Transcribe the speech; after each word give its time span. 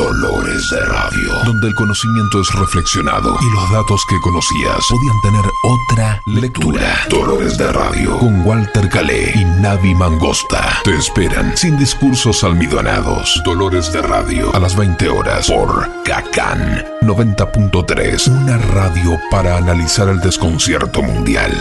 Dolores 0.00 0.70
de 0.70 0.80
Radio, 0.86 1.44
donde 1.44 1.68
el 1.68 1.74
conocimiento 1.74 2.40
es 2.40 2.50
reflexionado 2.54 3.36
y 3.38 3.54
los 3.54 3.70
datos 3.70 4.02
que 4.08 4.18
conocías 4.22 4.86
podían 4.88 5.20
tener 5.20 5.44
otra 5.62 6.22
lectura. 6.24 7.04
Dolores 7.10 7.58
de 7.58 7.70
Radio, 7.70 8.18
con 8.18 8.40
Walter 8.46 8.88
Calé 8.88 9.30
y 9.34 9.44
Navi 9.44 9.94
Mangosta. 9.94 10.80
Te 10.84 10.96
esperan 10.96 11.54
sin 11.54 11.78
discursos 11.78 12.42
almidonados. 12.44 13.42
Dolores 13.44 13.92
de 13.92 14.00
Radio, 14.00 14.54
a 14.54 14.58
las 14.58 14.74
20 14.74 15.06
horas 15.10 15.48
por 15.48 15.86
Cacán 16.02 16.82
90.3, 17.02 18.28
una 18.28 18.56
radio 18.56 19.20
para 19.30 19.58
analizar 19.58 20.08
el 20.08 20.20
desconcierto 20.20 21.02
mundial. 21.02 21.52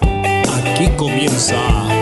Aquí 0.00 0.88
comienza 0.96 1.97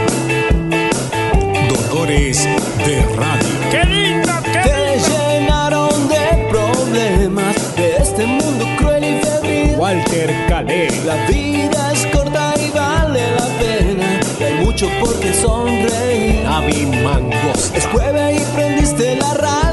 De 2.16 3.02
Radio. 3.14 3.46
¡Qué 3.70 3.84
lindo! 3.84 4.32
¡Qué 4.42 4.60
Te 4.60 4.98
llenaron 5.06 6.08
de 6.08 6.48
problemas 6.50 7.76
de 7.76 7.96
este 7.98 8.26
mundo 8.26 8.64
cruel 8.78 9.04
y 9.04 9.20
febril. 9.22 9.74
Walter 9.76 10.34
Calé. 10.48 10.88
La 11.04 11.26
vida 11.26 11.92
es 11.92 12.06
corta 12.06 12.54
y 12.58 12.70
vale 12.70 13.20
la 13.32 13.46
pena. 13.58 14.20
Y 14.40 14.42
hay 14.42 14.64
mucho 14.64 14.88
por 14.98 15.14
qué 15.20 15.34
sonreír. 15.34 16.42
Navi 16.42 16.86
Mangosta. 17.04 17.76
Es 17.76 17.86
jueves 17.88 18.40
y 18.40 18.56
prendiste 18.56 19.16
la 19.16 19.34
radio, 19.34 19.65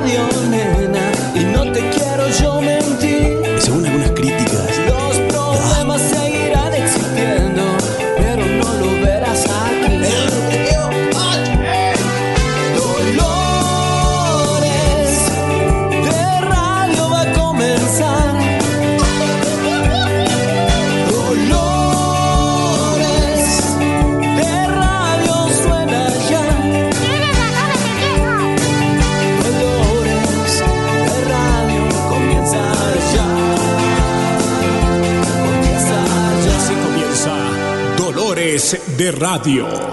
de 38.98 39.12
Radio. 39.12 39.93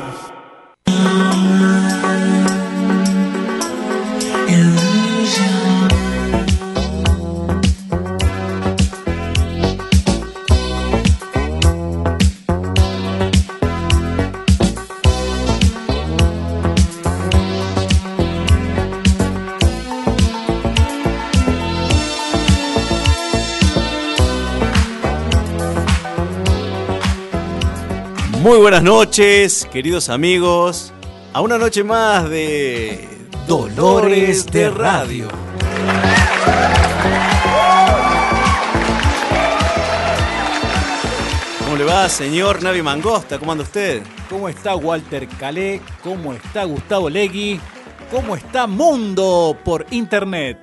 Buenas 28.61 28.83
noches, 28.83 29.66
queridos 29.72 30.08
amigos, 30.08 30.92
a 31.33 31.41
una 31.41 31.56
noche 31.58 31.83
más 31.83 32.28
de 32.28 33.08
Dolores 33.47 34.47
de 34.47 34.69
Radio. 34.70 35.28
¿Cómo 41.59 41.76
le 41.76 41.84
va, 41.84 42.09
señor 42.09 42.62
Navi 42.62 42.82
Mangosta? 42.82 43.38
¿Cómo 43.38 43.53
anda 43.53 43.65
usted? 43.65 44.03
¿Cómo 44.28 44.48
está 44.48 44.75
Walter 44.77 45.28
Calé? 45.38 45.81
¿Cómo 46.03 46.32
está 46.32 46.65
Gustavo 46.65 47.09
Legui? 47.09 47.60
¿Cómo 48.10 48.34
está 48.34 48.66
Mundo 48.66 49.56
por 49.65 49.87
Internet? 49.91 50.59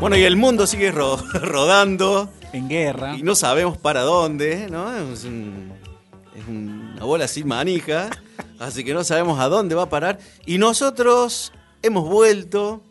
Bueno, 0.00 0.16
y 0.16 0.22
el 0.24 0.36
mundo 0.36 0.66
sigue 0.66 0.90
ro- 0.90 1.22
rodando 1.34 2.30
En 2.58 2.68
guerra. 2.68 3.16
y 3.16 3.22
no 3.22 3.34
sabemos 3.34 3.76
para 3.78 4.02
dónde, 4.02 4.68
¿no? 4.70 4.94
Es, 5.12 5.24
un- 5.24 5.72
es 6.36 6.46
una 6.48 7.02
bola 7.04 7.26
sin 7.28 7.46
manija, 7.48 8.10
así 8.58 8.84
que 8.84 8.94
no 8.94 9.02
sabemos 9.04 9.38
a 9.40 9.48
dónde 9.48 9.74
va 9.74 9.82
a 9.84 9.88
parar. 9.90 10.18
Y 10.46 10.58
nosotros 10.58 11.52
hemos 11.82 12.08
vuelto, 12.08 12.82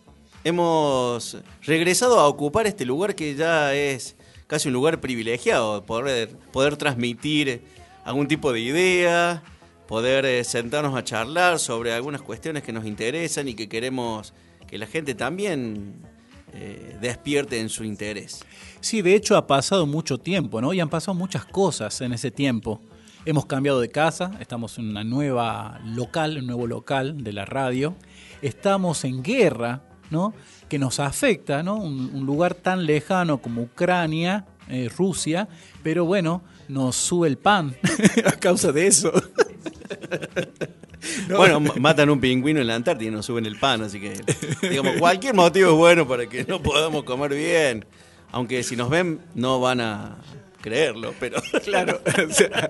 hemos 0.44 1.38
regresado 1.64 2.20
a 2.20 2.28
ocupar 2.28 2.68
este 2.68 2.86
lugar 2.86 3.16
que 3.16 3.36
ya 3.36 3.74
es 3.74 4.16
casi 4.48 4.68
un 4.70 4.74
lugar 4.74 5.00
privilegiado, 5.02 5.84
poder, 5.86 6.30
poder 6.52 6.78
transmitir 6.78 7.62
algún 8.06 8.28
tipo 8.28 8.54
de 8.54 8.62
idea, 8.62 9.44
poder 9.88 10.26
eh, 10.26 10.44
sentarnos 10.44 10.96
a 10.98 11.04
charlar 11.04 11.60
sobre 11.60 11.94
algunas 11.94 12.22
cuestiones 12.22 12.64
que 12.64 12.72
nos 12.74 12.86
interesan 12.86 13.48
y 13.48 13.54
que 13.56 13.68
queremos 13.68 14.34
que 14.68 14.78
la 14.78 14.86
gente 14.88 15.16
también 15.16 15.96
eh, 16.54 16.98
despierte 17.02 17.60
en 17.60 17.70
su 17.70 17.84
interés. 17.84 18.44
Sí, 18.80 19.02
de 19.02 19.16
hecho 19.16 19.36
ha 19.38 19.48
pasado 19.48 19.86
mucho 19.86 20.18
tiempo, 20.18 20.62
¿no? 20.62 20.74
Y 20.74 20.80
han 20.80 20.90
pasado 20.90 21.14
muchas 21.16 21.46
cosas 21.46 22.00
en 22.02 22.14
ese 22.14 22.32
tiempo. 22.32 22.82
Hemos 23.26 23.46
cambiado 23.46 23.82
de 23.82 23.90
casa, 23.90 24.32
estamos 24.40 24.78
en 24.78 24.90
una 24.90 25.04
nueva 25.04 25.80
local, 25.86 26.38
un 26.38 26.48
nuevo 26.48 26.68
local 26.68 27.24
de 27.24 27.34
la 27.34 27.46
radio. 27.46 27.96
Estamos 28.42 29.04
en 29.04 29.22
guerra, 29.24 29.82
¿no? 30.10 30.34
Que 30.70 30.80
nos 30.80 31.00
afecta, 31.00 31.64
¿no? 31.64 31.76
Un, 31.76 32.26
lugar 32.26 32.54
tan 32.54 32.86
lejano 32.86 33.42
como 33.42 33.64
Ucrania, 33.64 34.46
eh, 34.70 34.90
Rusia, 34.96 35.48
pero 35.84 36.06
bueno, 36.06 36.42
nos 36.70 36.96
sube 36.96 37.28
el 37.28 37.38
pan 37.38 37.76
a 38.26 38.32
causa 38.34 38.72
de 38.72 38.88
eso. 38.88 39.12
No. 39.12 39.28
Bueno, 41.38 41.60
ma- 41.60 41.74
matan 41.80 42.10
un 42.10 42.20
pingüino 42.20 42.60
en 42.60 42.68
la 42.68 42.76
Antártida 42.76 43.10
y 43.10 43.12
nos 43.12 43.26
suben 43.26 43.46
el 43.46 43.58
pan, 43.58 43.82
así 43.84 44.00
que, 44.00 44.20
digamos, 44.68 44.94
cualquier 44.98 45.36
motivo 45.36 45.70
es 45.72 45.76
bueno 45.78 46.08
para 46.08 46.28
que 46.28 46.44
no 46.44 46.62
podamos 46.62 47.04
comer 47.04 47.34
bien. 47.36 47.86
Aunque 48.32 48.64
si 48.64 48.76
nos 48.76 48.90
ven, 48.90 49.22
no 49.36 49.60
van 49.60 49.82
a 49.82 50.18
creerlo, 50.62 51.14
pero. 51.20 51.42
Claro, 51.64 52.02
o 52.30 52.34
sea, 52.34 52.70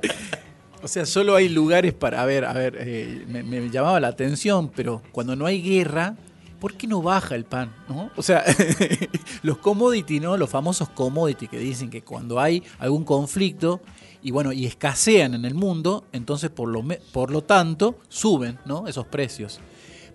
o 0.84 0.88
sea, 0.88 1.06
solo 1.06 1.36
hay 1.36 1.50
lugares 1.50 1.94
para, 1.94 2.22
a 2.22 2.26
ver, 2.26 2.46
a 2.46 2.54
ver, 2.54 2.76
eh, 2.80 3.26
me, 3.28 3.44
me 3.44 3.70
llamaba 3.70 4.00
la 4.00 4.10
atención, 4.10 4.72
pero 4.76 5.02
cuando 5.12 5.36
no 5.36 5.46
hay 5.46 5.62
guerra, 5.62 6.16
¿por 6.60 6.76
qué 6.76 6.86
no 6.88 7.02
baja 7.02 7.36
el 7.36 7.46
pan? 7.46 7.74
¿no? 7.90 8.12
O 8.16 8.22
sea, 8.24 8.44
los 9.44 9.58
commodity, 9.58 10.20
¿no? 10.20 10.38
Los 10.38 10.50
famosos 10.50 10.90
commodity 10.90 11.48
que 11.48 11.58
dicen 11.60 11.90
que 11.90 12.02
cuando 12.04 12.40
hay 12.40 12.64
algún 12.80 13.04
conflicto 13.04 13.82
y 14.24 14.32
bueno, 14.32 14.52
y 14.52 14.66
escasean 14.66 15.34
en 15.34 15.46
el 15.46 15.54
mundo, 15.56 16.04
entonces 16.12 16.50
por 16.50 16.70
lo, 16.70 16.84
me- 16.84 16.98
por 17.12 17.32
lo 17.32 17.44
tanto 17.44 18.00
suben, 18.10 18.60
¿no? 18.66 18.88
Esos 18.88 19.06
precios. 19.08 19.60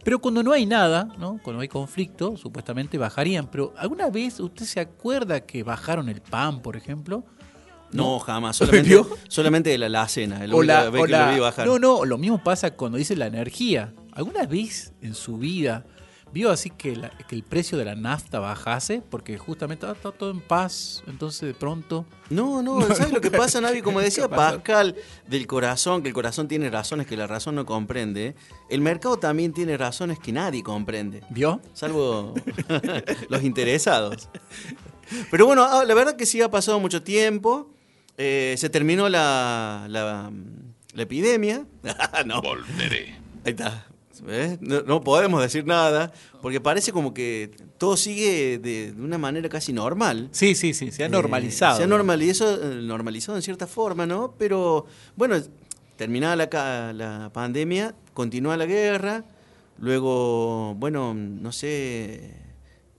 Pero 0.05 0.19
cuando 0.21 0.43
no 0.43 0.53
hay 0.53 0.67
nada, 0.67 1.09
¿no? 1.19 1.39
Cuando 1.43 1.63
hay 1.63 1.69
conflicto, 1.69 2.37
supuestamente 2.37 2.99
bajarían. 2.99 3.47
Pero 3.51 3.73
¿alguna 3.77 4.11
vez 4.11 4.41
usted 4.41 4.65
se 4.67 4.81
acuerda 4.81 5.41
que 5.43 5.63
bajaron 5.63 6.09
el 6.09 6.21
pan, 6.21 6.61
por 6.61 6.77
ejemplo? 6.77 7.25
No, 7.93 8.19
jamás. 8.19 8.57
Solamente, 8.59 8.89
¿Vio? 8.89 9.07
solamente 9.29 9.71
de 9.71 9.79
la 9.79 9.87
alacena. 9.87 10.43
El 10.45 10.53
O 10.55 10.63
la- 10.63 10.91
vez 10.91 11.03
o 11.03 11.07
que 11.07 11.13
la- 11.13 11.27
lo 11.29 11.35
vi 11.35 11.41
bajar. 11.41 11.67
No, 11.67 11.79
no, 11.79 12.05
lo 12.05 12.19
mismo 12.19 12.43
pasa 12.43 12.73
cuando 12.73 12.99
dice 12.99 13.15
la 13.17 13.27
energía. 13.27 13.93
¿Alguna 14.13 14.45
vez 14.47 14.93
en 15.03 15.15
su 15.15 15.39
vida 15.39 15.85
vio 16.33 16.51
así 16.51 16.71
que, 16.71 16.97
la- 16.97 17.11
que 17.11 17.35
el 17.35 17.43
precio 17.43 17.77
de 17.79 17.85
la 17.85 17.95
nafta 17.95 18.41
bajase? 18.41 19.03
Porque 19.11 19.37
justamente 19.39 19.87
ah, 19.87 19.93
está 19.93 20.11
todo 20.13 20.31
en 20.31 20.41
paz, 20.41 21.03
entonces 21.07 21.41
de 21.43 21.55
pronto... 21.55 22.07
No, 22.31 22.63
no, 22.63 22.81
¿sabes 22.95 23.13
lo 23.13 23.21
que 23.21 23.31
pasa, 23.31 23.61
Navi? 23.61 23.83
Como 23.83 24.01
decía. 24.01 24.29
Pascal, 24.29 24.97
del 25.29 25.47
corazón, 25.47 26.03
que 26.03 26.09
el 26.09 26.15
corazón 26.15 26.49
tiene 26.49 26.71
razones 26.71 27.07
que 27.07 27.17
la 27.17 27.27
razón 27.27 27.55
no 27.55 27.67
comprende. 27.67 28.35
El 28.71 28.81
mercado 28.81 29.19
también 29.19 29.53
tiene 29.53 29.77
razones 29.77 30.19
que 30.19 30.33
nadie 30.33 30.63
comprende. 30.63 31.23
¿Vio? 31.31 31.61
Salvo 31.75 32.35
los 33.29 33.43
interesados. 33.43 34.29
Pero 35.31 35.45
bueno, 35.47 35.65
ah, 35.65 35.85
la 35.85 35.95
verdad 35.95 36.17
que 36.17 36.25
sí 36.27 36.41
ha 36.41 36.51
pasado 36.51 36.81
mucho 36.81 37.03
tiempo. 37.03 37.71
Eh, 38.17 38.55
se 38.59 38.71
terminó 38.71 39.09
la, 39.09 39.87
la, 39.89 40.31
la 40.95 41.03
epidemia. 41.03 41.67
no, 42.25 42.41
Volveré. 42.41 43.15
ahí 43.45 43.51
está. 43.53 43.87
¿Ves? 44.25 44.61
No, 44.61 44.83
no 44.83 45.01
podemos 45.03 45.43
decir 45.43 45.67
nada 45.67 46.13
porque 46.41 46.61
parece 46.61 46.93
como 46.93 47.13
que 47.13 47.51
todo 47.77 47.97
sigue 47.97 48.59
de, 48.59 48.93
de 48.93 49.03
una 49.03 49.19
manera 49.19 49.49
casi 49.49 49.73
normal. 49.73 50.29
Sí, 50.31 50.55
sí, 50.55 50.75
sí, 50.75 50.93
se 50.93 51.03
ha 51.03 51.07
Eh, 51.07 51.11
normalizado. 51.11 51.77
se 51.77 51.83
ha 51.83 51.87
normalizado, 51.89 52.73
eh, 52.73 52.77
normalizado 52.83 53.37
en 53.37 53.43
cierta 53.43 53.67
forma, 53.67 54.07
¿no? 54.07 54.35
Pero 54.39 54.87
bueno, 55.17 55.35
terminada 55.97 56.37
la, 56.37 56.93
la 56.93 57.31
pandemia, 57.33 57.95
continúa 58.15 58.57
la 58.57 58.67
guerra, 58.67 59.25
luego, 59.79 60.75
bueno, 60.77 61.15
no 61.15 61.51
sé, 61.51 62.31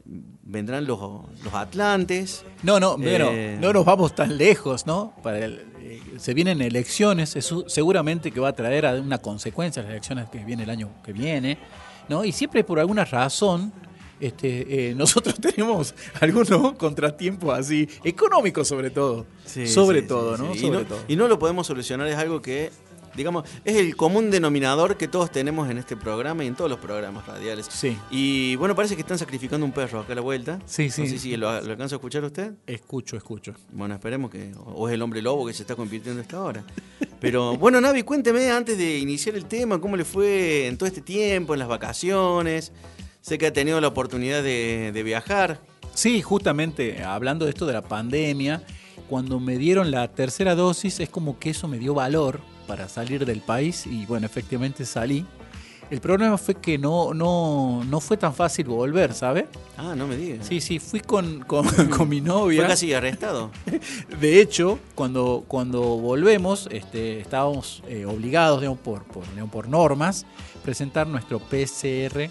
vendrán 0.06 0.86
los, 0.86 1.00
los 1.44 1.54
Atlantes. 1.54 2.46
No, 2.62 2.80
no, 2.80 2.98
Eh. 3.02 3.58
no 3.60 3.72
nos 3.74 3.86
vamos 3.86 4.14
tan 4.16 4.38
lejos, 4.38 4.86
¿no? 4.86 5.14
Para 5.24 5.46
el- 5.46 5.66
eh, 5.80 6.02
se 6.18 6.34
vienen 6.34 6.62
elecciones, 6.62 7.36
eso 7.36 7.66
seguramente 7.68 8.32
que 8.32 8.40
va 8.40 8.50
a 8.50 8.54
traer 8.54 8.86
a 8.86 8.94
una 8.96 9.18
consecuencia 9.18 9.82
las 9.82 9.92
elecciones 9.92 10.30
que 10.30 10.40
viene 10.44 10.64
el 10.64 10.70
año 10.70 10.90
que 11.04 11.14
viene, 11.14 11.58
¿no? 12.10 12.24
Y 12.26 12.32
siempre 12.32 12.64
por 12.64 12.80
alguna 12.80 13.06
razón 13.06 13.72
este, 14.20 14.90
eh, 14.92 14.96
nosotros 14.96 15.36
tenemos 15.36 15.94
algunos 16.22 16.74
contratiempos 16.74 17.58
así, 17.58 17.90
económicos 18.06 18.68
sobre 18.68 18.90
todo. 18.90 19.26
Sí, 19.46 19.68
sobre 19.68 20.02
sí, 20.02 20.08
todo, 20.08 20.38
sí, 20.38 20.44
¿no? 20.44 20.54
sí. 20.54 20.60
Y 20.60 20.62
Sobre 20.62 20.80
no, 20.80 20.86
todo. 20.86 21.00
y 21.10 21.16
no 21.18 21.28
lo 21.28 21.40
podemos 21.40 21.68
solucionar, 21.68 22.08
es 22.08 22.16
algo 22.16 22.42
que, 22.42 22.72
digamos, 23.16 23.48
es 23.64 23.76
el 23.78 23.96
común 23.96 24.32
denominador 24.32 24.98
que 24.98 25.08
todos 25.08 25.32
tenemos 25.32 25.70
en 25.70 25.78
este 25.78 25.96
programa 25.96 26.44
y 26.44 26.48
en 26.48 26.56
todos 26.56 26.70
los 26.70 26.80
programas 26.80 27.26
radiales. 27.26 27.68
Sí. 27.70 27.98
Y 28.12 28.56
bueno, 28.56 28.76
parece 28.76 28.96
que 28.96 29.02
están 29.02 29.18
sacrificando 29.18 29.66
un 29.66 29.72
perro 29.72 30.00
acá 30.00 30.14
a 30.14 30.16
la 30.16 30.22
vuelta. 30.22 30.60
Sí, 30.66 30.90
sí. 30.90 31.02
No 31.02 31.08
sé 31.08 31.20
si 31.20 31.38
lo, 31.38 31.62
lo 31.62 31.72
alcanza 31.72 31.96
a 31.96 31.98
escuchar 31.98 32.24
usted. 32.24 32.54
Escucho, 32.68 33.18
escucho. 33.18 33.54
Bueno, 33.72 33.94
esperemos 33.96 34.32
que. 34.32 34.52
O 34.66 34.88
es 34.88 34.94
el 34.94 35.02
hombre 35.02 35.22
lobo 35.22 35.46
que 35.46 35.54
se 35.54 35.64
está 35.64 35.76
convirtiendo 35.76 36.20
a 36.20 36.24
esta 36.24 36.42
hora. 36.42 36.64
Pero 37.20 37.58
bueno, 37.58 37.80
Navi, 37.80 38.04
cuénteme 38.04 38.50
antes 38.52 38.78
de 38.78 38.98
iniciar 38.98 39.36
el 39.36 39.46
tema, 39.46 39.80
¿cómo 39.80 39.96
le 39.96 40.04
fue 40.04 40.68
en 40.68 40.78
todo 40.78 40.88
este 40.88 41.02
tiempo, 41.02 41.54
en 41.54 41.60
las 41.60 41.68
vacaciones? 41.70 42.72
Sé 43.22 43.38
que 43.38 43.48
ha 43.48 43.54
tenido 43.54 43.80
la 43.80 43.88
oportunidad 43.88 44.44
de, 44.44 44.92
de 44.94 45.04
viajar. 45.04 45.62
Sí, 45.94 46.22
justamente 46.22 47.04
hablando 47.04 47.46
de 47.46 47.52
esto 47.52 47.66
de 47.66 47.74
la 47.74 47.84
pandemia, 47.84 48.64
cuando 49.10 49.40
me 49.40 49.58
dieron 49.58 49.92
la 49.92 50.12
tercera 50.14 50.56
dosis 50.56 51.00
es 51.00 51.10
como 51.10 51.40
que 51.40 51.52
eso 51.52 51.68
me 51.68 51.78
dio 51.78 51.94
valor 51.94 52.42
para 52.64 52.88
salir 52.90 53.26
del 53.26 53.42
país 53.42 53.86
y 53.86 54.06
bueno, 54.06 54.26
efectivamente 54.26 54.86
salí. 54.86 55.26
El 55.92 56.00
problema 56.02 56.38
fue 56.40 56.56
que 56.56 56.78
no, 56.80 57.14
no, 57.14 57.84
no 57.84 58.00
fue 58.00 58.18
tan 58.18 58.34
fácil 58.34 58.66
volver, 58.66 59.14
¿sabe? 59.14 59.48
Ah, 59.78 59.94
no 59.96 60.08
me 60.08 60.16
digas. 60.18 60.48
Sí, 60.48 60.60
sí, 60.60 60.80
fui 60.80 61.02
con, 61.02 61.42
con, 61.42 61.68
con 61.96 62.10
mi 62.10 62.20
Fue 62.20 62.28
novia. 62.30 62.68
casi 62.68 62.94
arrestado. 62.94 63.52
De 64.20 64.42
hecho, 64.42 64.80
cuando, 64.96 65.44
cuando 65.48 65.82
volvemos, 65.98 66.68
este, 66.72 67.20
estábamos 67.20 67.84
eh, 67.88 68.06
obligados, 68.06 68.62
digamos, 68.62 68.80
por, 68.80 69.04
por, 69.04 69.30
digamos, 69.32 69.52
por 69.52 69.68
normas, 69.68 70.26
presentar 70.64 71.06
nuestro 71.06 71.40
PCR. 71.40 72.30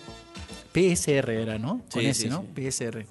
PSR 0.72 1.30
era, 1.30 1.58
¿no? 1.58 1.82
Con 1.92 2.02
Sí, 2.02 2.06
ese, 2.08 2.22
sí, 2.22 2.28
¿no? 2.30 2.44
sí. 2.56 2.62
PSR. 2.70 3.04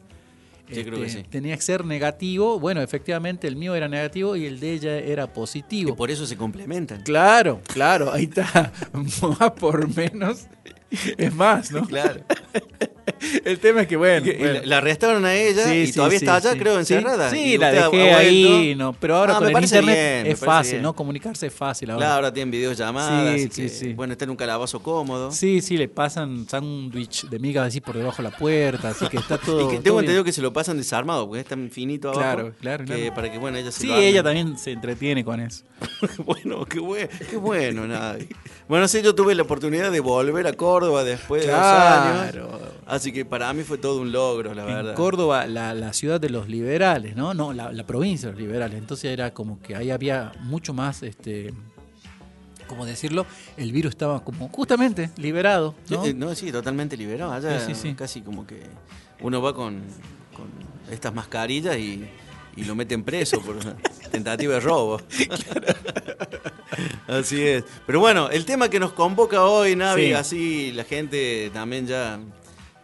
Sí, 0.76 0.84
creo 0.84 1.00
que 1.02 1.10
sí. 1.10 1.24
Tenía 1.30 1.56
que 1.56 1.62
ser 1.62 1.86
negativo. 1.86 2.60
Bueno, 2.60 2.82
efectivamente 2.82 3.48
el 3.48 3.56
mío 3.56 3.76
era 3.76 3.88
negativo 3.88 4.36
y 4.36 4.46
el 4.46 4.60
de 4.60 4.74
ella 4.74 4.98
era 4.98 5.24
Y 5.26 5.28
positivo. 5.28 5.96
por 5.96 6.12
eso 6.12 6.26
se 6.26 6.38
complementan. 6.38 7.02
Claro, 7.04 7.62
claro, 7.68 8.12
ahí 8.12 8.24
está. 8.24 8.72
Más 8.94 9.52
por 9.52 9.94
menos. 9.96 10.48
Es 11.18 11.34
más, 11.34 11.72
¿no? 11.72 11.86
Claro. 11.88 12.22
El 13.44 13.60
tema 13.60 13.82
es 13.82 13.88
que, 13.88 13.98
bueno. 13.98 14.26
La- 14.64 14.78
arrestaron 14.78 15.26
a 15.26 15.34
ella 15.36 15.64
Sí, 15.66 15.86
y 15.88 15.92
todavía 15.92 16.20
sí, 16.20 16.26
está 16.26 16.36
allá, 16.38 16.54
sí. 16.54 16.60
creo, 16.60 16.78
encerrada. 16.80 17.30
Sí, 17.30 17.58
la 17.58 17.72
dejé 17.72 18.14
ahí, 18.14 18.76
no, 18.76 18.94
pero 18.94 19.16
ahora 19.18 19.34
Ah, 19.34 19.36
con 19.38 19.44
me 19.46 19.50
el 19.50 19.54
parece 19.54 19.76
internet 19.80 20.24
bien, 20.24 20.34
es 20.34 20.40
fácil, 20.40 20.72
bien. 20.74 20.84
¿no? 20.84 20.94
Comunicarse 20.96 21.48
es 21.48 21.54
fácil 21.54 21.90
ahora. 21.92 22.00
Claro, 22.06 22.14
ahora 22.16 22.34
tienen 22.34 22.52
videollamadas, 22.52 23.36
Sí, 23.42 23.50
sí, 23.52 23.62
que, 23.64 23.70
sí. 23.70 23.94
bueno, 23.94 24.14
está 24.14 24.26
en 24.26 24.32
un 24.32 24.38
calabozo 24.38 24.82
cómodo. 24.82 25.32
Sí, 25.32 25.62
sí, 25.62 25.78
le 25.78 25.88
pasan 25.88 26.48
sándwich 26.48 27.28
de 27.30 27.40
migas 27.40 27.68
así 27.68 27.82
por 27.82 27.96
debajo 27.98 28.18
de 28.22 28.30
la 28.30 28.38
puerta, 28.38 28.90
así 28.90 29.08
que 29.08 29.18
está 29.18 29.38
todo. 29.40 29.68
Y 29.72 29.76
que 29.78 29.82
tengo 29.82 30.00
entendido 30.00 30.24
que 30.24 30.32
se 30.34 30.42
lo 30.42 30.54
pasan 30.54 30.78
desarmado, 30.78 31.28
porque 31.28 31.42
es 31.42 31.48
tan 31.48 31.70
finito 31.70 32.10
abajo. 32.10 32.22
Claro, 32.22 32.54
claro, 32.60 32.86
que 32.86 32.94
claro. 32.96 33.14
Para 33.16 33.32
que, 33.32 33.38
bueno, 33.38 33.58
ella 33.58 33.72
se 33.72 33.82
Sí, 33.82 33.88
lo 33.88 33.96
ella 33.96 34.24
también 34.24 34.58
se 34.58 34.72
entretiene 34.72 35.24
con 35.26 35.40
eso. 35.40 35.64
bueno, 36.26 36.66
qué 36.66 36.80
bueno, 36.80 37.10
qué 37.30 37.38
bueno, 37.38 37.88
Navi. 37.88 38.28
Bueno, 38.68 38.88
sí, 38.88 39.02
yo 39.02 39.14
tuve 39.16 39.36
la 39.36 39.44
oportunidad 39.44 39.92
de 39.92 40.00
volver 40.00 40.48
a 40.48 40.54
Córdoba 40.54 41.04
después 41.04 41.46
de 41.46 41.52
dos 41.52 41.60
años. 41.62 42.36
Así 42.92 43.14
que 43.14 43.24
para 43.24 43.52
mí 43.54 43.64
fue 43.64 43.78
todo 43.78 44.02
un 44.02 44.12
logro, 44.12 44.54
la 44.54 44.66
verdad. 44.66 44.96
Córdoba, 44.96 45.48
la, 45.48 45.74
la 45.74 45.94
ciudad 45.94 46.20
de 46.20 46.30
los 46.30 46.50
liberales, 46.50 47.16
¿no? 47.16 47.34
No, 47.34 47.54
la, 47.54 47.72
la 47.72 47.86
provincia 47.88 48.28
de 48.28 48.34
los 48.34 48.42
liberales. 48.42 48.78
Entonces 48.78 49.12
era 49.12 49.34
como 49.34 49.62
que 49.62 49.76
ahí 49.78 49.92
había 49.92 50.34
mucho 50.42 50.74
más, 50.74 51.02
este, 51.02 51.54
¿cómo 52.68 52.86
decirlo? 52.86 53.26
El 53.56 53.72
virus 53.72 53.92
estaba 53.92 54.22
como 54.26 54.50
justamente 54.50 55.10
liberado, 55.18 55.74
¿no? 55.90 56.04
Sí, 56.04 56.14
no, 56.14 56.36
sí, 56.36 56.52
totalmente 56.52 56.98
liberado. 56.98 57.32
Allá 57.32 57.60
Sí, 57.74 57.94
casi 57.94 58.22
como 58.22 58.46
que 58.46 58.62
uno 59.22 59.42
va 59.42 59.56
con, 59.56 59.82
con 60.36 60.48
estas 60.92 61.14
mascarillas 61.14 61.78
y, 61.78 62.04
y 62.58 62.66
lo 62.66 62.76
meten 62.76 63.04
preso 63.04 63.40
por 63.42 63.58
tentativa 64.12 64.56
de 64.56 64.60
robo. 64.60 65.00
Así 67.08 67.42
es. 67.42 67.64
Pero 67.86 68.00
bueno, 68.00 68.30
el 68.30 68.46
tema 68.46 68.70
que 68.70 68.80
nos 68.80 68.94
convoca 68.94 69.44
hoy, 69.46 69.76
Navi, 69.76 70.08
Sí. 70.08 70.14
así 70.14 70.72
la 70.74 70.84
gente 70.84 71.50
también 71.54 71.88
ya 71.88 72.20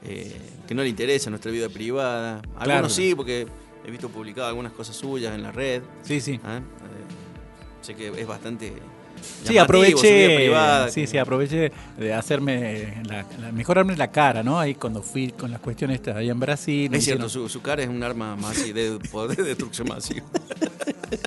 eh, 0.04 0.36
que 0.68 0.76
no 0.76 0.84
le 0.84 0.90
interesa 0.90 1.30
nuestra 1.30 1.52
vida 1.52 1.70
privada. 1.70 2.38
Algunos 2.56 2.64
Claro. 2.66 2.90
sí, 2.90 3.14
porque 3.16 3.48
he 3.86 3.92
visto 3.92 4.10
publicadas 4.10 4.50
algunas 4.50 4.72
cosas 4.74 4.96
suyas 4.96 5.34
en 5.36 5.44
la 5.44 5.52
red. 5.52 5.82
Sí, 6.04 6.20
sí. 6.22 6.40
¿ah? 6.44 6.58
Eh, 6.60 7.84
sé 7.86 7.96
que 7.96 8.08
es 8.10 8.28
bastante. 8.28 8.74
Sí, 9.44 9.58
aproveché, 9.58 10.36
privada, 10.36 10.90
sí, 10.90 11.02
que- 11.02 11.08
sí, 11.08 11.18
aproveché 11.18 11.72
de 11.98 12.14
hacerme, 12.14 13.02
la, 13.08 13.26
la- 13.42 13.52
mejorarme 13.52 13.98
la 13.98 14.12
cara, 14.12 14.44
¿no? 14.44 14.60
Ahí 14.60 14.76
cuando 14.76 15.02
fui 15.02 15.32
con 15.32 15.50
las 15.50 15.60
cuestiones 15.60 16.02
allá 16.08 16.32
en 16.32 16.40
Brasil. 16.40 16.94
Es 16.94 17.04
cierto, 17.04 17.26
hicieron- 17.26 17.30
su, 17.30 17.50
su 17.50 17.62
cara 17.64 17.82
es 17.82 17.90
un 17.90 18.04
arma 18.04 18.36
masiva 18.36 18.80
de 18.80 19.00
poder 19.12 19.38
de 19.38 19.44
destrucción 19.44 19.88
masiva. 19.88 20.24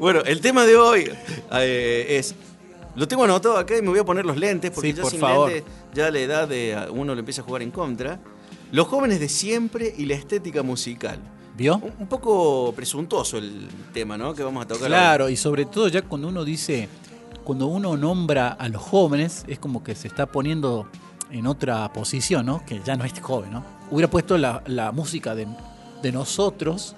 bueno, 0.00 0.22
el 0.24 0.40
tema 0.40 0.64
de 0.66 0.76
hoy 0.76 1.10
eh, 1.52 2.06
es. 2.18 2.34
Lo 2.98 3.06
tengo 3.08 3.24
anotado 3.24 3.56
acá 3.56 3.76
y 3.78 3.82
me 3.82 3.88
voy 3.88 3.98
a 4.00 4.04
poner 4.04 4.26
los 4.26 4.36
lentes 4.36 4.70
porque 4.72 4.90
Sí, 4.90 4.96
ya 4.96 5.02
por 5.02 5.10
sin 5.10 5.20
favor. 5.20 5.50
lentes 5.50 5.72
ya 5.94 6.10
la 6.10 6.18
edad 6.18 6.48
de 6.48 6.76
uno 6.90 7.14
le 7.14 7.20
empieza 7.20 7.42
a 7.42 7.44
jugar 7.44 7.62
en 7.62 7.70
contra. 7.70 8.18
Los 8.72 8.86
jóvenes 8.88 9.20
de 9.20 9.28
siempre 9.28 9.94
y 9.96 10.04
la 10.06 10.14
estética 10.14 10.62
musical. 10.62 11.18
¿Vio? 11.56 11.76
Un, 11.76 11.92
un 12.00 12.06
poco 12.06 12.72
presuntuoso 12.76 13.38
el 13.38 13.66
tema, 13.92 14.16
¿no? 14.18 14.34
Que 14.34 14.42
vamos 14.44 14.64
a 14.64 14.68
tocar. 14.68 14.86
Claro, 14.88 15.28
y 15.28 15.36
sobre 15.36 15.64
todo 15.64 15.88
ya 15.88 16.02
cuando 16.02 16.28
uno 16.28 16.44
dice, 16.44 16.88
cuando 17.44 17.66
uno 17.66 17.96
nombra 17.96 18.48
a 18.50 18.68
los 18.68 18.82
jóvenes, 18.82 19.44
es 19.48 19.58
como 19.58 19.82
que 19.82 19.94
se 19.96 20.06
está 20.06 20.26
poniendo 20.26 20.86
en 21.30 21.46
otra 21.46 21.92
posición, 21.92 22.46
¿no? 22.46 22.64
Que 22.64 22.80
ya 22.84 22.96
no 22.96 23.04
es 23.04 23.12
joven, 23.20 23.50
¿no? 23.52 23.64
Hubiera 23.90 24.08
puesto 24.10 24.38
la, 24.38 24.62
la 24.66 24.92
música 24.92 25.34
de, 25.34 25.46
de 26.02 26.12
nosotros 26.12 26.94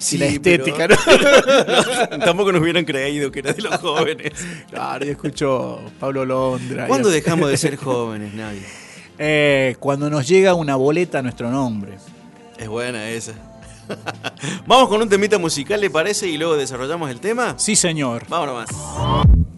Sí, 0.00 0.16
y 0.16 0.18
la 0.18 0.40
pero- 0.42 0.64
estética, 0.64 0.88
¿no? 2.10 2.24
Tampoco 2.24 2.52
nos 2.52 2.62
hubieran 2.62 2.84
creído 2.84 3.30
que 3.30 3.40
era 3.40 3.52
de 3.52 3.62
los 3.62 3.76
jóvenes. 3.76 4.32
Claro, 4.70 5.04
yo 5.04 5.12
escucho 5.12 5.78
Pablo 6.00 6.24
Londra. 6.24 6.86
¿Cuándo 6.86 7.10
dejamos 7.10 7.50
de 7.50 7.56
ser 7.58 7.76
jóvenes, 7.84 8.32
nadie? 8.34 8.62
Eh, 9.18 9.76
cuando 9.78 10.08
nos 10.08 10.26
llega 10.26 10.54
una 10.54 10.74
boleta 10.76 11.18
a 11.18 11.22
nuestro 11.22 11.50
nombre. 11.50 11.98
Es 12.58 12.66
buena 12.68 13.08
esa. 13.10 13.32
Vamos 14.66 14.88
con 14.88 15.02
un 15.02 15.08
temita 15.08 15.38
musical, 15.38 15.80
¿le 15.80 15.90
parece? 15.90 16.28
Y 16.28 16.38
luego 16.38 16.56
desarrollamos 16.56 17.10
el 17.10 17.20
tema. 17.20 17.54
Sí, 17.58 17.76
señor. 17.76 18.24
Vámonos 18.28 18.54
más. 18.54 18.70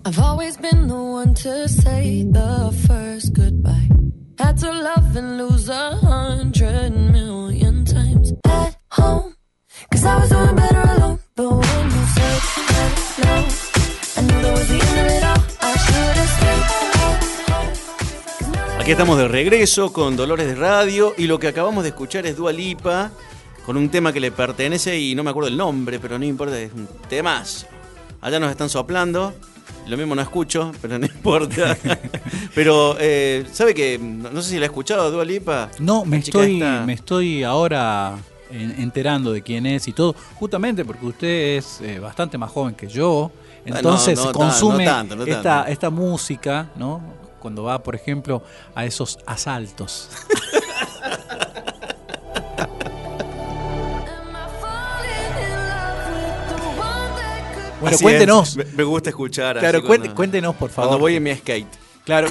I've 0.05 0.19
always 0.21 0.59
been 0.59 0.89
the 0.89 0.95
one 0.95 1.35
to 1.35 1.69
say 1.69 2.25
the 2.33 2.73
first 2.89 3.33
goodbye. 3.37 3.89
Had 4.39 4.57
to 4.61 4.73
love 4.73 5.17
and 5.17 5.39
lose 5.39 5.69
a 5.71 5.97
hundred 6.03 6.91
million 6.93 7.85
times 7.85 8.33
at 8.45 8.75
home. 8.91 9.37
Cause 9.93 10.07
I 10.07 10.17
was 10.17 10.31
doing 10.31 10.57
better 10.57 10.81
alone. 10.81 11.19
But 11.37 11.51
when 11.51 11.85
you 11.85 12.05
said 12.17 12.41
hello, 13.19 13.45
I 14.17 14.23
knew 14.23 14.41
that 14.41 14.53
was 14.57 14.67
the 14.69 14.81
end 14.81 14.99
of 14.99 15.07
it 15.13 15.23
all. 15.23 15.37
I 15.61 15.77
should 15.77 16.17
have 16.17 16.31
stayed 16.33 16.65
at 16.65 17.51
home. 17.51 18.81
Aquí 18.81 18.93
estamos 18.93 19.19
de 19.19 19.29
regreso 19.29 19.93
con 19.93 20.17
Dolores 20.17 20.47
de 20.47 20.55
Radio 20.55 21.13
y 21.19 21.27
lo 21.27 21.39
que 21.39 21.49
acabamos 21.49 21.83
de 21.83 21.91
escuchar 21.91 22.25
es 22.25 22.39
Dua 22.39 22.55
Lipa 22.55 23.11
con 23.67 23.77
un 23.77 23.91
tema 23.91 24.15
que 24.15 24.21
le 24.21 24.33
pertenece 24.33 24.99
y 24.99 25.15
no 25.15 25.25
me 25.25 25.31
acuerdo 25.31 25.51
el 25.51 25.59
nombre, 25.59 25.99
pero 26.01 26.19
no 26.19 26.25
importa, 26.25 26.59
es 26.59 26.73
un 26.73 26.89
temazo. 27.11 27.67
Allá 28.23 28.41
nos 28.41 28.51
están 28.51 28.71
soplando, 28.71 29.35
lo 29.89 29.97
mismo 29.99 30.15
no 30.15 30.23
escucho, 30.23 30.73
pero 30.81 30.99
no 30.99 31.05
importa. 31.05 31.77
pero, 32.55 32.97
eh, 32.99 33.45
¿sabe 33.53 33.75
que 33.75 33.99
No 33.99 34.41
sé 34.41 34.53
si 34.53 34.57
la 34.57 34.63
ha 34.63 34.67
escuchado 34.69 35.11
Dua 35.11 35.27
Lipa. 35.27 35.71
No, 35.81 36.07
me 36.07 36.17
estoy, 36.17 36.65
me 36.87 36.95
estoy 36.95 37.45
ahora 37.45 38.17
enterando 38.53 39.33
de 39.33 39.43
quién 39.43 39.67
es 39.67 39.89
y 39.89 39.93
todo, 39.93 40.15
justamente 40.35 40.85
porque 40.85 41.07
usted 41.07 41.57
es 41.59 41.81
eh, 41.81 41.99
bastante 41.99 42.37
más 42.39 42.51
joven 42.51 42.75
que 42.75 42.87
yo, 42.87 43.31
no, 43.65 43.77
entonces 43.77 44.19
no 44.19 44.33
consume 44.33 44.85
no 44.85 44.91
tanto, 44.91 45.17
no 45.17 45.25
esta, 45.25 45.43
tanto. 45.43 45.71
esta 45.73 45.91
música, 45.91 46.69
¿no? 46.77 47.01
Cuando 47.41 47.65
va, 47.65 47.83
por 47.83 47.95
ejemplo, 47.95 48.43
a 48.75 48.85
esos 48.85 49.19
asaltos. 49.27 50.09
Bueno, 57.81 57.97
Así 57.97 58.05
cuéntenos. 58.05 58.57
es, 58.57 58.75
Me, 58.75 58.85
gusta 58.85 59.11
escuchar. 59.11 59.59
Claro, 59.59 59.79
así 59.79 59.87
cuando- 59.89 60.15
cuéntenos, 60.15 60.55
por 60.55 60.71
favor. 60.71 60.91
Cuando 60.91 61.01
voy 61.01 61.17
en 61.17 61.23
mi 61.25 61.35
skate. 61.35 61.67
Claro, 62.05 62.29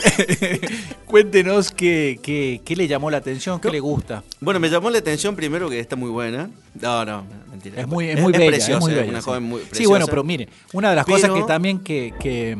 cuéntenos 1.05 1.71
qué, 1.71 2.19
qué, 2.21 2.61
qué 2.65 2.75
le 2.75 2.87
llamó 2.87 3.09
la 3.09 3.17
atención, 3.17 3.59
qué 3.59 3.69
le 3.69 3.79
gusta. 3.79 4.23
Bueno, 4.39 4.59
me 4.59 4.69
llamó 4.69 4.89
la 4.89 4.97
atención 4.97 5.35
primero 5.35 5.69
que 5.69 5.79
está 5.79 5.95
muy 5.95 6.09
buena. 6.09 6.49
No, 6.81 7.05
no, 7.05 7.23
mentira. 7.49 7.79
Es 7.81 7.87
muy, 7.87 8.09
es 8.09 8.19
muy 8.19 8.33
bella, 8.33 8.47
preciosa, 8.47 8.73
es 8.73 8.79
muy 8.81 8.91
es 8.91 8.97
bella. 8.97 9.09
una 9.11 9.21
sí. 9.21 9.25
joven 9.25 9.43
muy 9.43 9.61
Sí, 9.61 9.67
preciosa. 9.69 9.89
bueno, 9.89 10.05
pero 10.07 10.23
mire, 10.23 10.49
una 10.73 10.89
de 10.89 10.95
las 10.97 11.05
cosas 11.05 11.31
que 11.31 11.43
también 11.43 11.79
que, 11.79 12.13
que, 12.19 12.57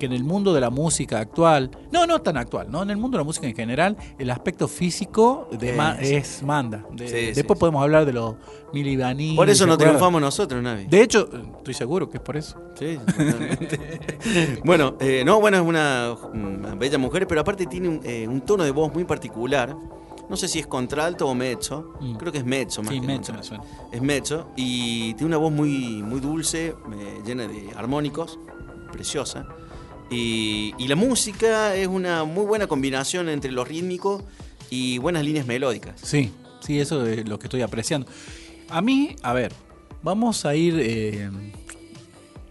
que 0.00 0.06
en 0.06 0.12
el 0.12 0.24
mundo 0.24 0.52
de 0.52 0.60
la 0.60 0.70
música 0.70 1.20
actual, 1.20 1.70
no, 1.92 2.06
no 2.06 2.20
tan 2.22 2.36
actual, 2.36 2.68
¿no? 2.70 2.82
En 2.82 2.90
el 2.90 2.96
mundo 2.96 3.16
de 3.16 3.20
la 3.20 3.24
música 3.24 3.46
en 3.46 3.54
general, 3.54 3.96
el 4.18 4.30
aspecto 4.30 4.66
físico 4.66 5.48
de 5.52 5.70
Sí, 5.70 5.76
ma- 5.76 5.96
sí. 6.00 6.14
es 6.16 6.42
manda. 6.42 6.84
De- 6.90 7.06
Sí, 7.08 7.14
sí, 7.28 7.32
después 7.34 7.58
podemos 7.58 7.82
hablar 7.82 8.04
de 8.06 8.12
los 8.14 8.34
Mili 8.72 8.96
Vanilli, 8.96 9.36
Por 9.36 9.48
eso 9.48 9.58
¿se 9.64 9.66
no 9.68 9.74
acuerdan? 9.74 9.94
triunfamos 9.94 10.20
nosotros, 10.20 10.62
Navi. 10.62 10.86
De 10.86 11.02
hecho, 11.02 11.28
estoy 11.58 11.74
seguro 11.74 12.08
que 12.10 12.16
es 12.16 12.22
por 12.22 12.36
eso. 12.36 12.58
Sí, 12.76 12.98
totalmente. 13.06 13.78
bueno, 14.64 14.96
eh, 15.00 15.22
no, 15.24 15.38
bueno, 15.40 15.58
es 15.58 15.62
una, 15.62 16.16
una 16.32 16.74
bella 16.74 16.98
mujer, 16.98 17.26
pero 17.28 17.42
aparte 17.42 17.66
tiene 17.66 17.88
un, 17.88 18.00
eh, 18.02 18.26
un 18.26 18.40
tono 18.40 18.64
de 18.64 18.70
voz 18.72 18.92
muy 18.92 19.04
particular. 19.04 19.76
No 20.28 20.36
sé 20.36 20.46
si 20.46 20.60
es 20.60 20.66
contralto 20.68 21.26
o 21.28 21.34
mezzo. 21.34 21.94
Mm. 22.00 22.14
Creo 22.14 22.30
que 22.32 22.38
es 22.38 22.44
mezzo 22.44 22.82
más 22.82 22.92
Sí, 22.94 23.00
que 23.00 23.06
mezzo 23.06 23.32
me 23.34 23.42
suena. 23.42 23.64
Es 23.92 24.00
mezzo 24.00 24.46
y 24.56 25.12
tiene 25.14 25.26
una 25.26 25.36
voz 25.38 25.52
muy, 25.52 26.02
muy 26.04 26.20
dulce, 26.20 26.68
eh, 26.68 27.20
llena 27.26 27.48
de 27.48 27.70
armónicos, 27.76 28.38
preciosa. 28.92 29.46
Y, 30.10 30.74
y 30.78 30.88
la 30.88 30.96
música 30.96 31.74
es 31.76 31.86
una 31.86 32.24
muy 32.24 32.44
buena 32.44 32.66
combinación 32.66 33.28
entre 33.28 33.52
lo 33.52 33.64
rítmico 33.64 34.22
y 34.68 34.98
buenas 34.98 35.24
líneas 35.24 35.46
melódicas. 35.46 36.00
Sí, 36.02 36.32
sí, 36.60 36.80
eso 36.80 37.06
es 37.06 37.28
lo 37.28 37.38
que 37.38 37.46
estoy 37.46 37.62
apreciando. 37.62 38.08
A 38.68 38.82
mí, 38.82 39.14
a 39.22 39.32
ver, 39.32 39.52
vamos 40.02 40.44
a 40.46 40.54
ir 40.56 40.74
eh, 40.80 41.30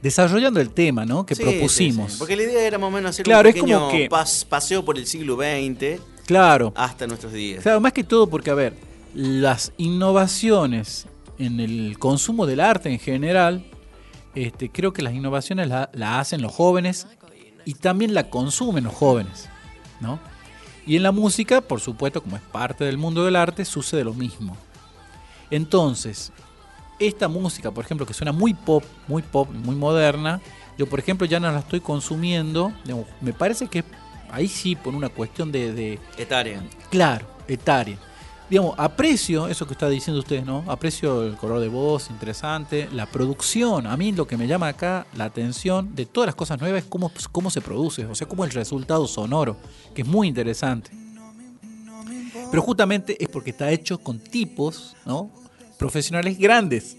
desarrollando 0.02 0.60
el 0.62 0.70
tema, 0.72 1.06
¿no? 1.06 1.26
Que 1.26 1.36
Sí, 1.36 1.44
propusimos. 1.44 2.08
sí, 2.08 2.14
sí. 2.14 2.20
Porque 2.20 2.36
la 2.36 2.44
idea 2.44 2.66
era 2.66 2.78
más 2.78 2.88
o 2.88 2.92
menos 2.92 3.10
hacer 3.12 3.26
Claro, 3.26 3.50
un 3.50 3.56
es 3.56 3.62
como 3.62 3.88
pequeño 3.88 3.90
que- 3.92 4.10
pas- 4.10 4.46
paseo 4.46 4.86
por 4.86 4.98
el 4.98 5.06
siglo 5.06 5.36
XX 5.36 6.00
Claro. 6.26 6.72
hasta 6.76 7.08
nuestros 7.08 7.34
días. 7.34 7.62
Claro, 7.64 7.82
más 7.82 7.92
que 7.94 8.04
todo 8.04 8.28
porque, 8.28 8.50
a 8.52 8.56
ver, 8.56 8.74
las 9.14 9.74
innovaciones 9.78 11.08
en 11.38 11.60
el 11.60 11.98
consumo 12.00 12.46
del 12.46 12.60
arte 12.60 12.90
en 12.90 13.00
general, 13.00 13.66
este, 14.36 14.70
creo 14.70 14.94
que 14.94 15.02
las 15.02 15.14
innovaciones 15.14 15.68
las 15.68 15.90
la 15.94 16.20
hacen 16.20 16.42
los 16.42 16.52
jóvenes 16.54 17.08
y 17.66 17.74
también 17.74 18.14
la 18.14 18.30
consumen 18.30 18.84
los 18.86 18.94
jóvenes, 18.94 19.50
¿no? 20.00 20.20
Y 20.86 20.96
en 20.96 21.04
la 21.04 21.12
música, 21.12 21.62
por 21.62 21.80
supuesto, 21.82 22.22
como 22.24 22.36
es 22.36 22.42
parte 22.42 22.84
del 22.84 22.98
mundo 22.98 23.24
del 23.26 23.36
arte, 23.36 23.64
sucede 23.66 24.04
lo 24.04 24.14
mismo. 24.14 24.58
Entonces, 25.52 26.32
esta 27.00 27.28
música, 27.28 27.72
por 27.72 27.86
ejemplo, 27.86 28.06
que 28.06 28.14
suena 28.14 28.32
muy 28.32 28.54
pop, 28.54 28.84
muy 29.08 29.22
pop, 29.22 29.50
muy 29.52 29.76
moderna, 29.76 30.42
yo, 30.78 30.88
por 30.88 31.00
ejemplo, 31.00 31.26
ya 31.28 31.40
no 31.40 31.52
la 31.52 31.60
estoy 31.60 31.82
consumiendo. 31.82 32.72
me 33.22 33.34
parece 33.34 33.68
que 33.68 33.84
ahí 34.32 34.48
sí, 34.48 34.76
por 34.76 34.96
una 34.96 35.10
cuestión 35.10 35.52
de- 35.52 35.74
de, 35.74 36.00
Etaria. 36.18 36.64
Claro, 36.90 37.28
etaria. 37.48 37.98
Digamos, 38.50 38.74
aprecio 38.78 39.48
eso 39.48 39.68
que 39.68 39.74
está 39.74 39.88
diciendo 39.88 40.20
usted, 40.20 40.44
¿no? 40.44 40.64
Aprecio 40.68 41.24
el 41.24 41.36
color 41.36 41.60
de 41.60 41.68
voz, 41.68 42.10
interesante, 42.10 42.90
la 42.92 43.06
producción. 43.06 43.86
A 43.86 43.96
mí 43.96 44.12
lo 44.12 44.26
que 44.26 44.38
me 44.38 44.48
llama 44.48 44.68
acá 44.70 45.06
la 45.16 45.26
atención 45.26 45.96
de 45.96 46.08
todas 46.08 46.28
las 46.28 46.36
cosas 46.36 46.60
nuevas 46.60 46.84
es 46.84 46.90
cómo, 46.90 47.12
cómo 47.32 47.52
se 47.52 47.62
produce, 47.62 48.06
o 48.06 48.16
sea, 48.16 48.28
cómo 48.28 48.46
el 48.46 48.52
resultado 48.52 49.08
sonoro, 49.08 49.56
que 49.94 50.02
es 50.02 50.08
muy 50.08 50.28
interesante. 50.28 50.90
Pero 52.50 52.64
justamente 52.64 53.22
es 53.24 53.30
porque 53.30 53.52
está 53.52 53.70
hecho 53.70 54.00
con 54.00 54.20
tipos, 54.20 54.96
¿no? 55.06 55.30
Profesionales 55.78 56.40
grandes 56.40 56.98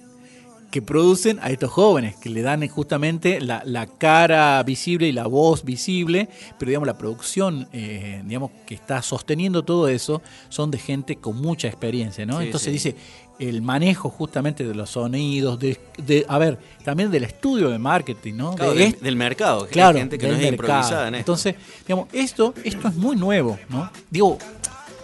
que 0.70 0.82
producen 0.82 1.38
a 1.42 1.50
estos 1.50 1.70
jóvenes, 1.70 2.16
que 2.16 2.30
le 2.30 2.42
dan 2.42 2.66
justamente 2.68 3.40
la, 3.40 3.62
la 3.64 3.86
cara 3.86 4.62
visible 4.62 5.08
y 5.08 5.12
la 5.12 5.26
voz 5.26 5.64
visible, 5.64 6.28
pero 6.58 6.68
digamos 6.70 6.86
la 6.86 6.96
producción, 6.96 7.68
eh, 7.72 8.22
digamos 8.24 8.50
que 8.66 8.74
está 8.74 9.02
sosteniendo 9.02 9.62
todo 9.64 9.88
eso, 9.88 10.22
son 10.48 10.70
de 10.70 10.78
gente 10.78 11.16
con 11.16 11.36
mucha 11.40 11.66
experiencia, 11.68 12.24
¿no? 12.24 12.38
Sí, 12.38 12.44
Entonces 12.46 12.66
sí. 12.66 12.72
dice 12.72 12.96
el 13.40 13.62
manejo 13.62 14.10
justamente 14.10 14.64
de 14.64 14.74
los 14.74 14.90
sonidos, 14.90 15.58
de, 15.58 15.80
de- 15.96 16.26
a 16.28 16.36
ver, 16.38 16.58
también 16.84 17.10
del 17.10 17.24
estudio 17.24 17.70
de 17.70 17.78
marketing, 17.78 18.34
¿no? 18.34 18.54
Claro, 18.54 18.74
De 18.74 18.80
del, 18.80 19.00
del 19.00 19.16
mercado. 19.16 19.66
claro, 19.66 19.98
gente 19.98 20.18
que 20.18 20.26
no 20.28 20.34
es 20.34 20.40
mercado. 20.40 20.52
improvisada 20.72 21.08
en 21.08 21.14
esto. 21.14 21.32
Entonces, 21.32 21.54
digamos, 21.86 22.08
esto, 22.12 22.52
esto 22.62 22.88
es 22.88 22.94
muy 22.96 23.16
nuevo, 23.16 23.58
¿no? 23.70 23.90
Digo, 24.10 24.36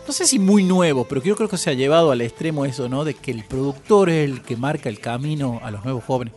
no 0.06 0.12
sé 0.12 0.26
si 0.26 0.38
muy 0.38 0.62
nuevo, 0.64 1.04
pero 1.04 1.22
yo 1.22 1.34
creo 1.36 1.48
que 1.48 1.56
se 1.56 1.70
ha 1.70 1.72
llevado 1.72 2.10
al 2.12 2.20
extremo 2.20 2.64
eso, 2.64 2.88
¿no? 2.88 3.04
De 3.04 3.14
que 3.14 3.30
el 3.30 3.44
productor 3.44 4.08
es 4.10 4.24
el 4.30 4.42
que 4.42 4.56
marca 4.56 4.88
el 4.88 5.00
camino 5.00 5.60
a 5.62 5.70
los 5.70 5.84
nuevos 5.84 6.04
jóvenes. 6.04 6.32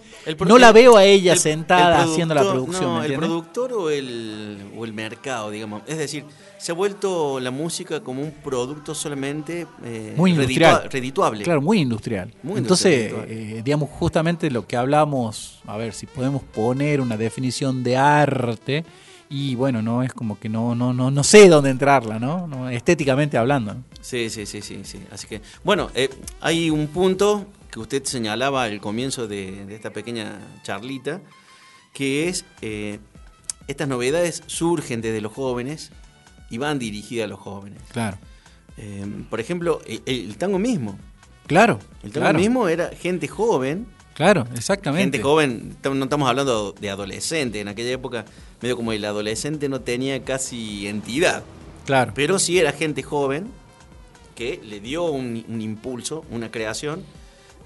No 0.47 0.57
la 0.57 0.71
veo 0.71 0.97
a 0.97 1.03
ella 1.05 1.33
el- 1.33 1.39
sentada 1.39 2.03
el 2.03 2.09
haciendo 2.09 2.33
la 2.33 2.41
producción, 2.41 2.83
No, 2.95 2.99
¿me 2.99 3.05
el 3.05 3.13
productor 3.15 3.73
o 3.73 3.89
el, 3.89 4.57
o 4.77 4.85
el 4.85 4.93
mercado, 4.93 5.51
digamos. 5.51 5.83
Es 5.88 5.97
decir, 5.97 6.25
se 6.57 6.71
ha 6.71 6.75
vuelto 6.75 7.39
la 7.39 7.51
música 7.51 8.01
como 8.01 8.21
un 8.21 8.31
producto 8.31 8.93
solamente 8.93 9.65
eh, 9.83 10.13
Muy 10.17 10.31
industrial. 10.31 10.89
redituable. 10.91 11.43
Claro, 11.43 11.61
muy 11.61 11.79
industrial. 11.79 12.33
Muy 12.43 12.57
Entonces, 12.57 13.11
industrial, 13.11 13.39
eh, 13.57 13.61
digamos, 13.63 13.89
justamente 13.91 14.49
lo 14.51 14.65
que 14.67 14.75
hablamos, 14.75 15.59
a 15.67 15.77
ver 15.77 15.93
si 15.93 16.05
podemos 16.05 16.41
poner 16.43 16.99
una 17.01 17.15
definición 17.17 17.83
de 17.83 17.95
arte, 17.97 18.83
y 19.29 19.53
bueno, 19.53 19.83
no 19.83 20.01
es 20.01 20.12
como 20.12 20.39
que 20.39 20.50
no, 20.50 20.74
no, 20.74 20.91
no, 20.91 21.12
no 21.12 21.24
sé 21.24 21.48
dónde 21.50 21.69
entrarla, 21.69 22.17
¿no? 22.17 22.48
No, 22.48 22.67
estéticamente 22.67 23.38
hablando. 23.38 23.75
¿no? 23.75 23.83
Sí, 24.01 24.29
sí, 24.31 24.48
sí, 24.48 24.62
sí, 24.62 24.81
sí. 24.83 25.00
Así 25.12 25.27
que, 25.27 25.41
bueno, 25.63 25.91
eh, 25.93 26.09
hay 26.41 26.71
un 26.71 26.88
punto 26.88 27.45
que 27.69 27.79
usted 27.79 28.03
señalaba 28.05 28.63
al 28.63 28.81
comienzo 28.81 29.27
de, 29.27 29.65
de 29.65 29.75
esta 29.75 29.91
pequeña 29.91 30.39
charlita, 30.63 31.21
que 31.93 32.27
es 32.27 32.43
eh, 32.62 33.00
estas 33.67 33.88
novedades 33.88 34.41
surgen 34.48 35.01
desde 35.01 35.21
los 35.21 35.31
jóvenes 35.31 35.91
y 36.50 36.57
van 36.57 36.79
dirigidas 36.79 37.25
a 37.25 37.27
los 37.27 37.39
jóvenes. 37.39 37.83
Claro. 37.91 38.17
Eh, 38.77 39.05
por 39.29 39.39
ejemplo, 39.39 39.81
el, 39.86 40.01
el 40.07 40.38
tango 40.38 40.57
mismo. 40.57 40.98
Claro. 41.45 41.79
El 42.01 42.12
tango 42.12 42.25
claro. 42.25 42.39
mismo 42.39 42.67
era 42.67 42.89
gente 42.89 43.27
joven 43.27 43.86
Claro, 44.19 44.45
exactamente. 44.53 45.17
Gente 45.17 45.21
joven, 45.21 45.77
no 45.81 46.03
estamos 46.03 46.27
hablando 46.27 46.73
de 46.73 46.89
adolescente. 46.89 47.61
En 47.61 47.69
aquella 47.69 47.91
época, 47.91 48.25
medio 48.61 48.75
como 48.75 48.91
el 48.91 49.05
adolescente 49.05 49.69
no 49.69 49.79
tenía 49.79 50.21
casi 50.25 50.89
entidad. 50.89 51.41
Claro. 51.85 52.11
Pero 52.13 52.38
sí 52.38 52.59
era 52.59 52.73
gente 52.73 53.01
joven 53.01 53.47
que 54.35 54.59
le 54.61 54.81
dio 54.81 55.05
un, 55.05 55.45
un 55.47 55.61
impulso, 55.61 56.25
una 56.31 56.51
creación. 56.51 57.01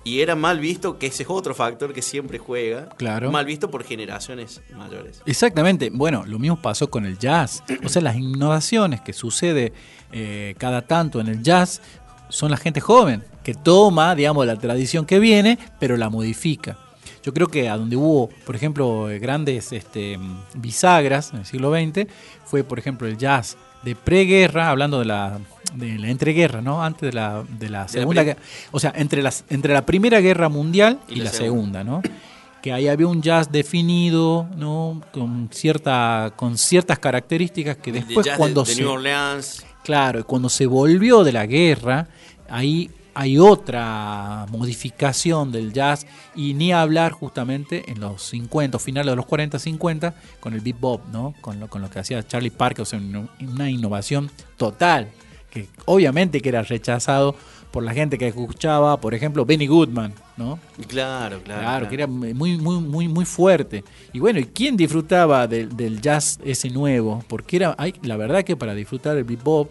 Y 0.03 0.19
era 0.19 0.35
mal 0.35 0.59
visto, 0.59 0.99
que 0.99 1.07
ese 1.07 1.23
es 1.23 1.29
otro 1.29 1.55
factor 1.55 1.91
que 1.91 2.03
siempre 2.03 2.37
juega. 2.37 2.89
Claro. 2.97 3.31
Mal 3.31 3.45
visto 3.45 3.71
por 3.71 3.83
generaciones 3.83 4.61
mayores. 4.77 5.23
Exactamente. 5.25 5.89
Bueno, 5.91 6.23
lo 6.27 6.37
mismo 6.37 6.61
pasó 6.61 6.87
con 6.87 7.07
el 7.07 7.17
jazz. 7.17 7.63
O 7.83 7.89
sea, 7.89 8.03
las 8.03 8.15
innovaciones 8.15 9.01
que 9.01 9.13
sucede 9.13 9.73
eh, 10.11 10.53
cada 10.59 10.83
tanto 10.83 11.19
en 11.19 11.29
el 11.29 11.41
jazz 11.41 11.81
son 12.29 12.51
la 12.51 12.57
gente 12.57 12.81
joven 12.81 13.23
que 13.43 13.53
toma, 13.53 14.15
digamos, 14.15 14.45
la 14.45 14.55
tradición 14.55 15.05
que 15.05 15.19
viene, 15.19 15.57
pero 15.79 15.97
la 15.97 16.09
modifica. 16.09 16.77
Yo 17.23 17.33
creo 17.33 17.47
que 17.47 17.69
a 17.69 17.77
donde 17.77 17.95
hubo, 17.95 18.29
por 18.45 18.55
ejemplo, 18.55 19.09
eh, 19.09 19.19
grandes 19.19 19.71
este, 19.71 20.19
bisagras 20.55 21.31
en 21.33 21.39
el 21.39 21.45
siglo 21.45 21.73
XX 21.73 22.07
fue, 22.45 22.63
por 22.63 22.79
ejemplo, 22.79 23.07
el 23.07 23.17
jazz 23.17 23.57
de 23.83 23.95
preguerra, 23.95 24.69
hablando 24.69 24.99
de 24.99 25.05
la, 25.05 25.39
de 25.75 25.97
la 25.99 26.09
entreguerra, 26.09 26.61
¿no? 26.61 26.83
Antes 26.83 27.09
de 27.09 27.13
la, 27.13 27.43
de 27.47 27.69
la 27.69 27.87
segunda 27.87 28.23
guerra. 28.23 28.39
O 28.71 28.79
sea, 28.79 28.93
entre, 28.95 29.21
las, 29.21 29.45
entre 29.49 29.73
la 29.73 29.85
Primera 29.85 30.19
Guerra 30.19 30.49
Mundial 30.49 30.99
y, 31.07 31.13
Y 31.13 31.15
la 31.17 31.25
la 31.25 31.31
segunda. 31.31 31.79
segunda, 31.79 31.83
¿no? 31.83 32.23
que 32.63 32.71
ahí 32.71 32.87
había 32.87 33.07
un 33.07 33.21
jazz 33.21 33.51
definido, 33.51 34.47
¿no? 34.55 35.01
Con 35.11 35.49
cierta, 35.51 36.31
con 36.37 36.57
ciertas 36.57 36.97
características 36.97 37.75
que 37.75 37.91
De 37.91 37.99
después 37.99 38.25
jazz 38.25 38.37
cuando 38.37 38.63
de, 38.63 38.73
se, 38.73 38.81
New 38.81 38.89
Orleans. 38.89 39.65
Claro, 39.83 40.19
y 40.19 40.23
cuando 40.23 40.49
se 40.49 40.65
volvió 40.65 41.23
de 41.23 41.31
la 41.31 41.45
guerra, 41.45 42.07
ahí 42.49 42.89
hay 43.15 43.37
otra 43.37 44.45
modificación 44.49 45.51
del 45.51 45.71
jazz 45.71 46.07
y 46.35 46.53
ni 46.55 46.73
hablar 46.73 47.11
justamente 47.11 47.91
en 47.91 47.99
los 47.99 48.23
50, 48.23 48.79
finales 48.79 49.11
de 49.11 49.15
los 49.15 49.25
40, 49.25 49.59
50 49.59 50.15
con 50.39 50.53
el 50.53 50.61
bebop, 50.61 51.05
¿no? 51.11 51.35
Con 51.41 51.59
lo, 51.59 51.67
con 51.67 51.81
lo 51.81 51.89
que 51.89 51.99
hacía 51.99 52.25
Charlie 52.25 52.49
Parker, 52.49 52.81
o 52.81 52.85
sea, 52.85 52.99
una 53.39 53.69
innovación 53.69 54.31
total 54.57 55.09
que 55.51 55.67
obviamente 55.85 56.41
que 56.41 56.49
era 56.49 56.63
rechazado 56.63 57.35
por 57.71 57.83
la 57.83 57.93
gente 57.93 58.17
que 58.17 58.27
escuchaba, 58.27 58.99
por 58.99 59.13
ejemplo, 59.13 59.45
Benny 59.45 59.67
Goodman, 59.67 60.13
¿no? 60.37 60.59
Claro, 60.87 61.41
claro. 61.43 61.61
Claro, 61.61 61.89
que 61.89 61.95
era 61.95 62.07
muy, 62.07 62.33
muy, 62.33 62.57
muy, 62.57 63.07
muy 63.07 63.25
fuerte. 63.25 63.83
Y 64.11 64.19
bueno, 64.19 64.39
¿y 64.39 64.45
quién 64.45 64.75
disfrutaba 64.75 65.47
del, 65.47 65.75
del 65.75 66.01
jazz 66.01 66.39
ese 66.43 66.69
nuevo? 66.69 67.23
Porque 67.27 67.57
era, 67.57 67.75
hay, 67.77 67.93
la 68.01 68.17
verdad 68.17 68.43
que 68.43 68.55
para 68.55 68.73
disfrutar 68.73 69.17
el 69.17 69.23
bebop 69.23 69.69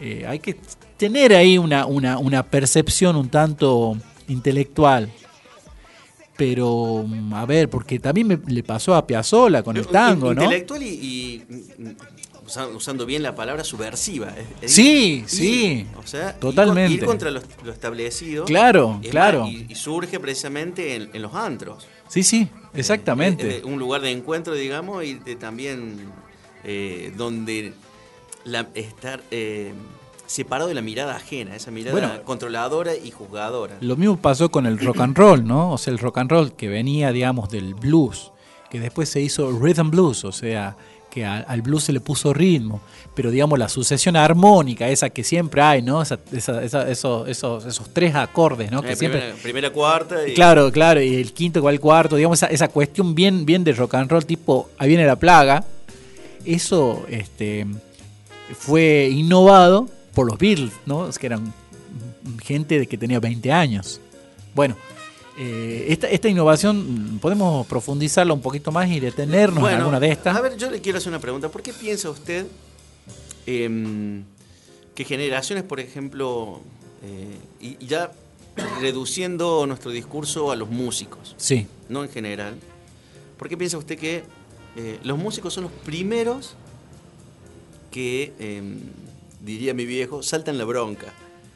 eh, 0.00 0.24
hay 0.26 0.38
que 0.38 0.56
tener 0.96 1.34
ahí 1.34 1.58
una, 1.58 1.86
una, 1.86 2.18
una 2.18 2.42
percepción 2.42 3.16
un 3.16 3.28
tanto 3.28 3.96
intelectual. 4.28 5.10
Pero, 6.36 7.04
mm, 7.06 7.34
a 7.34 7.44
ver, 7.44 7.68
porque 7.68 7.98
también 7.98 8.26
me, 8.26 8.38
le 8.46 8.62
pasó 8.62 8.94
a 8.94 9.06
Piazzolla 9.06 9.62
con 9.62 9.76
el 9.76 9.86
tango, 9.86 10.32
¿no? 10.32 10.44
Intelectual 10.44 10.82
y, 10.82 11.44
usando 12.74 13.06
bien 13.06 13.22
la 13.22 13.34
palabra 13.34 13.64
subversiva. 13.64 14.32
es- 14.62 14.72
Sí, 14.72 15.24
sí, 15.26 15.86
o 15.96 16.06
sea, 16.06 16.34
totalmente. 16.38 16.94
Ir, 16.94 17.04
contra 17.04 17.30
lo, 17.30 17.40
lo 17.64 17.72
establecido. 17.72 18.44
Claro, 18.44 18.98
más, 18.98 19.06
claro. 19.08 19.46
y, 19.46 19.66
y 19.68 19.74
surge 19.74 20.18
precisamente 20.20 20.94
en, 20.96 21.10
en 21.12 21.22
los 21.22 21.34
antros. 21.34 21.86
Sí, 22.08 22.22
sí, 22.22 22.48
exactamente. 22.74 23.58
Eh, 23.58 23.62
un 23.64 23.78
lugar 23.78 24.00
de 24.00 24.10
encuentro, 24.10 24.54
digamos, 24.54 25.04
y 25.04 25.14
de- 25.14 25.36
también 25.36 26.08
eh, 26.64 27.12
donde 27.16 27.72
la, 28.44 28.66
estar 28.74 29.22
eh, 29.30 29.72
separado 30.26 30.68
de 30.68 30.74
la 30.74 30.82
mirada 30.82 31.16
ajena, 31.16 31.56
esa 31.56 31.70
mirada 31.70 31.92
Bueno. 31.98 32.22
controladora 32.24 32.94
y 32.96 33.10
juzgadora. 33.10 33.76
Lo 33.80 33.96
mismo 33.96 34.16
pasó 34.16 34.50
con 34.50 34.66
el 34.66 34.78
rock 34.78 35.00
and 35.00 35.16
roll, 35.16 35.44
¿no? 35.44 35.72
O 35.72 35.78
sea, 35.78 35.92
el 35.92 35.98
rock 35.98 36.18
and 36.18 36.30
roll 36.30 36.52
que 36.52 36.68
venía, 36.68 37.12
digamos, 37.12 37.50
del 37.50 37.74
blues 37.74 38.32
que 38.70 38.78
después 38.78 39.08
se 39.08 39.20
hizo 39.20 39.50
rhythm 39.50 39.90
blues, 39.90 40.24
o 40.24 40.30
sea, 40.30 40.76
que 41.10 41.24
a- 41.24 41.38
al 41.38 41.62
blues 41.62 41.84
se 41.84 41.92
le 41.92 42.00
puso 42.00 42.32
ritmo, 42.32 42.80
pero 43.14 43.30
digamos 43.30 43.58
la 43.58 43.68
sucesión 43.68 44.16
armónica, 44.16 44.88
esa 44.88 45.10
que 45.10 45.24
siempre 45.24 45.60
hay, 45.60 45.82
¿no? 45.82 46.00
Esa- 46.02 46.18
esa- 46.32 46.62
esa- 46.62 46.88
esos, 46.90 47.28
esos, 47.28 47.64
esos 47.66 47.90
tres 47.92 48.14
acordes, 48.14 48.70
¿no? 48.70 48.80
Que 48.82 48.92
Eh, 48.92 48.96
siempre, 48.96 49.20
primera, 49.20 49.42
primera, 49.42 49.70
cuarta 49.72 50.26
y. 50.28 50.34
Claro, 50.34 50.70
claro, 50.72 51.02
y 51.02 51.16
el 51.16 51.32
quinto 51.32 51.68
el 51.68 51.80
cuarto, 51.80 52.16
digamos, 52.16 52.38
esa, 52.38 52.46
esa 52.46 52.68
cuestión 52.68 53.14
bien, 53.14 53.44
bien 53.44 53.64
de 53.64 53.72
rock 53.72 53.94
and 53.96 54.10
roll, 54.10 54.24
tipo, 54.24 54.70
ahí 54.78 54.88
viene 54.88 55.04
la 55.04 55.16
plaga, 55.16 55.64
eso 56.44 57.04
este, 57.08 57.66
fue 58.58 59.08
innovado 59.12 59.88
por 60.14 60.26
los 60.26 60.38
Beatles, 60.38 60.72
¿no? 60.86 61.08
Es 61.08 61.18
que 61.18 61.26
eran 61.26 61.52
gente 62.42 62.78
de 62.78 62.86
que 62.86 62.96
tenía 62.98 63.20
20 63.20 63.52
años. 63.52 64.00
Bueno, 64.54 64.76
eh, 65.42 65.86
esta, 65.88 66.06
esta 66.10 66.28
innovación 66.28 67.18
podemos 67.18 67.66
profundizarla 67.66 68.34
un 68.34 68.42
poquito 68.42 68.70
más 68.70 68.90
y 68.90 69.00
detenernos 69.00 69.56
en 69.56 69.62
Bueno, 69.62 69.78
alguna 69.78 69.98
de 69.98 70.10
estas. 70.10 70.36
A 70.36 70.40
ver, 70.42 70.58
yo 70.58 70.70
le 70.70 70.82
quiero 70.82 70.98
hacer 70.98 71.08
una 71.08 71.18
pregunta. 71.18 71.48
¿Por 71.48 71.62
qué 71.62 71.72
piensa 71.72 72.10
usted 72.10 72.46
em, 73.46 74.22
que 74.94 75.02
generaciones, 75.02 75.64
por 75.64 75.80
ejemplo, 75.80 76.60
eh, 77.02 77.38
y, 77.58 77.82
y 77.82 77.86
ya 77.86 78.12
reduciendo 78.82 79.66
nuestro 79.66 79.90
discurso 79.90 80.52
a 80.52 80.56
los 80.56 80.68
músicos, 80.68 81.34
Sí, 81.38 81.66
no 81.88 82.04
en 82.04 82.10
general, 82.10 82.56
¿por 83.38 83.48
qué 83.48 83.56
piensa 83.56 83.78
usted 83.78 83.98
que 83.98 84.24
eh, 84.76 84.98
los 85.04 85.16
músicos 85.16 85.54
son 85.54 85.64
los 85.64 85.72
primeros 85.72 86.54
que, 87.90 88.34
em, 88.38 88.78
diría 89.42 89.72
mi 89.72 89.86
viejo, 89.86 90.22
saltan 90.22 90.58
la 90.58 90.66
bronca? 90.66 91.14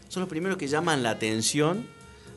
Son 0.09 0.23
los 0.23 0.31
primeros 0.31 0.57
que 0.57 0.69
llaman 0.69 1.03
la 1.03 1.11
atención 1.11 1.87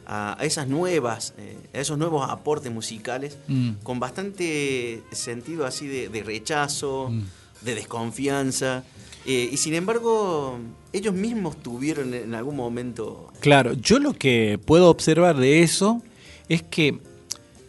a, 0.09 0.37
esas 0.41 0.67
nuevas, 0.69 1.33
eh, 1.37 1.57
a 1.73 1.79
esos 1.79 1.97
nuevos 1.97 2.27
aportes 2.29 2.71
musicales 2.71 3.37
Mm. 3.47 3.71
con 3.83 3.99
bastante 3.99 5.03
sentido 5.11 5.65
así 5.65 5.85
de, 5.87 6.07
de 6.09 6.23
rechazo, 6.23 7.09
Mm. 7.11 7.23
de 7.65 7.75
desconfianza. 7.75 8.83
eh, 9.29 9.49
y 9.51 9.57
sin 9.57 9.73
embargo, 9.73 10.57
ellos 10.93 11.13
mismos 11.13 11.57
tuvieron 11.61 12.13
en 12.13 12.33
algún 12.33 12.55
momento... 12.55 13.27
claro. 13.41 13.73
Yo 13.73 13.99
lo 13.99 14.13
que 14.13 14.57
puedo 14.63 14.89
observar 14.89 15.35
de 15.35 15.61
eso 15.63 16.01
es 16.47 16.63
que 16.63 16.99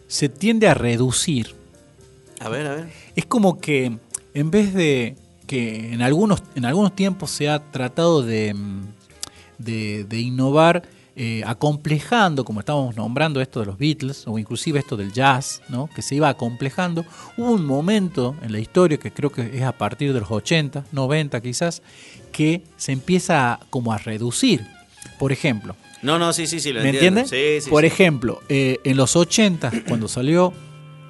se 0.06 0.28
tiende 0.28 0.68
a 0.68 0.74
reducir 0.74 1.56
A 2.38 2.48
ver, 2.48 2.66
a 2.68 2.74
ver. 2.76 2.88
es 3.16 3.26
como 3.26 3.58
que 3.60 3.98
en 4.34 4.50
vez 4.52 4.72
de 4.72 5.16
que 5.48 5.92
en 5.92 6.00
algunos, 6.02 6.44
en 6.54 6.64
algunos 6.64 6.94
tiempos 6.94 7.32
se 7.32 7.48
ha 7.48 7.58
tratado 7.72 8.22
de, 8.22 8.54
mm, 8.54 8.82
de, 9.58 10.04
de 10.04 10.18
innovar 10.20 10.82
eh, 11.20 11.42
acomplejando, 11.44 12.44
como 12.44 12.60
estábamos 12.60 12.96
nombrando 12.96 13.40
esto 13.40 13.60
de 13.60 13.66
los 13.66 13.76
Beatles, 13.76 14.22
o 14.26 14.38
inclusive 14.38 14.78
esto 14.78 14.96
del 14.96 15.12
jazz, 15.12 15.60
¿no? 15.68 15.88
que 15.94 16.00
se 16.00 16.14
iba 16.14 16.28
acomplejando, 16.28 17.04
hubo 17.36 17.50
un 17.50 17.66
momento 17.66 18.36
en 18.42 18.52
la 18.52 18.60
historia, 18.60 18.96
que 18.98 19.10
creo 19.12 19.30
que 19.30 19.50
es 19.58 19.62
a 19.64 19.72
partir 19.72 20.12
de 20.14 20.20
los 20.20 20.30
80, 20.30 20.84
90 20.92 21.40
quizás, 21.40 21.82
que 22.32 22.62
se 22.76 22.92
empieza 22.92 23.52
a- 23.54 23.60
como 23.68 23.92
a 23.92 23.98
reducir. 23.98 24.64
Por 25.18 25.32
ejemplo, 25.32 25.74
No, 26.00 26.16
no, 26.20 26.32
sí, 26.32 26.46
sí, 26.46 26.60
sí, 26.60 26.72
lo 26.72 26.80
¿Me 26.80 26.90
entiendes? 26.90 27.28
Sí, 27.30 27.60
sí, 27.60 27.68
Por 27.70 27.82
sí. 27.82 27.88
ejemplo, 27.88 28.40
eh, 28.48 28.78
en 28.84 28.96
los 28.96 29.16
80, 29.16 29.72
cuando 29.88 30.06
salió 30.06 30.52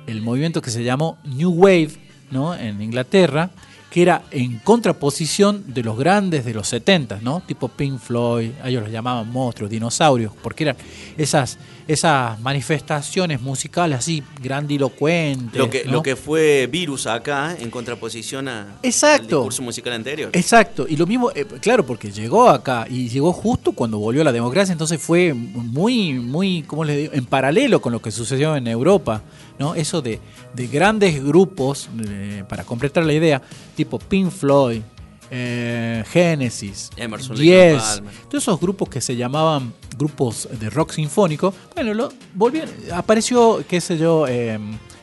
el 0.07 0.23
movimiento 0.23 0.63
que 0.63 0.71
se 0.71 0.83
llamó 0.83 1.19
New 1.25 1.51
Wave, 1.51 1.91
¿no? 2.31 2.55
En 2.55 2.81
Inglaterra, 2.81 3.51
que 3.91 4.03
era 4.03 4.23
en 4.31 4.59
contraposición 4.59 5.65
de 5.73 5.83
los 5.83 5.97
grandes 5.97 6.45
de 6.45 6.55
los 6.55 6.69
70, 6.69 7.21
¿no? 7.23 7.43
Tipo 7.47 7.69
Pink 7.69 7.99
Floyd, 7.99 8.51
ellos 8.65 8.83
los 8.83 8.93
llamaban 8.93 9.31
monstruos, 9.31 9.71
dinosaurios, 9.71 10.33
porque 10.43 10.65
eran 10.65 10.77
esas, 11.17 11.59
esas 11.89 12.39
manifestaciones 12.41 13.41
musicales 13.41 13.99
así 13.99 14.23
grandilocuentes. 14.43 15.59
Lo 15.59 15.71
que, 15.71 15.85
¿no? 15.87 15.93
lo 15.93 16.03
que 16.03 16.17
fue 16.17 16.69
Virus 16.71 17.07
acá, 17.07 17.57
en 17.59 17.71
contraposición 17.71 18.47
a, 18.47 18.77
Exacto. 18.83 19.23
al 19.23 19.27
discurso 19.29 19.63
musical 19.63 19.95
anterior. 19.95 20.31
Exacto, 20.35 20.87
y 20.87 20.97
lo 20.97 21.07
mismo, 21.07 21.31
eh, 21.35 21.47
claro, 21.61 21.87
porque 21.87 22.13
llegó 22.13 22.51
acá 22.51 22.87
y 22.89 23.09
llegó 23.09 23.33
justo 23.33 23.73
cuando 23.73 23.99
volvió 23.99 24.23
la 24.23 24.33
democracia, 24.33 24.73
entonces 24.73 25.01
fue 25.01 25.33
muy, 25.33 26.13
muy, 26.13 26.63
¿cómo 26.63 26.85
les 26.85 26.97
digo? 26.99 27.13
En 27.15 27.25
paralelo 27.25 27.81
con 27.81 27.93
lo 27.95 28.03
que 28.03 28.11
sucedió 28.11 28.55
en 28.55 28.67
Europa, 28.67 29.23
¿no? 29.59 29.75
Eso 29.75 30.03
de, 30.03 30.21
de 30.53 30.67
grandes 30.67 31.25
grupos, 31.25 31.89
eh, 32.07 32.45
para 32.47 32.65
completar 32.65 33.05
la 33.07 33.15
idea, 33.15 33.41
tipo 33.75 33.99
Pink 33.99 34.31
Floyd, 34.31 34.83
eh, 35.31 36.05
Genesis, 36.11 36.91
Emerson, 36.97 37.37
Yes, 37.37 38.03
todos 38.29 38.43
esos 38.45 38.61
grupos 38.61 38.89
que 38.89 39.01
se 39.01 39.17
llamaban 39.17 39.73
grupos 39.97 40.49
de 40.59 40.71
rock 40.71 40.93
sinfónico, 40.93 41.53
bueno, 41.75 41.93
lo, 41.95 42.13
volvieron, 42.35 42.71
apareció, 42.95 43.63
qué 43.69 43.81
sé 43.81 43.99
yo, 43.99 44.27
eh, 44.29 44.59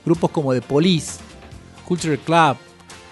grupos 0.05 0.31
como 0.31 0.53
The 0.53 0.61
Police, 0.61 1.19
Culture 1.85 2.17
Club, 2.17 2.57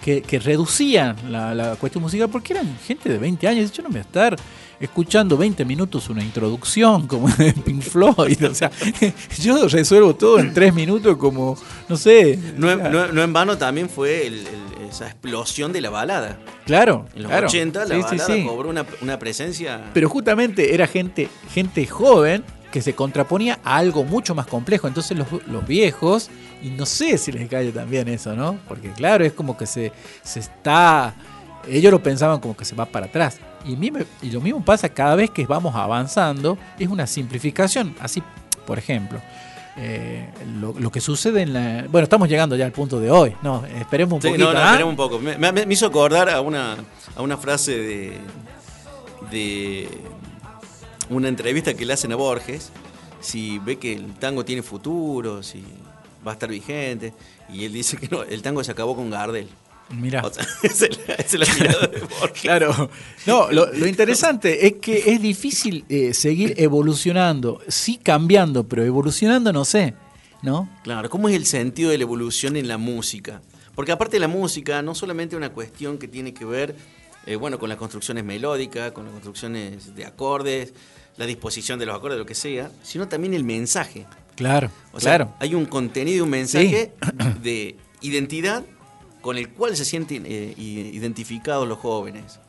que, 0.02 0.20
que 0.22 0.38
reducían 0.38 1.16
la, 1.30 1.54
la 1.54 1.76
cuestión 1.76 2.02
musical 2.02 2.28
porque 2.28 2.52
eran 2.52 2.76
gente 2.86 3.08
de 3.08 3.16
20 3.16 3.48
años. 3.48 3.72
Yo 3.72 3.82
no 3.82 3.88
me 3.88 3.94
voy 3.94 3.98
a 4.00 4.02
estar 4.02 4.36
escuchando 4.78 5.38
20 5.38 5.64
minutos 5.64 6.10
una 6.10 6.22
introducción 6.22 7.06
como 7.06 7.28
de 7.30 7.54
Pink 7.54 7.80
Floyd. 7.80 8.44
O 8.50 8.54
sea, 8.54 8.70
yo 9.40 9.66
resuelvo 9.66 10.14
todo 10.14 10.38
en 10.40 10.52
3 10.52 10.74
minutos 10.74 11.16
como, 11.16 11.56
no 11.88 11.96
sé. 11.96 12.38
No, 12.58 12.66
o 12.66 12.70
en- 12.70 12.78
sea, 12.80 12.88
no- 12.90 13.06
no 13.12 13.22
en 13.22 13.32
vano 13.32 13.56
también 13.56 13.88
fue 13.88 14.26
el- 14.26 14.34
el- 14.46 14.83
esa 14.84 15.06
explosión 15.06 15.72
de 15.72 15.80
la 15.80 15.90
balada. 15.90 16.38
claro. 16.66 17.06
En 17.14 17.22
los 17.22 17.30
claro. 17.30 17.46
80 17.48 17.84
la 17.84 17.94
Sí, 17.94 18.00
balada 18.02 18.26
sí. 18.26 18.44
cobró 18.46 18.68
una, 18.70 18.84
una 19.00 19.18
presencia... 19.18 19.90
Pero 19.92 20.08
justamente 20.08 20.74
era 20.74 20.86
gente, 20.86 21.28
gente 21.52 21.86
joven 21.86 22.44
que 22.72 22.82
se 22.82 22.94
contraponía 22.94 23.60
a 23.64 23.76
algo 23.76 24.02
mucho 24.04 24.34
más 24.34 24.46
complejo. 24.46 24.88
Entonces 24.88 25.16
los, 25.16 25.28
los 25.46 25.66
viejos, 25.66 26.28
y 26.62 26.70
no 26.70 26.86
sé 26.86 27.18
si 27.18 27.30
les 27.30 27.48
cae 27.48 27.70
también 27.70 28.08
eso, 28.08 28.34
¿no? 28.34 28.58
Porque 28.66 28.90
claro, 28.90 29.24
es 29.24 29.32
como 29.32 29.56
que 29.56 29.66
se, 29.66 29.92
se 30.22 30.40
está... 30.40 31.14
Ellos 31.68 31.92
lo 31.92 32.02
pensaban 32.02 32.40
como 32.40 32.56
que 32.56 32.64
se 32.64 32.74
va 32.74 32.84
para 32.86 33.06
atrás. 33.06 33.38
Y, 33.64 33.78
y 34.22 34.30
lo 34.30 34.40
mismo 34.40 34.62
pasa 34.64 34.88
cada 34.88 35.14
vez 35.14 35.30
que 35.30 35.46
vamos 35.46 35.74
avanzando, 35.74 36.58
es 36.78 36.88
una 36.88 37.06
simplificación. 37.06 37.94
Así, 38.00 38.22
por 38.66 38.78
ejemplo, 38.78 39.20
eh, 39.76 40.28
lo, 40.60 40.72
lo 40.78 40.90
que 40.92 41.00
sucede 41.00 41.42
en 41.42 41.52
la... 41.52 41.86
Bueno, 41.90 42.04
estamos 42.04 42.28
llegando 42.28 42.54
ya 42.56 42.64
al 42.64 42.72
punto 42.72 43.00
de 43.00 43.10
hoy. 43.10 43.34
No, 43.42 43.64
esperemos 43.66 44.16
un 44.16 44.22
Sí, 44.22 44.28
poquito. 44.28 44.46
no, 44.46 44.52
no, 44.52 44.58
¿ah? 44.60 44.64
esperemos 44.70 44.90
un 44.90 44.96
poco. 44.96 45.18
Me, 45.18 45.36
me- 45.36 45.66
me 45.66 45.74
hizo 45.74 45.86
acordar 45.86 46.28
a 46.30 46.40
una, 46.40 46.76
a 47.16 47.22
una 47.22 47.36
frase 47.36 47.76
de, 47.78 48.18
de 49.30 49.88
una 51.10 51.28
entrevista 51.28 51.74
que 51.74 51.84
le 51.84 51.92
hacen 51.92 52.12
a 52.12 52.16
Borges, 52.16 52.70
si 53.20 53.58
ve 53.58 53.78
que 53.78 53.92
el 53.94 54.14
tango 54.14 54.44
tiene 54.44 54.62
futuro, 54.62 55.42
si 55.42 55.64
va 56.26 56.32
a 56.32 56.34
estar 56.34 56.48
vigente, 56.48 57.12
y 57.52 57.64
él 57.64 57.72
dice 57.72 57.96
que 57.96 58.08
no, 58.08 58.22
el 58.22 58.42
tango 58.42 58.62
se 58.64 58.72
acabó 58.72 58.94
con 58.96 59.10
Gardel. 59.10 59.48
O 59.90 60.30
sea, 60.30 60.46
esa 60.62 60.86
es 60.86 60.98
la, 61.06 61.14
esa 61.14 61.36
es 61.36 61.48
la 61.48 61.54
mirada 61.54 61.86
de 61.86 62.00
Borges. 62.00 62.40
Claro, 62.42 62.90
no, 63.26 63.50
lo, 63.50 63.72
lo 63.72 63.86
interesante 63.86 64.66
es 64.66 64.74
que 64.74 65.12
es 65.12 65.20
difícil 65.20 65.84
eh, 65.88 66.14
seguir 66.14 66.54
evolucionando, 66.56 67.60
sí 67.68 67.98
cambiando, 68.02 68.64
pero 68.64 68.82
evolucionando 68.82 69.52
no 69.52 69.64
sé, 69.64 69.94
¿no? 70.42 70.68
Claro, 70.82 71.10
¿cómo 71.10 71.28
es 71.28 71.36
el 71.36 71.46
sentido 71.46 71.90
de 71.90 71.98
la 71.98 72.04
evolución 72.04 72.56
en 72.56 72.66
la 72.66 72.78
música? 72.78 73.42
Porque 73.74 73.92
aparte 73.92 74.16
de 74.16 74.20
la 74.20 74.28
música, 74.28 74.82
no 74.82 74.94
solamente 74.94 75.36
una 75.36 75.50
cuestión 75.50 75.98
que 75.98 76.08
tiene 76.08 76.32
que 76.32 76.44
ver, 76.44 76.76
eh, 77.26 77.36
bueno, 77.36 77.58
con 77.58 77.68
las 77.68 77.78
construcciones 77.78 78.24
melódicas, 78.24 78.92
con 78.92 79.04
las 79.04 79.12
construcciones 79.12 79.94
de 79.94 80.04
acordes, 80.06 80.72
la 81.16 81.26
disposición 81.26 81.78
de 81.78 81.86
los 81.86 81.96
acordes, 81.96 82.18
lo 82.18 82.26
que 82.26 82.34
sea, 82.34 82.70
sino 82.82 83.08
también 83.08 83.34
el 83.34 83.44
mensaje. 83.44 84.06
Claro, 84.36 84.70
O 84.92 85.00
sea, 85.00 85.16
claro. 85.16 85.34
hay 85.38 85.54
un 85.54 85.66
contenido, 85.66 86.24
un 86.24 86.30
mensaje 86.30 86.92
de 87.42 87.76
identidad 88.00 88.64
con 89.24 89.38
el 89.38 89.48
cual 89.48 89.74
se 89.74 89.86
sienten 89.86 90.24
eh, 90.26 90.52
identificados 90.58 91.66
los 91.66 91.78
jóvenes. 91.78 92.40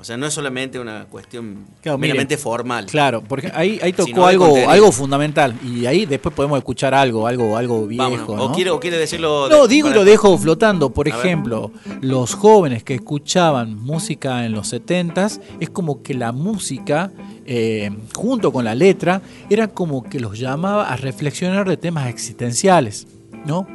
O 0.00 0.04
sea, 0.04 0.16
no 0.16 0.26
es 0.26 0.34
solamente 0.34 0.80
una 0.80 1.04
cuestión 1.06 1.66
Claro, 1.80 1.96
mire, 1.96 2.12
meramente 2.12 2.36
formal. 2.36 2.86
Claro, 2.86 3.22
porque 3.22 3.52
ahí, 3.54 3.78
tocó 3.96 4.26
algo, 4.26 4.46
contenido. 4.46 4.70
algo 4.70 4.90
fundamental 4.90 5.54
y 5.64 5.86
ahí 5.86 6.06
después 6.06 6.34
podemos 6.34 6.58
escuchar 6.58 6.92
algo, 6.92 7.28
algo, 7.28 7.56
algo 7.56 7.86
viejo. 7.86 8.02
Vámonos. 8.02 8.28
¿no? 8.28 8.44
O, 8.46 8.52
quiere, 8.52 8.70
o 8.70 8.80
quiere 8.80 8.96
decirlo... 8.98 9.48
No, 9.48 9.68
de- 9.68 9.74
digo 9.74 9.90
y 9.90 9.94
lo 9.94 10.04
dejo 10.04 10.36
flotando. 10.38 10.90
Por 10.90 11.06
ver. 11.06 11.14
ejemplo, 11.16 11.70
los 12.00 12.34
jóvenes 12.34 12.82
que 12.82 12.94
escuchaban 12.94 13.76
música 13.76 14.44
en 14.44 14.52
los 14.52 14.72
70s, 14.72 15.40
es 15.60 15.70
como 15.70 16.02
que 16.02 16.14
la 16.14 16.32
música, 16.32 17.12
eh, 17.46 17.90
junto 18.12 18.52
con 18.52 18.64
la 18.64 18.74
letra, 18.74 19.22
era 19.50 19.68
como 19.68 20.02
que 20.02 20.18
los 20.18 20.36
llamaba 20.36 20.88
a 20.88 20.96
reflexionar 20.96 21.68
de 21.68 21.76
temas 21.76 22.08
existenciales, 22.08 23.06
¿no? 23.46 23.68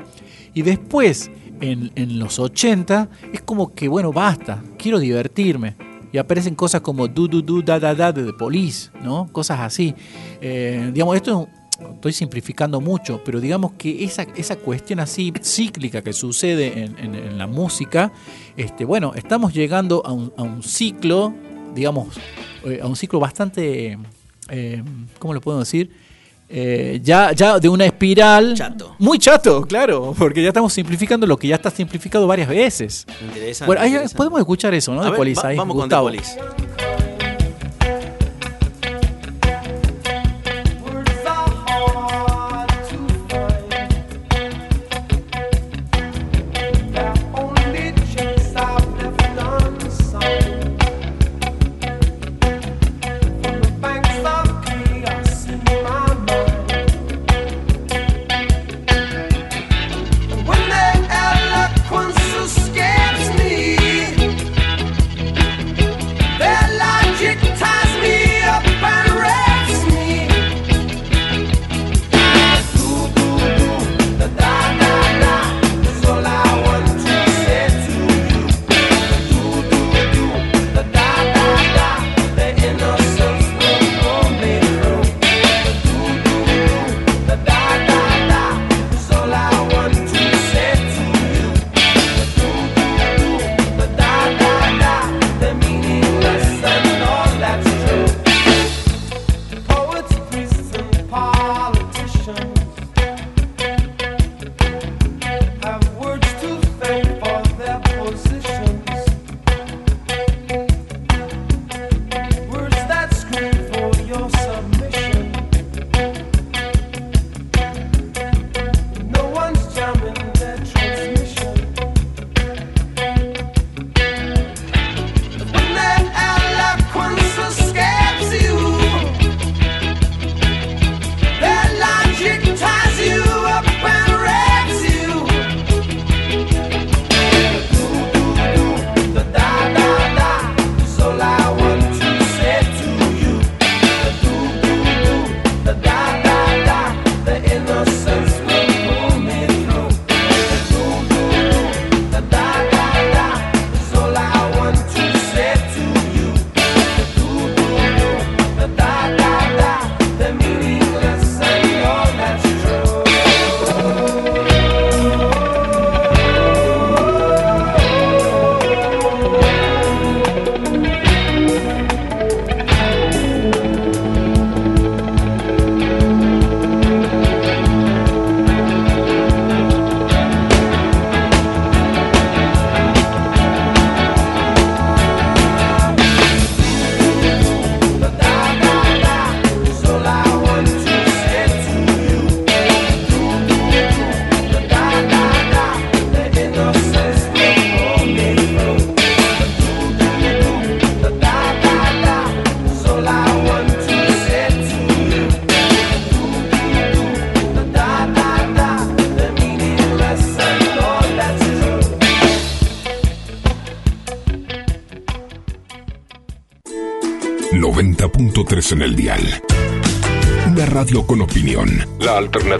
Y 0.54 0.62
después, 0.62 1.32
en, 1.64 2.20
los 2.20 2.40
80, 2.40 3.10
es 3.32 3.42
como 3.42 3.74
que, 3.74 3.88
bueno, 3.88 4.12
basta, 4.12 4.62
quiero 4.78 5.00
divertirme. 5.00 5.76
Y 6.12 6.18
aparecen 6.18 6.54
cosas 6.54 6.82
como 6.82 7.08
du, 7.08 7.28
du, 7.28 7.42
du, 7.42 7.64
da, 7.64 7.80
da, 7.80 7.96
da 7.96 8.12
de 8.12 8.24
The 8.24 8.34
Police, 8.34 8.92
¿no? 9.02 9.28
Cosas 9.32 9.60
así. 9.62 9.96
Eh, 10.42 10.92
digamos, 10.94 11.16
esto 11.16 11.48
estoy 11.96 12.14
simplificando 12.14 12.80
mucho, 12.80 13.22
pero 13.26 13.42
digamos 13.42 13.72
que 13.74 14.04
esa, 14.04 14.24
esa 14.36 14.58
cuestión 14.58 15.00
así 15.00 15.34
cíclica 15.42 16.04
que 16.04 16.14
sucede 16.14 16.84
en 16.84 17.38
la 17.38 17.48
música, 17.48 18.12
este, 18.56 18.86
bueno, 18.86 19.14
estamos 19.16 19.54
llegando 19.54 20.06
a 20.06 20.12
un, 20.12 20.32
a 20.38 20.44
un 20.44 20.62
ciclo, 20.62 21.34
digamos, 21.74 22.16
eh, 22.66 22.80
a 22.82 22.88
un 22.88 22.96
ciclo 22.96 23.20
bastante, 23.20 23.98
eh, 24.50 24.84
¿cómo 25.20 25.34
lo 25.34 25.42
puedo 25.42 25.60
decir? 25.60 25.90
Eh, 26.56 27.00
ya, 27.02 27.32
ya 27.32 27.58
de 27.60 27.68
una 27.68 27.86
espiral. 27.86 28.54
Chato. 28.56 28.96
Muy 29.00 29.18
chato, 29.18 29.64
claro, 29.64 30.14
porque 30.18 30.42
ya 30.44 30.50
estamos 30.50 30.72
simplificando 30.72 31.26
lo 31.26 31.36
que 31.36 31.48
ya 31.48 31.56
está 31.56 31.72
simplificado 31.72 32.28
varias 32.28 32.48
veces. 32.48 33.08
Interesante. 33.22 33.66
Bueno, 33.66 33.82
ahí 33.82 33.90
interesante. 33.90 34.18
podemos 34.18 34.40
escuchar 34.40 34.74
eso, 34.76 34.94
¿no? 34.94 35.02
A 35.02 35.06
De 35.06 35.12
ver, 35.12 35.38
va- 35.38 35.48
ahí, 35.50 35.58
vamos 35.58 35.76
con 35.76 35.84
Gustavo. 35.86 36.12
The 36.12 36.18
Police. 36.18 36.93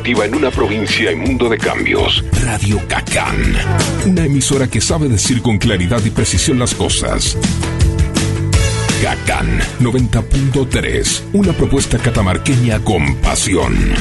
En 0.06 0.36
una 0.36 0.52
provincia 0.52 1.14
y 1.14 1.16
mundo 1.16 1.48
de 1.48 1.58
cambios. 1.58 2.26
Radio 2.44 2.78
Cacán. 2.90 3.56
Una 4.06 4.26
emisora 4.26 4.68
que 4.68 4.82
sabe 4.82 5.08
decir 5.08 5.42
con 5.42 5.58
claridad 5.58 6.04
y 6.04 6.10
precisión 6.10 6.60
las 6.60 6.76
cosas. 6.76 7.38
Cacán 9.02 9.62
90.3. 9.80 11.22
Una 11.32 11.54
propuesta 11.54 11.98
catamarqueña 12.00 12.84
con 12.84 13.16
pasión. 13.16 13.94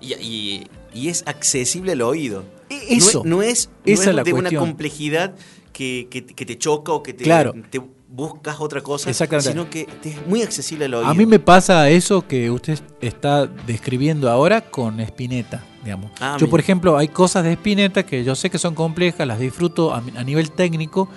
Y, 0.00 0.14
y- 0.14 0.66
y 0.94 1.08
es 1.08 1.22
accesible 1.26 1.92
al 1.92 2.00
oído. 2.02 2.44
E- 2.70 2.96
eso. 2.96 3.22
No 3.24 3.42
es, 3.42 3.46
no 3.46 3.50
es, 3.50 3.68
no 3.86 3.92
Esa 3.92 4.10
es 4.10 4.16
la 4.16 4.24
de 4.24 4.32
una 4.32 4.50
complejidad 4.50 5.34
que, 5.74 6.08
que- 6.10 6.24
que 6.24 6.46
te 6.46 6.56
choca 6.58 6.92
o 6.92 7.02
que 7.02 7.12
te, 7.12 7.24
Claro. 7.24 7.54
te 7.70 7.80
buscas 8.12 8.60
otra 8.60 8.80
cosa, 8.82 9.12
sino 9.40 9.70
que 9.70 9.84
te 10.02 10.10
es 10.10 10.26
muy 10.26 10.42
accesible 10.42 10.86
al 10.86 10.94
oído. 10.94 11.08
A 11.08 11.14
mí 11.14 11.26
me 11.26 11.38
pasa 11.38 11.88
eso 11.90 12.26
que 12.26 12.50
usted 12.50 12.78
está 13.00 13.46
describiendo 13.46 14.28
ahora 14.30 14.60
con 14.62 14.98
Spinetta, 15.00 15.62
digamos. 15.84 16.10
Ah, 16.20 16.32
yo, 16.38 16.46
mira. 16.46 16.50
por 16.50 16.60
ejemplo, 16.60 16.96
hay 16.98 17.08
cosas 17.08 17.44
de 17.44 17.52
Spinetta 17.52 18.02
que 18.04 18.24
yo 18.24 18.34
sé 18.34 18.50
que 18.50 18.58
son 18.58 18.74
complejas, 18.74 19.26
las 19.26 19.38
disfruto 19.38 19.94
a, 19.94 20.02
a 20.16 20.24
nivel 20.24 20.50
técnico, 20.50 21.08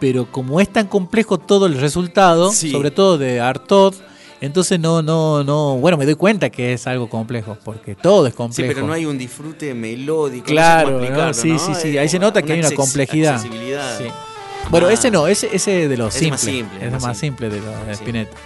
pero 0.00 0.30
como 0.30 0.60
es 0.60 0.68
tan 0.70 0.86
complejo 0.86 1.38
todo 1.38 1.66
el 1.66 1.80
resultado, 1.80 2.52
Sí. 2.52 2.70
sobre 2.70 2.90
todo 2.90 3.16
de 3.16 3.40
Artaud, 3.40 3.94
entonces 4.40 4.78
no, 4.78 5.00
no, 5.00 5.42
no, 5.44 5.76
bueno, 5.78 5.96
me 5.96 6.04
doy 6.04 6.16
cuenta 6.16 6.50
que 6.50 6.74
es 6.74 6.86
algo 6.86 7.08
complejo, 7.08 7.56
porque 7.64 7.94
todo 7.94 8.26
es 8.26 8.34
Sí, 8.34 8.36
complejo. 8.36 8.72
pero 8.74 8.86
no 8.86 8.92
hay 8.92 9.06
un 9.06 9.16
disfrute 9.16 9.72
melódico. 9.72 10.44
Claro, 10.46 11.00
no 11.00 11.00
sé 11.00 11.06
cómo 11.08 11.16
¿no? 11.22 11.28
explicarlo, 11.30 11.58
sí, 11.68 11.74
sí, 11.74 11.80
sí, 11.92 11.96
ahí 11.98 12.08
se 12.10 12.18
nota 12.18 12.42
que 12.42 12.52
hay 12.52 12.60
una 12.60 12.70
complejidad. 12.72 13.40
Sí. 13.40 13.48
Bueno, 14.70 14.88
Ah. 14.88 14.92
ese 14.92 15.10
no, 15.10 15.26
ese, 15.26 15.54
ese 15.54 15.88
de 15.88 15.96
los 15.96 16.14
es 16.16 16.30
más 16.30 16.40
simples, 16.40 16.68
simple, 16.70 16.86
es 16.86 16.92
más 16.92 17.02
más 17.02 17.18
simple 17.18 17.48
de 17.48 17.60
los 17.60 17.86
de. 17.86 17.92
Spinetta. 17.92 18.36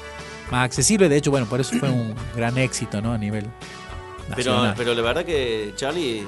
Más 0.50 0.64
accesible, 0.64 1.08
de 1.08 1.16
hecho, 1.16 1.30
bueno, 1.30 1.46
por 1.46 1.60
eso 1.60 1.76
fue 1.78 1.90
un 1.90 2.14
gran 2.34 2.56
éxito, 2.58 3.00
¿no? 3.02 3.12
A 3.12 3.18
nivel 3.18 3.46
Pero, 4.34 4.52
nacional. 4.52 4.74
pero 4.76 4.94
la 4.94 5.02
verdad 5.02 5.24
que 5.24 5.72
Charlie 5.76 6.20
es, 6.20 6.24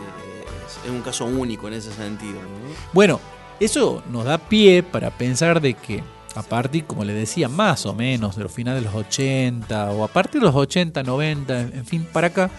es 0.84 0.90
un 0.90 1.00
caso 1.00 1.24
único 1.24 1.68
en 1.68 1.74
ese 1.74 1.90
sentido. 1.92 2.34
¿no? 2.34 2.48
Bueno, 2.92 3.18
eso 3.60 4.02
nos 4.10 4.24
da 4.24 4.36
pie 4.38 4.82
para 4.82 5.10
pensar 5.10 5.60
de 5.62 5.72
que 5.74 6.02
a 6.34 6.42
partir, 6.42 6.84
como 6.84 7.04
le 7.04 7.14
decía, 7.14 7.48
más 7.48 7.86
o 7.86 7.94
menos 7.94 8.36
de 8.36 8.42
los 8.44 8.52
finales 8.52 8.82
de 8.82 8.90
los 8.90 8.94
80 8.94 9.90
o 9.92 10.04
a 10.04 10.08
partir 10.08 10.40
de 10.40 10.46
los 10.46 10.54
80, 10.54 11.02
90, 11.02 11.60
en 11.60 11.86
fin, 11.86 12.06
para 12.12 12.26
acá, 12.28 12.50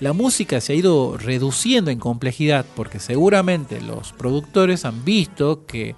la 0.00 0.12
música 0.12 0.60
se 0.60 0.72
ha 0.72 0.76
ido 0.76 1.16
reduciendo 1.16 1.92
en 1.92 2.00
complejidad 2.00 2.66
porque 2.74 2.98
seguramente 2.98 3.80
los 3.80 4.12
productores 4.12 4.84
han 4.84 5.04
visto 5.04 5.64
que, 5.64 5.94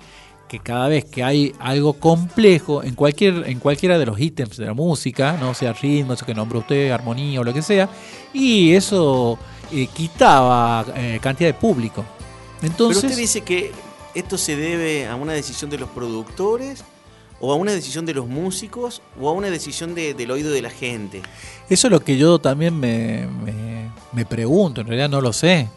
que 0.48 0.60
cada 0.60 0.88
vez 0.88 1.04
que 1.04 1.24
hay 1.24 1.52
algo 1.58 1.94
complejo 1.94 2.82
en 2.84 2.94
cualquier 2.94 3.48
en 3.48 3.58
cualquiera 3.58 3.98
de 3.98 4.06
los 4.06 4.18
ítems 4.20 4.56
de 4.56 4.66
la 4.66 4.74
música, 4.74 5.36
no 5.40 5.54
sea 5.54 5.72
ritmo, 5.72 6.12
eso 6.12 6.24
que 6.24 6.34
nombró 6.34 6.60
usted, 6.60 6.90
armonía 6.90 7.40
o 7.40 7.44
lo 7.44 7.52
que 7.52 7.62
sea, 7.62 7.88
y 8.32 8.72
eso 8.72 9.38
eh, 9.72 9.88
quitaba 9.92 10.86
eh, 10.94 11.18
cantidad 11.20 11.48
de 11.50 11.54
público. 11.54 12.04
Entonces, 12.62 13.02
Pero 13.02 13.12
usted 13.12 13.20
dice 13.20 13.40
que 13.42 13.72
esto 14.14 14.38
se 14.38 14.56
debe 14.56 15.06
a 15.06 15.16
una 15.16 15.32
decisión 15.32 15.68
de 15.70 15.78
los 15.78 15.88
productores 15.90 16.84
o 17.40 17.52
a 17.52 17.56
una 17.56 17.72
decisión 17.72 18.06
de 18.06 18.14
los 18.14 18.26
músicos 18.28 19.02
o 19.20 19.28
a 19.28 19.32
una 19.32 19.50
decisión 19.50 19.94
de- 19.94 20.14
del 20.14 20.30
oído 20.30 20.50
de 20.52 20.62
la 20.62 20.70
gente. 20.70 21.20
Eso 21.68 21.88
es 21.88 21.90
lo 21.90 22.00
que 22.00 22.16
yo 22.16 22.38
también 22.38 22.78
me, 22.78 23.26
me- 23.44 23.90
me 24.12 24.24
pregunto, 24.24 24.80
en 24.80 24.86
realidad 24.86 25.10
no 25.10 25.20
lo 25.20 25.32
sé. 25.34 25.68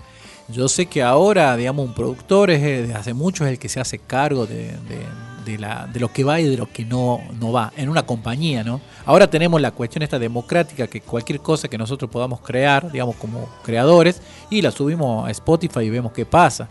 Yo 0.51 0.67
sé 0.67 0.87
que 0.87 1.03
ahora, 1.03 1.55
digamos, 1.55 1.85
un 1.85 1.93
productor 1.93 2.49
es, 2.49 2.61
eh, 2.63 2.81
desde 2.81 2.93
hace 2.95 3.13
mucho 3.13 3.45
es 3.45 3.51
el 3.51 3.59
que 3.59 3.69
se 3.69 3.79
hace 3.79 3.99
cargo 3.99 4.45
de, 4.47 4.71
de- 4.87 5.57
la, 5.57 5.87
de 5.91 5.99
lo 5.99 6.13
que 6.13 6.23
va 6.23 6.39
y 6.39 6.47
de 6.47 6.57
lo 6.57 6.71
que 6.71 6.85
no, 6.85 7.21
no 7.39 7.51
va, 7.51 7.73
en 7.75 7.89
una 7.89 8.03
compañía, 8.05 8.63
¿no? 8.63 8.81
Ahora 9.03 9.27
tenemos 9.27 9.59
la 9.59 9.71
cuestión 9.71 10.03
esta 10.03 10.19
democrática, 10.19 10.85
que 10.85 11.01
cualquier 11.01 11.39
cosa 11.39 11.67
que 11.67 11.75
nosotros 11.75 12.11
podamos 12.11 12.39
crear, 12.41 12.91
digamos, 12.91 13.15
como 13.15 13.49
creadores, 13.63 14.21
y 14.51 14.61
la 14.61 14.69
subimos 14.69 15.27
a 15.27 15.31
Spotify 15.31 15.79
y 15.79 15.89
vemos 15.89 16.11
qué 16.11 16.23
pasa. 16.23 16.69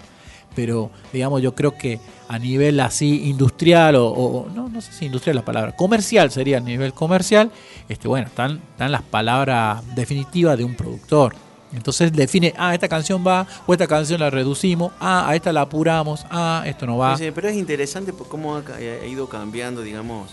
Pero, 0.55 0.93
digamos, 1.13 1.43
yo 1.43 1.57
creo 1.57 1.77
que 1.77 1.99
a 2.29 2.39
nivel 2.39 2.79
así 2.79 3.29
industrial, 3.29 3.97
o, 3.97 4.07
o- 4.07 4.49
no, 4.55 4.69
no 4.69 4.81
sé 4.81 4.93
si 4.93 5.07
industrial 5.07 5.37
es 5.37 5.43
la 5.43 5.45
palabra, 5.45 5.75
comercial 5.75 6.31
sería 6.31 6.59
a 6.59 6.61
nivel 6.61 6.93
comercial, 6.93 7.51
este, 7.89 8.07
bueno, 8.07 8.29
están, 8.29 8.61
están 8.71 8.93
las 8.93 9.03
palabras 9.03 9.83
definitivas 9.97 10.57
de 10.57 10.63
un 10.63 10.77
productor. 10.77 11.35
Entonces 11.73 12.13
define, 12.13 12.55
ah, 12.57 12.73
esta 12.75 12.89
canción 12.89 13.23
va, 13.27 13.47
o 13.67 13.73
esta 13.73 13.87
canción 13.87 14.21
la 14.21 14.31
reducimos, 14.31 14.93
ah, 15.01 15.29
a 15.29 15.37
esta 15.37 15.53
la 15.53 15.63
apuramos, 15.63 16.25
ah, 16.31 16.63
esto 16.67 16.87
no 16.87 16.97
va. 16.97 17.17
Pero 17.17 17.49
es 17.49 17.57
interesante 17.57 18.13
cómo 18.29 18.57
ha, 18.57 18.65
ca- 18.65 18.77
ha 18.77 19.07
ido 19.07 19.29
cambiando, 19.29 19.83
digamos, 19.83 20.31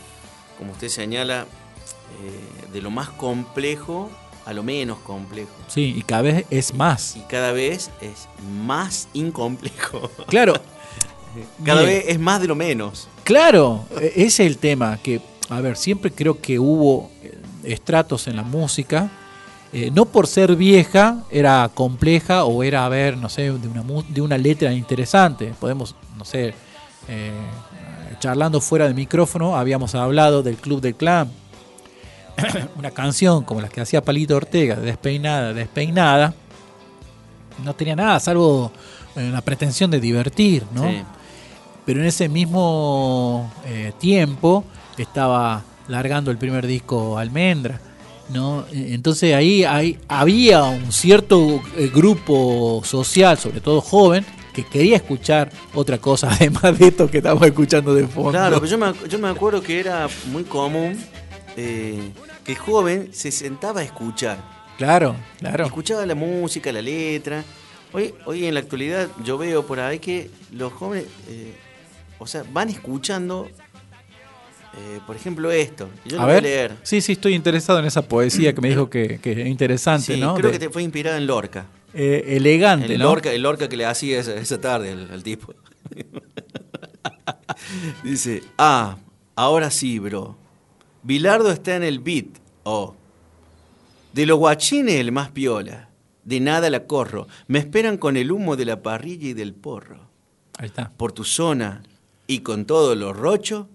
como 0.57 0.71
usted 0.71 0.87
señala, 0.87 1.41
eh, 2.23 2.71
de 2.71 2.81
lo 2.81 2.89
más 2.91 3.09
complejo 3.09 4.09
a 4.45 4.53
lo 4.53 4.61
menos 4.63 4.99
complejo. 4.99 5.49
Sí, 5.67 5.93
y 5.97 6.03
cada 6.03 6.21
vez 6.21 6.45
es 6.51 6.73
más. 6.73 7.15
Y 7.17 7.21
cada 7.21 7.51
vez 7.51 7.89
es 7.99 8.27
más 8.63 9.07
incomplejo. 9.13 10.09
Claro. 10.27 10.53
Cada 11.65 11.81
vez 11.81 12.05
es 12.07 12.17
más 12.19 12.39
de 12.39 12.47
lo 12.47 12.55
menos. 12.55 13.09
Claro, 13.25 13.85
e- 13.99 14.13
ese 14.15 14.25
es 14.45 14.51
el 14.51 14.57
tema, 14.57 14.97
que, 15.03 15.19
a 15.49 15.59
ver, 15.59 15.75
siempre 15.75 16.09
creo 16.11 16.39
que 16.39 16.59
hubo 16.59 17.09
eh, 17.23 17.37
estratos 17.63 18.27
en 18.27 18.37
la 18.37 18.43
música, 18.43 19.09
eh, 19.77 19.91
no 19.91 20.05
por 20.05 20.25
ser 20.25 20.55
vieja 20.55 21.23
era 21.29 21.69
compleja 21.73 22.45
o 22.45 22.63
era, 22.63 22.85
a 22.85 22.89
ver, 22.89 23.17
no 23.17 23.27
sé, 23.27 23.51
de 23.51 23.67
una, 23.67 23.83
de 24.07 24.21
una 24.21 24.37
letra 24.37 24.71
interesante. 24.71 25.53
Podemos, 25.59 25.95
no 26.17 26.23
sé, 26.23 26.53
eh, 27.09 27.33
charlando 28.19 28.61
fuera 28.61 28.85
del 28.85 28.95
micrófono, 28.95 29.57
habíamos 29.57 29.93
hablado 29.93 30.43
del 30.43 30.55
Club 30.55 30.79
del 30.79 30.95
Clan. 30.95 31.29
una 32.77 32.91
canción 32.91 33.43
como 33.43 33.59
la 33.59 33.67
que 33.67 33.81
hacía 33.81 34.01
Palito 34.01 34.37
Ortega, 34.37 34.77
despeinada, 34.77 35.51
despeinada, 35.51 36.33
no 37.61 37.73
tenía 37.73 37.97
nada, 37.97 38.17
salvo 38.21 38.71
eh, 39.17 39.29
la 39.29 39.41
pretensión 39.41 39.91
de 39.91 39.99
divertir, 39.99 40.63
¿no? 40.73 40.89
Sí. 40.89 41.03
pero 41.85 41.99
en 41.99 42.05
ese 42.05 42.29
mismo 42.29 43.51
eh, 43.65 43.91
tiempo 43.99 44.63
estaba 44.97 45.63
largando 45.89 46.31
el 46.31 46.37
primer 46.37 46.65
disco 46.65 47.17
Almendra. 47.17 47.81
¿No? 48.29 48.61
Eh, 48.71 48.89
Entonces 48.93 49.33
ahí 49.33 49.63
hay, 49.63 49.97
había 50.07 50.63
un 50.63 50.91
cierto 50.91 51.61
eh, 51.77 51.91
grupo 51.93 52.81
social, 52.85 53.37
sobre 53.37 53.61
todo 53.61 53.81
joven, 53.81 54.25
que 54.53 54.63
quería 54.65 54.95
escuchar 54.95 55.51
otra 55.73 55.97
cosa, 55.97 56.29
además 56.31 56.77
de 56.79 56.87
esto 56.87 57.09
que 57.09 57.17
estamos 57.17 57.43
escuchando 57.45 57.93
de 57.93 58.07
fondo. 58.07 58.31
Claro, 58.31 58.55
pero 58.61 58.67
yo 58.67 58.77
me, 58.77 58.93
yo 59.09 59.19
me 59.19 59.27
acuerdo 59.29 59.61
que 59.61 59.79
era 59.79 60.07
muy 60.31 60.43
común 60.43 60.97
eh, 61.57 62.11
que 62.43 62.53
el 62.53 62.57
joven 62.57 63.09
se 63.11 63.31
sentaba 63.31 63.81
a 63.81 63.83
escuchar. 63.83 64.37
claro, 64.77 65.15
claro. 65.39 65.65
Escuchaba 65.65 66.05
la 66.05 66.15
música, 66.15 66.71
la 66.71 66.81
letra. 66.81 67.43
Hoy, 67.93 68.13
hoy 68.25 68.45
en 68.45 68.53
la 68.53 68.59
actualidad 68.59 69.07
yo 69.23 69.37
veo 69.37 69.65
por 69.65 69.79
ahí 69.79 69.99
que 69.99 70.29
los 70.51 70.73
jóvenes, 70.73 71.05
eh, 71.29 71.53
o 72.19 72.27
sea, 72.27 72.43
van 72.51 72.69
escuchando, 72.69 73.47
eh, 74.77 74.99
por 75.07 75.15
ejemplo, 75.15 75.51
esto. 75.51 75.89
Yo 76.05 76.17
lo 76.17 76.23
a 76.23 76.25
voy 76.25 76.33
ver, 76.35 76.43
a 76.43 76.47
leer. 76.47 76.71
sí, 76.83 77.01
sí, 77.01 77.13
estoy 77.13 77.33
interesado 77.35 77.79
en 77.79 77.85
esa 77.85 78.07
poesía 78.07 78.53
que 78.53 78.61
me 78.61 78.69
dijo 78.69 78.89
que, 78.89 79.19
que 79.19 79.31
es 79.41 79.47
interesante, 79.47 80.15
Sí, 80.15 80.19
¿no? 80.21 80.35
creo 80.35 80.51
De- 80.51 80.59
que 80.59 80.67
te 80.67 80.71
fue 80.71 80.83
inspirada 80.83 81.17
en 81.17 81.27
Lorca. 81.27 81.65
eh, 81.93 82.23
elegante, 82.35 82.93
El 82.93 82.99
¿no? 82.99 83.05
Lorca, 83.05 83.31
el 83.31 83.41
Lorca 83.41 83.69
que 83.69 83.77
le 83.77 83.85
hacía 83.85 84.19
esa, 84.19 84.35
esa 84.35 84.59
tarde 84.59 84.91
al, 84.91 85.09
al 85.11 85.23
tipo. 85.23 85.53
Dice, 88.03 88.43
ah, 88.57 88.97
ahora 89.35 89.71
sí, 89.71 89.99
bro. 89.99 90.35
Bilardo 91.03 91.51
está 91.51 91.75
en 91.75 91.83
el 91.83 91.99
beat. 91.99 92.25
Oh. 92.63 92.95
De 94.13 94.25
los 94.25 94.37
guachines 94.39 94.95
el 94.95 95.11
más 95.11 95.31
piola. 95.31 95.89
De 96.23 96.39
nada 96.39 96.69
la 96.69 96.85
corro. 96.87 97.27
Me 97.47 97.59
esperan 97.59 97.97
con 97.97 98.17
el 98.17 98.31
humo 98.31 98.55
de 98.55 98.65
la 98.65 98.81
parrilla 98.81 99.29
y 99.29 99.33
del 99.33 99.53
porro. 99.53 99.99
Ahí 100.57 100.67
está. 100.67 100.91
Por 100.97 101.11
tu 101.11 101.23
zona 101.23 101.83
y 102.27 102.39
con 102.39 102.65
todo 102.65 102.95
lo 102.95 103.13
rocho, 103.13 103.69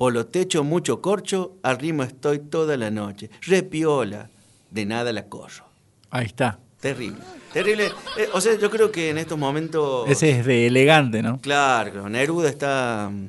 por 0.00 0.14
los 0.14 0.30
techos 0.30 0.64
mucho 0.64 1.02
corcho, 1.02 1.58
al 1.62 1.78
ritmo 1.78 2.04
estoy 2.04 2.38
toda 2.38 2.78
la 2.78 2.90
noche. 2.90 3.28
Repiola. 3.42 4.30
De 4.70 4.86
nada 4.86 5.12
la 5.12 5.26
corro. 5.26 5.66
Ahí 6.10 6.24
está. 6.24 6.58
Terrible, 6.80 7.18
terrible. 7.52 7.92
Eh, 8.16 8.28
o 8.32 8.40
sea, 8.40 8.56
yo 8.58 8.70
creo 8.70 8.90
que 8.90 9.10
en 9.10 9.18
estos 9.18 9.38
momentos. 9.38 10.08
Ese 10.08 10.30
es 10.38 10.46
de 10.46 10.66
elegante, 10.68 11.20
¿no? 11.22 11.38
Claro, 11.42 12.08
Neruda 12.08 12.48
está. 12.48 13.10
mm, 13.12 13.26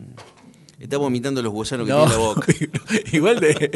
Está 0.79 0.95
vomitando 0.97 1.41
los 1.41 1.51
gusanos 1.51 1.86
que 1.86 1.91
tiene 1.91 2.05
en 2.05 2.10
la 2.12 2.17
boca. 2.17 2.47
igual 3.12 3.39
de... 3.41 3.69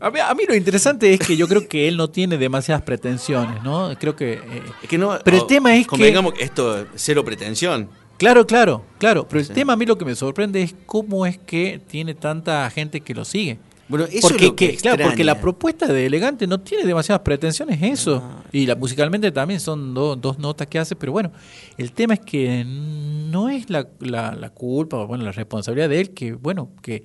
A 0.00 0.10
mí, 0.10 0.20
a 0.20 0.34
mí 0.34 0.42
lo 0.46 0.54
interesante 0.54 1.14
es 1.14 1.18
que 1.20 1.36
yo 1.36 1.48
creo 1.48 1.66
que 1.66 1.88
él 1.88 1.96
no 1.96 2.10
tiene 2.10 2.36
demasiadas 2.36 2.82
pretensiones, 2.82 3.62
¿no? 3.62 3.90
Creo 3.98 4.14
que... 4.14 4.34
eh, 4.34 4.62
Es 4.82 4.88
que 4.90 4.98
no. 4.98 5.18
Pero 5.24 5.38
el 5.38 5.42
o- 5.44 5.46
tema 5.46 5.74
es 5.74 5.84
que- 5.84 5.88
convengamos 5.88 6.34
esto 6.38 6.78
es 6.82 6.86
cero 6.96 7.24
pretensión. 7.24 7.88
Claro, 8.18 8.46
claro, 8.46 8.84
claro. 8.98 9.26
Pero 9.28 9.40
el 9.40 9.48
tema 9.48 9.72
a 9.74 9.76
mí 9.76 9.86
lo 9.86 9.96
que 9.98 10.04
me 10.04 10.14
sorprende 10.14 10.62
es 10.62 10.74
cómo 10.86 11.26
es 11.26 11.38
que 11.38 11.80
tiene 11.88 12.14
tanta 12.14 12.68
gente 12.70 13.00
que 13.00 13.14
lo 13.14 13.24
sigue. 13.24 13.58
Bueno, 13.86 14.06
eso 14.10 14.28
porque, 14.28 14.44
es 14.44 14.50
lo 14.50 14.56
que, 14.56 14.70
que- 14.70 14.76
claro, 14.78 15.04
porque 15.04 15.24
la 15.24 15.38
propuesta 15.40 15.86
de 15.86 16.06
Elegante 16.06 16.46
no 16.46 16.58
tiene 16.58 16.84
demasiadas 16.84 17.20
pretensiones, 17.22 17.82
eso. 17.82 18.22
Y 18.50 18.64
la, 18.64 18.76
musicalmente 18.76 19.30
también 19.30 19.60
son 19.60 19.92
do- 19.92 20.16
dos 20.16 20.38
notas 20.38 20.66
que 20.68 20.78
hace, 20.78 20.96
pero 20.96 21.12
bueno, 21.12 21.32
el 21.76 21.92
tema 21.92 22.14
es 22.14 22.20
que 22.20 22.64
no 22.66 23.50
es 23.50 23.68
la, 23.68 23.86
la- 24.00 24.34
la 24.34 24.48
culpa, 24.50 24.96
o 24.96 25.06
bueno, 25.06 25.24
la 25.24 25.32
responsabilidad 25.32 25.90
de 25.90 26.00
él, 26.00 26.10
que 26.10 26.32
bueno, 26.32 26.70
que 26.80 27.04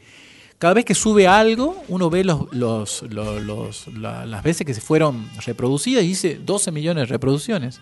cada 0.58 0.74
vez 0.74 0.86
que 0.86 0.96
sube 0.96 1.28
algo, 1.28 1.84
uno 1.90 2.10
ve 2.10 2.24
los, 2.24 2.46
los, 2.54 3.02
los- 3.10 3.42
los- 3.44 3.88
la- 3.98 4.26
las 4.26 4.42
veces 4.42 4.66
que 4.66 4.74
se 4.74 4.80
fueron 4.82 5.28
reproducidas 5.46 6.04
y 6.06 6.08
dice 6.08 6.40
12 6.46 6.72
millones 6.72 7.02
de 7.02 7.06
reproducciones. 7.08 7.82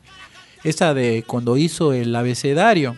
Esa 0.64 0.96
de 0.96 1.24
cuando 1.28 1.56
hizo 1.56 1.94
el 1.94 2.16
abecedario. 2.16 2.98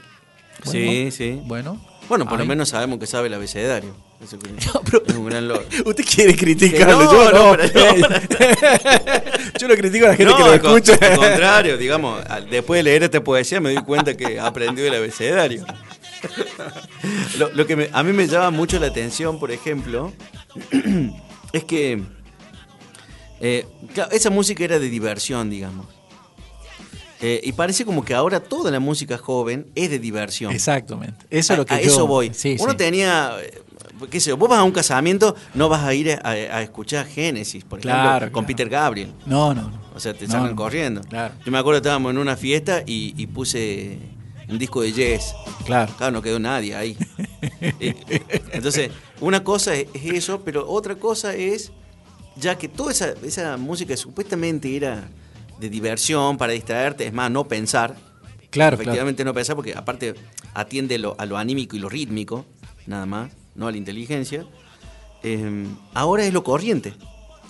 Sí, 0.63 1.09
sí. 1.11 1.39
Bueno. 1.45 1.79
Bueno, 2.07 2.27
por 2.27 2.39
lo 2.39 2.45
menos 2.45 2.69
sabemos 2.69 2.97
que 2.97 3.05
sabe 3.05 3.27
el 3.27 3.35
abecedario. 3.35 3.95
Eso 4.23 4.39
que- 4.39 4.49
pero- 4.91 5.03
es 5.07 5.13
un 5.13 5.25
gran 5.27 5.47
logro. 5.47 5.63
Usted 5.85 6.03
quiere 6.03 6.35
criticarlo, 6.35 7.03
no, 7.03 7.11
yo 7.13 7.31
no. 7.57 7.63
yo 9.59 9.67
lo 9.67 9.75
critico 9.75 10.05
a 10.05 10.09
la 10.09 10.15
gente 10.15 10.33
que 10.35 10.43
lo 10.43 10.53
escucha. 10.55 10.93
Al 10.99 11.17
contrario, 11.17 11.77
digamos, 11.77 12.21
después 12.49 12.79
de 12.79 12.83
leer 12.83 13.03
esta 13.03 13.23
poesía 13.23 13.61
me 13.61 13.73
doy 13.73 13.83
cuenta 13.83 14.17
que 14.17 14.39
aprendió 14.39 14.87
el 14.87 14.95
abecedario. 14.95 15.65
Lo, 17.37 17.49
lo 17.53 17.67
que 17.67 17.75
me- 17.75 17.89
a 17.93 18.01
mí 18.03 18.11
me 18.11 18.27
llama 18.27 18.49
mucho 18.51 18.79
la 18.79 18.87
atención, 18.87 19.39
por 19.39 19.51
ejemplo, 19.51 20.11
es 21.53 21.63
que 21.63 22.01
eh, 23.39 23.65
esa 24.11 24.29
música 24.31 24.63
era 24.63 24.79
de 24.79 24.89
diversión, 24.89 25.49
digamos. 25.49 25.85
Eh, 27.21 27.41
y 27.43 27.51
parece 27.51 27.83
como 27.85 28.03
que 28.05 28.13
ahora 28.13 28.39
toda 28.39 28.71
la 28.71 28.79
música 28.79 29.17
joven 29.17 29.67
es 29.75 29.89
de 29.89 29.99
diversión. 29.99 30.53
Exactamente. 30.53 31.25
Eso 31.29 31.53
es 31.53 31.59
lo 31.59 31.65
que 31.65 31.73
a, 31.73 31.79
eso 31.81 32.07
voy. 32.07 32.31
Sí, 32.33 32.55
Uno 32.59 32.71
sí. 32.71 32.77
tenía, 32.77 33.33
eh, 33.41 33.61
qué 34.09 34.19
sé 34.21 34.29
yo, 34.29 34.37
vos 34.37 34.47
vas 34.49 34.59
a 34.59 34.63
un 34.63 34.71
casamiento, 34.71 35.35
no 35.53 35.67
vas 35.67 35.83
a 35.83 35.93
ir 35.93 36.11
a, 36.11 36.29
a 36.29 36.61
escuchar 36.61 37.05
Génesis, 37.07 37.63
por 37.65 37.79
ejemplo, 37.79 38.01
Claro, 38.01 38.25
con 38.31 38.45
claro. 38.45 38.47
Peter 38.47 38.69
Gabriel. 38.69 39.13
No, 39.25 39.53
no, 39.53 39.63
no. 39.63 39.79
O 39.95 39.99
sea, 39.99 40.13
te 40.13 40.27
No, 40.27 40.47
no. 40.47 40.55
corriendo. 40.55 41.01
Claro. 41.01 41.33
Yo 41.45 41.51
me 41.51 41.57
acuerdo 41.57 41.77
estábamos 41.79 42.11
en 42.11 42.19
una 42.19 42.37
fiesta 42.37 42.83
y, 42.85 43.13
y 43.21 43.27
puse 43.27 43.97
un 44.47 44.57
disco 44.57 44.81
de 44.81 44.93
Yes. 44.93 45.33
Claro. 45.65 45.91
Claro, 45.97 46.13
no 46.13 46.21
quedó 46.21 46.39
nadie 46.39 46.75
ahí. 46.75 46.95
Eh, 47.61 47.95
Entonces, 48.53 48.89
una 49.21 49.43
cosa 49.43 49.73
es 49.75 49.87
es 49.93 50.05
eso, 50.13 50.41
pero 50.43 50.69
otra 50.69 50.95
cosa 50.95 51.35
es, 51.35 51.71
ya 52.37 52.57
que 52.57 52.67
toda 52.69 52.91
esa, 52.91 53.13
esa 53.23 53.57
música 53.57 53.95
supuestamente 53.97 54.73
era 54.75 55.09
de 55.59 55.69
diversión, 55.69 56.37
para 56.37 56.53
distraerte, 56.53 57.05
es 57.07 57.13
más, 57.13 57.29
no 57.31 57.47
pensar. 57.47 57.95
Claro, 58.49 58.75
Efectivamente 58.75 59.23
no 59.23 59.33
pensar 59.33 59.55
porque 59.55 59.73
aparte 59.75 60.15
atiende 60.53 60.97
lo- 60.97 61.15
a 61.19 61.25
lo 61.25 61.37
anímico 61.37 61.75
y 61.75 61.79
lo 61.79 61.89
rítmico, 61.89 62.45
nada 62.87 63.05
más, 63.05 63.31
no 63.55 63.67
a 63.67 63.71
la 63.71 63.77
inteligencia. 63.77 64.45
Eh, 65.23 65.65
ahora 65.93 66.25
es 66.25 66.33
lo 66.33 66.43
corriente. 66.43 66.93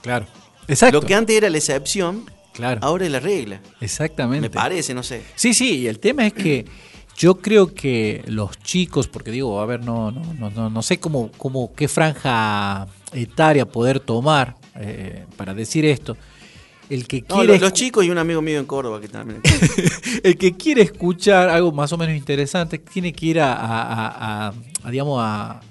Claro. 0.02 0.26
Exacto. 0.67 1.00
Lo 1.02 1.08
que 1.08 1.15
antes 1.15 1.36
era 1.36 1.50
la 1.50 1.58
excepción, 1.58 2.26
Claro. 2.54 2.80
ahora 2.84 3.06
es 3.06 3.12
la 3.12 3.19
regla. 3.19 3.62
Exactamente. 3.80 4.41
Me 4.41 4.50
parece, 4.50 4.93
no 4.93 5.04
sé. 5.04 5.24
Sí, 5.36 5.54
sí, 5.54 5.78
y 5.80 5.88
el 5.88 6.00
tema 6.00 6.26
es 6.28 6.34
que 6.34 6.65
yo 7.17 7.36
creo 7.36 7.74
que 7.74 8.24
los 8.28 8.58
chicos, 8.60 9.08
porque 9.08 9.32
digo, 9.32 9.60
a 9.62 9.65
ver, 9.65 9.84
no, 9.84 10.12
no, 10.12 10.34
no, 10.34 10.50
no, 10.50 10.69
no 10.69 10.82
sé 10.82 11.00
cómo, 11.00 11.32
cómo, 11.38 11.74
qué 11.74 11.88
franja 11.88 12.88
etaria 13.13 13.65
poder 13.65 14.00
tomar 14.00 14.56
eh, 14.76 15.26
para 15.38 15.54
decir 15.54 15.86
esto. 15.86 16.17
El 16.89 17.08
que 17.08 17.23
No, 17.30 17.36
quiere 17.38 17.60
los, 17.60 17.73
chicos 17.73 18.04
y 18.06 18.10
un 18.10 18.17
amigo 18.17 18.41
mío 18.41 18.60
en 18.60 18.65
Córdoba 18.65 18.99
que 18.99 19.08
también. 19.08 19.41
el 20.23 20.38
que 20.38 20.58
quiere 20.58 20.82
escuchar 20.82 21.49
algo 21.49 21.71
más 21.71 21.93
o 21.93 21.97
menos 21.97 22.15
interesante 22.15 22.80
tiene 22.80 23.13
que 23.13 23.25
ir 23.28 23.39
a, 23.39 23.54
a- 23.54 23.84
a- 23.84 24.47
a- 24.47 24.54
a, 24.84 24.91
digamos 24.91 25.19
a, 25.23 25.62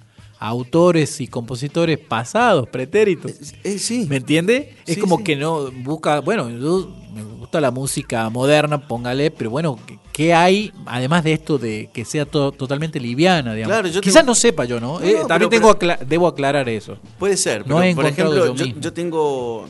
autores 0.40 1.20
y 1.20 1.26
compositores 1.26 1.98
pasados, 1.98 2.68
pretéritos. 2.68 3.32
Eh, 3.64 3.78
sí. 3.78 4.06
¿Me 4.08 4.16
entiende? 4.16 4.76
Es 4.86 4.96
como 4.98 5.18
sí. 5.18 5.24
que 5.24 5.36
no 5.36 5.70
busca, 5.72 6.20
bueno, 6.20 6.48
yo 6.48 6.94
me 7.12 7.22
gusta 7.24 7.60
la 7.60 7.72
música 7.72 8.30
moderna, 8.30 8.86
póngale, 8.86 9.32
pero 9.32 9.50
bueno, 9.50 9.76
¿qué- 9.84 9.98
¿qué 10.12 10.34
hay 10.34 10.72
además 10.86 11.24
de 11.24 11.32
esto 11.32 11.58
de 11.58 11.90
que 11.92 12.04
sea 12.04 12.24
to- 12.24 12.52
totalmente 12.52 13.00
liviana, 13.00 13.52
digamos? 13.54 13.72
Claro, 13.74 13.88
yo 13.88 14.00
Quizás 14.00 14.22
tengo- 14.22 14.26
no 14.30 14.34
sepa 14.36 14.64
yo, 14.64 14.78
¿no? 14.78 15.00
No, 15.00 15.04
Eh, 15.04 15.16
no, 15.22 15.26
también 15.26 15.50
pero- 15.50 15.60
tengo 15.60 15.70
acla- 15.70 15.98
debo 16.06 16.28
aclarar 16.28 16.68
eso. 16.68 16.98
Puede 17.18 17.36
ser, 17.36 17.62
No 17.66 17.76
pero 17.78 17.82
he 17.82 17.94
por 17.96 18.06
ejemplo, 18.06 18.46
yo 18.46 18.54
yo, 18.54 18.66
yo 18.80 18.92
tengo 18.92 19.66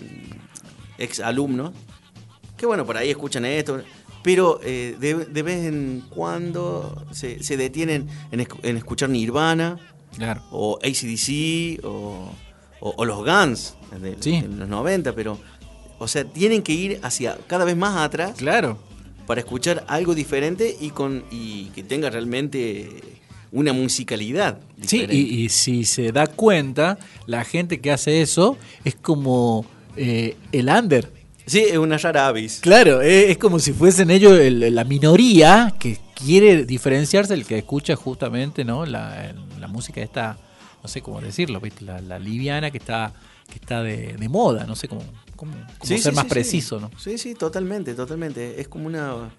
ex 0.99 1.21
alumnos 1.21 1.73
que, 2.57 2.67
bueno, 2.67 2.85
por 2.85 2.97
ahí 2.97 3.11
escuchan 3.11 3.45
esto, 3.45 3.81
pero 4.23 4.61
eh, 4.65 4.97
de, 4.99 5.15
de 5.27 5.43
vez 5.43 5.65
en 5.67 6.03
cuando 6.11 7.07
se, 7.13 7.43
se 7.43 7.57
detienen 7.57 8.09
en, 8.33 8.47
en 8.63 8.77
escuchar 8.77 9.09
Nirvana 9.11 9.79
Claro. 10.17 10.43
o 10.51 10.79
ACDC 10.83 11.85
o, 11.85 12.31
o- 12.81 12.95
o 12.97 13.05
los 13.05 13.19
Guns 13.19 13.75
de, 14.01 14.17
Sí. 14.21 14.41
de 14.41 14.49
los 14.49 14.69
90, 14.69 15.15
pero, 15.15 15.39
o 16.01 16.09
sea, 16.09 16.25
tienen 16.25 16.63
que 16.63 16.73
ir 16.73 16.99
hacia 17.03 17.39
cada 17.47 17.65
vez 17.65 17.77
más 17.77 17.97
atrás 17.99 18.33
Claro. 18.37 18.79
para 19.27 19.41
escuchar 19.41 19.85
algo 19.87 20.15
diferente 20.17 20.77
y, 20.81 20.91
con, 20.91 21.25
y 21.31 21.67
que 21.67 21.83
tenga 21.85 22.11
realmente 22.11 23.01
una 23.53 23.73
musicalidad. 23.73 24.59
Sí, 24.83 24.99
diferente. 25.01 25.15
y, 25.17 25.45
y 25.45 25.49
si 25.51 25.85
se 25.85 26.11
da 26.11 26.27
cuenta, 26.27 26.99
la 27.27 27.45
gente 27.45 27.81
que 27.81 27.93
hace 27.93 28.21
eso 28.21 28.57
es 28.85 28.95
como 28.97 29.65
eh, 29.99 30.37
el 30.53 30.69
under. 30.69 31.13
Sí, 31.47 31.61
es 31.61 31.79
una 31.79 31.97
rara 31.99 32.27
avis. 32.29 32.61
Claro, 32.61 33.01
es 33.01 33.39
como 33.39 33.59
si 33.59 33.73
fuesen 33.73 34.11
ellos 34.11 34.39
el- 34.39 34.75
la 34.75 34.85
minoría 34.85 35.75
que 35.79 35.99
quiere 36.15 36.65
diferenciarse 36.65 37.35
del 37.35 37.47
que 37.47 37.57
escucha 37.59 37.97
justamente 37.97 38.65
no 38.65 38.85
la, 38.85 39.33
la 39.59 39.67
música 39.69 40.01
esta, 40.03 40.37
no 40.83 40.89
sé 40.89 41.01
cómo 41.01 41.21
decirlo, 41.23 41.61
¿viste? 41.61 41.85
La, 41.85 42.01
la 42.03 42.19
liviana 42.19 42.71
que 42.71 42.79
está 42.79 43.13
que 43.49 43.55
está 43.55 43.83
de, 43.83 44.13
de 44.19 44.29
moda, 44.29 44.65
no 44.67 44.77
sé 44.77 44.89
cómo, 44.89 45.01
cómo, 45.35 45.53
cómo 45.53 45.65
Sí, 45.83 45.97
ser 45.99 46.13
sí, 46.13 46.17
más 46.17 46.25
sí, 46.25 46.29
preciso, 46.31 46.79
sí. 46.79 46.83
¿no? 46.85 46.91
Sí, 47.01 47.17
sí, 47.17 47.35
totalmente, 47.35 47.95
totalmente. 47.95 48.61
Es 48.61 48.69
como 48.69 48.87
una 48.87 49.31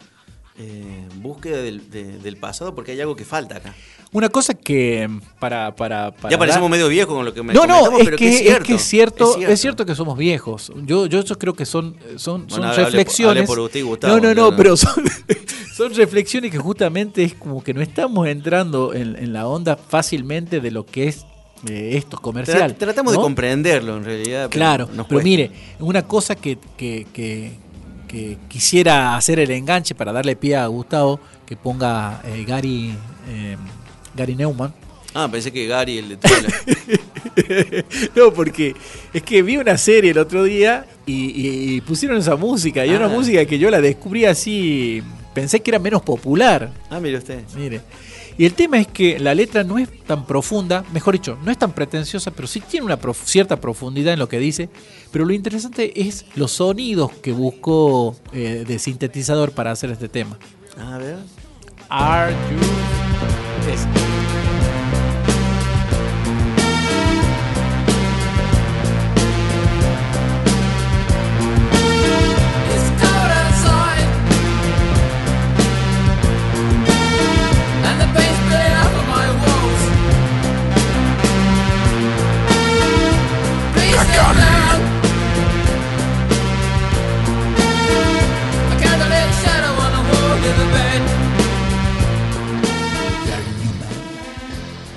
eh, 0.58 1.08
búsqueda 1.18 1.62
del, 1.62 1.92
de- 1.92 2.18
del 2.18 2.38
pasado 2.38 2.74
porque 2.74 2.94
hay 2.94 3.02
algo 3.02 3.16
que 3.16 3.24
falta 3.24 3.58
acá. 3.58 3.76
Una 4.12 4.30
cosa 4.30 4.56
que 4.56 5.08
para 5.40 5.76
para, 5.76 6.10
para 6.12 6.32
ya 6.32 6.38
parecemos 6.40 6.64
dar- 6.70 6.72
medio 6.80 6.88
viejos 6.90 7.14
con 7.14 7.26
lo 7.26 7.32
que 7.34 7.44
me 7.44 7.54
no, 7.54 7.68
no, 7.68 7.98
es 8.00 8.06
pero 8.06 8.18
que, 8.18 8.28
es 8.28 8.36
es 8.36 8.42
cierto. 8.42 8.66
que 8.66 8.74
es 8.74 8.82
cierto, 8.82 9.38
es 9.40 9.62
cierto, 9.62 9.86
que 9.86 9.94
somos 9.94 10.18
viejos. 10.18 10.72
Yo, 10.84 11.06
yo, 11.06 11.24
yo 11.24 11.38
creo 11.38 11.54
que 11.54 11.66
son, 11.66 11.96
son, 12.16 12.48
Bueno, 12.48 12.56
son 12.56 12.66
hable 12.66 12.86
reflexiones. 12.86 13.42
hable 13.42 13.48
por 13.48 13.60
usted 13.60 13.80
y 13.82 13.84
Gustavo, 13.84 14.16
no, 14.16 14.20
no, 14.22 14.34
no, 14.34 14.50
no. 14.52 14.58
pero 14.58 14.76
son, 14.76 15.04
son 15.76 15.94
reflexiones 15.94 16.50
que 16.52 16.58
justamente 16.58 17.24
es 17.24 17.36
como 17.36 17.64
que 17.64 17.74
no 17.76 17.82
estamos 17.82 18.28
entrando 18.28 18.96
en, 18.96 19.16
en 19.16 19.32
la 19.32 19.48
onda 19.48 19.78
fácilmente 19.78 20.60
de 20.60 20.72
lo 20.72 20.88
que 20.88 21.08
es 21.10 21.26
eh, 21.68 21.92
esto 21.94 22.18
comercial. 22.20 22.72
Tra- 22.74 22.78
tratamos 22.80 23.14
de 23.14 23.20
comprenderlo 23.20 23.98
en 23.98 24.06
realidad. 24.06 24.48
pero 24.48 24.50
Claro, 24.50 24.88
pero 24.88 25.06
cuesta. 25.06 25.24
mire, 25.24 25.52
una 25.80 26.02
cosa 26.08 26.34
que, 26.36 26.58
que, 26.78 27.06
que- 27.14 27.52
que 28.08 28.40
quisiera 28.48 29.16
hacer 29.16 29.40
el 29.40 29.52
enganche 29.52 29.94
para 29.94 30.12
darle 30.12 30.36
pie 30.36 30.56
a 30.56 30.66
Gustavo, 30.66 31.20
que 31.46 31.56
ponga 31.56 32.24
eh, 32.26 32.44
Gary, 32.48 32.96
eh, 33.30 33.56
Gary 34.16 34.36
Neumann. 34.36 34.74
Ah, 35.14 35.28
pensé 35.32 35.52
que 35.52 35.66
Gary, 35.66 35.98
el 35.98 36.10
de 36.10 36.18
no, 38.16 38.32
porque 38.34 38.76
es 39.14 39.24
que 39.24 39.42
vi 39.42 39.58
una 39.58 39.78
serie 39.78 40.12
el 40.12 40.18
otro 40.20 40.44
día 40.44 40.86
y, 41.06 41.14
y- 41.14 41.76
y 41.76 41.82
pusieron 41.82 42.18
esa 42.18 42.36
música, 42.36 42.86
y 42.86 42.90
era 42.92 43.06
Ah. 43.06 43.08
una 43.08 43.16
música 43.18 43.44
que 43.46 43.58
yo 43.58 43.70
la 43.72 43.82
descubrí 43.82 44.26
así, 44.26 45.02
pensé 45.34 45.62
que 45.62 45.72
era 45.72 45.80
menos 45.80 46.02
popular. 46.04 46.72
ah, 46.90 47.00
mire 47.00 47.18
usted. 47.18 47.42
Mire. 47.56 47.82
Y 48.38 48.46
el 48.46 48.54
tema 48.54 48.80
es 48.80 48.88
que 48.88 49.20
la 49.20 49.34
letra 49.36 49.64
no 49.66 49.78
es 49.80 49.90
tan 50.06 50.26
profunda, 50.26 50.86
mejor 50.94 51.14
dicho, 51.16 51.38
no 51.44 51.52
es 51.52 51.58
tan 51.58 51.74
pretenciosa, 51.74 52.32
pero 52.32 52.48
sí 52.48 52.62
tiene 52.62 52.86
una 52.86 52.96
prof- 52.98 53.26
cierta 53.26 53.60
profundidad 53.60 54.14
en 54.14 54.20
lo 54.20 54.30
que 54.30 54.40
dice. 54.40 54.70
Pero 55.12 55.26
lo 55.26 55.34
interesante 55.34 55.92
es 56.08 56.26
los 56.36 56.52
sonidos 56.54 57.12
que 57.22 57.32
buscó 57.34 58.16
eh, 58.32 58.64
de 58.66 58.80
sintetizador 58.80 59.52
para 59.52 59.72
hacer 59.72 59.90
este 59.92 60.08
tema. 60.08 60.38
A 60.80 60.98
ver. 61.00 61.18
Are 61.90 62.32
you- 62.32 63.39
es- 63.70 64.29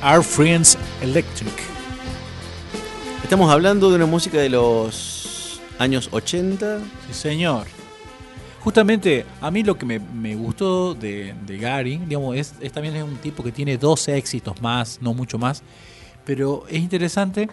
Our 0.05 0.25
Friends 0.25 0.77
Electric. 1.01 1.53
Estamos 3.23 3.53
hablando 3.53 3.88
de 3.88 3.95
una 3.95 4.07
música 4.07 4.38
de 4.38 4.49
los 4.49 5.61
años 5.79 6.09
80. 6.11 6.81
Sí, 7.07 7.15
señor. 7.15 7.69
Justamente 8.59 9.25
a 9.41 9.53
mí 9.53 9.62
lo 9.62 9.79
que 9.79 9.87
me, 9.87 10.01
me 10.01 10.35
gustó 10.35 10.95
de, 10.95 11.35
de 11.47 11.57
Gary, 11.57 11.99
digamos, 11.99 12.37
es, 12.37 12.55
es 12.61 12.73
también 12.73 12.97
es 12.97 13.05
un 13.05 13.17
tipo 13.19 13.45
que 13.45 13.53
tiene 13.53 13.79
12 13.79 14.17
éxitos 14.17 14.61
más, 14.61 14.99
no 15.01 15.15
mucho 15.15 15.38
más, 15.38 15.63
pero 16.25 16.65
es 16.69 16.81
interesante 16.81 17.48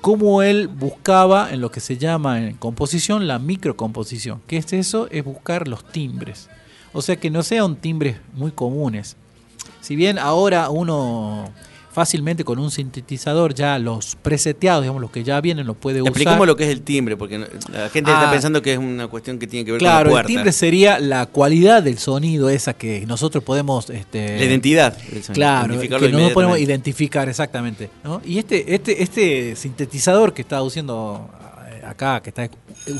cómo 0.00 0.42
él 0.42 0.66
buscaba 0.66 1.52
en 1.52 1.60
lo 1.60 1.70
que 1.70 1.78
se 1.78 1.96
llama 1.96 2.40
en 2.40 2.56
composición 2.56 3.28
la 3.28 3.38
microcomposición. 3.38 4.42
¿Qué 4.48 4.56
es 4.56 4.72
eso? 4.72 5.06
Es 5.12 5.24
buscar 5.24 5.68
los 5.68 5.84
timbres. 5.84 6.48
O 6.92 7.02
sea 7.02 7.14
que 7.14 7.30
no 7.30 7.44
sean 7.44 7.76
timbres 7.76 8.16
muy 8.34 8.50
comunes. 8.50 9.16
Si 9.82 9.94
bien 9.96 10.18
ahora 10.18 10.70
uno 10.70 11.50
fácilmente 11.92 12.42
con 12.42 12.58
un 12.58 12.70
sintetizador 12.70 13.52
ya 13.52 13.78
los 13.78 14.16
preseteados, 14.16 14.82
digamos, 14.82 15.02
los 15.02 15.10
que 15.10 15.24
ya 15.24 15.38
vienen, 15.42 15.66
los 15.66 15.76
puede 15.76 16.00
usar. 16.00 16.12
Expliquemos 16.12 16.46
lo 16.46 16.56
que 16.56 16.64
es 16.64 16.70
el 16.70 16.80
timbre, 16.80 17.18
porque 17.18 17.36
la 17.38 17.90
gente 17.90 18.10
está 18.10 18.28
Ah. 18.28 18.32
pensando 18.32 18.62
que 18.62 18.72
es 18.72 18.78
una 18.78 19.08
cuestión 19.08 19.38
que 19.38 19.46
tiene 19.46 19.66
que 19.66 19.72
ver 19.72 19.78
Claro, 19.78 20.04
con 20.08 20.14
la 20.14 20.20
el 20.20 20.24
puerta. 20.24 20.26
timbre 20.28 20.52
sería 20.52 20.98
la 20.98 21.26
cualidad 21.26 21.82
del 21.82 21.98
sonido 21.98 22.48
esa 22.48 22.72
que 22.72 23.04
nosotros 23.06 23.44
podemos... 23.44 23.90
Este, 23.90 24.38
La 24.38 24.44
identidad. 24.46 24.96
del 24.96 25.22
sonido, 25.22 25.34
Claro, 25.34 25.66
que 25.68 25.74
identificarlo 25.84 26.18
no 26.18 26.30
podemos 26.32 26.58
identificar 26.60 27.28
exactamente. 27.28 27.90
¿no? 28.04 28.22
Y 28.24 28.38
este, 28.38 28.74
este, 28.74 29.02
este 29.02 29.54
sintetizador 29.56 30.32
que 30.32 30.40
está 30.40 30.62
usando 30.62 31.28
acá, 31.92 32.20
que 32.20 32.30
está 32.30 32.48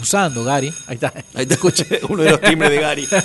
usando 0.01 0.45
Gary, 0.45 0.73
ahí 0.87 0.95
está, 0.95 1.13
Ahí 1.35 1.47
te 1.47 1.55
escuché 1.55 2.01
uno 2.09 2.23
de 2.23 2.31
los 2.31 2.41
timbres 2.41 2.71
de 2.71 2.81
Gary. 2.81 3.07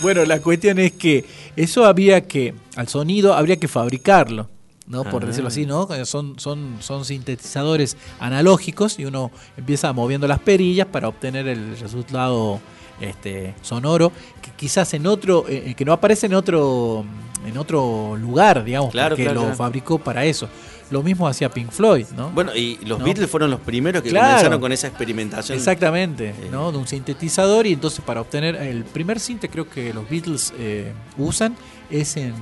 Bueno, 0.00 0.24
la 0.24 0.40
cuestión 0.40 0.78
es 0.80 0.92
que 0.92 1.24
eso 1.56 1.84
había 1.84 2.20
que, 2.26 2.52
al 2.74 2.88
sonido 2.88 3.32
habría 3.32 3.56
que 3.56 3.68
fabricarlo, 3.68 4.50
¿no? 4.88 5.04
Por 5.04 5.22
Ah. 5.22 5.26
decirlo 5.28 5.48
así, 5.48 5.66
¿no? 5.66 5.88
Son, 6.04 6.38
son, 6.38 6.76
son 6.80 7.04
sintetizadores 7.04 7.96
analógicos 8.18 8.98
y 8.98 9.04
uno 9.04 9.30
empieza 9.56 9.92
moviendo 9.92 10.26
las 10.26 10.40
perillas 10.40 10.88
para 10.88 11.06
obtener 11.08 11.46
el 11.46 11.78
resultado 11.78 12.60
este, 13.00 13.54
sonoro 13.62 14.10
que 14.42 14.50
quizás 14.56 14.92
en 14.94 15.06
otro, 15.06 15.44
eh, 15.48 15.74
que 15.76 15.84
no 15.84 15.92
aparece 15.92 16.26
en 16.26 16.34
otro, 16.34 17.04
en 17.44 17.56
otro 17.58 18.16
lugar, 18.16 18.64
digamos, 18.64 18.90
Claro, 18.92 19.16
que 19.16 19.22
claro, 19.24 19.34
lo 19.36 19.40
claro. 19.42 19.56
fabricó 19.56 19.98
para 19.98 20.24
eso. 20.24 20.48
Lo 20.90 21.02
mismo 21.02 21.26
hacía 21.26 21.48
Pink 21.48 21.70
Floyd, 21.70 22.06
¿no? 22.16 22.30
Bueno, 22.30 22.54
y 22.54 22.76
los 22.84 22.98
¿No? 22.98 23.04
Beatles 23.06 23.28
fueron 23.30 23.50
los 23.50 23.60
primeros 23.60 24.02
que 24.02 24.10
comenzaron 24.10 24.60
con 24.60 24.70
esa 24.70 24.86
experimentación. 24.88 25.56
Exactamente, 25.56 26.28
Eh. 26.30 26.48
¿no? 26.52 26.70
De 26.72 26.78
un 26.78 26.86
sintetizador 26.86 27.66
y 27.66 27.72
entonces 27.72 28.00
para 28.04 28.20
obtener 28.20 28.54
el 28.56 28.84
primer 28.84 29.18
sinte 29.18 29.48
creo 29.48 29.68
que 29.68 29.94
los 29.94 30.08
Beatles 30.08 30.52
eh, 30.58 30.92
usan 31.16 31.56
es 31.90 32.16
en 32.16 32.34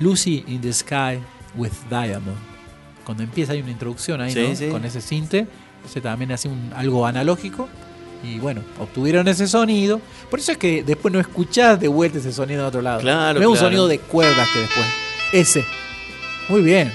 Lucy 0.00 0.44
in 0.48 0.60
the 0.60 0.72
Sky 0.72 1.18
with 1.54 1.70
Diamond. 1.88 2.36
Cuando 3.04 3.22
empieza 3.22 3.52
hay 3.52 3.60
una 3.62 3.70
introducción 3.70 4.20
ahí, 4.20 4.32
Sí, 4.32 4.46
¿no? 4.48 4.56
sí. 4.56 4.68
Con 4.68 4.84
ese 4.84 5.00
sinte, 5.00 5.46
ese 5.84 6.00
también 6.00 6.32
hace 6.32 6.48
un, 6.48 6.72
algo 6.74 7.06
analógico 7.06 7.68
y 8.22 8.38
bueno, 8.38 8.62
obtuvieron 8.78 9.26
ese 9.28 9.46
sonido. 9.48 10.00
Por 10.30 10.38
eso 10.40 10.52
es 10.52 10.58
que 10.58 10.82
después 10.82 11.12
no 11.12 11.20
escuchás 11.20 11.80
de 11.80 11.88
vuelta 11.88 12.18
ese 12.18 12.32
sonido 12.32 12.62
de 12.62 12.68
otro 12.68 12.82
lado. 12.82 13.00
Claro, 13.00 13.40
No 13.40 13.40
es 13.40 13.46
un 13.46 13.56
sonido 13.56 13.88
de 13.88 13.98
cuerdas 13.98 14.48
que 14.52 14.58
después. 14.60 14.86
Ese. 15.32 15.64
Muy 16.48 16.62
bien. 16.62 16.92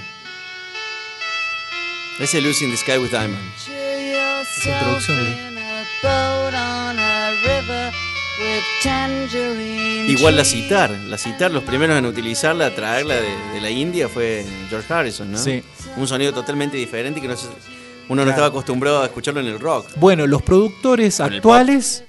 Ese 2.19 2.39
Lucy 2.41 2.65
in 2.65 2.71
the 2.71 2.78
Sky 2.78 2.97
with 2.97 3.09
Diamond. 3.09 3.38
Esa 4.57 4.69
introducción 4.69 5.17
de- 5.26 5.55
Igual 10.07 10.36
la 10.38 10.45
citar, 10.45 10.91
la 10.91 11.17
citar, 11.17 11.51
los 11.51 11.63
primeros 11.63 11.97
en 11.97 12.05
utilizarla, 12.05 12.73
traerla 12.76 13.15
de, 13.15 13.36
de 13.53 13.61
la 13.61 13.69
India 13.69 14.07
fue 14.07 14.45
George 14.69 14.93
Harrison, 14.93 15.32
¿no? 15.32 15.38
Sí. 15.38 15.63
Un 15.97 16.07
sonido 16.07 16.34
totalmente 16.34 16.78
diferente 16.78 17.19
que 17.21 17.28
no 17.28 17.36
se- 17.36 17.47
uno 18.10 18.24
no 18.24 18.30
estaba 18.30 18.47
acostumbrado 18.47 19.01
a 19.01 19.06
escucharlo 19.06 19.39
en 19.39 19.47
el 19.47 19.60
rock. 19.60 19.88
Bueno, 19.97 20.28
los 20.28 20.41
productores 20.41 21.18
Con 21.18 21.28
el 21.28 21.36
actuales, 21.36 22.03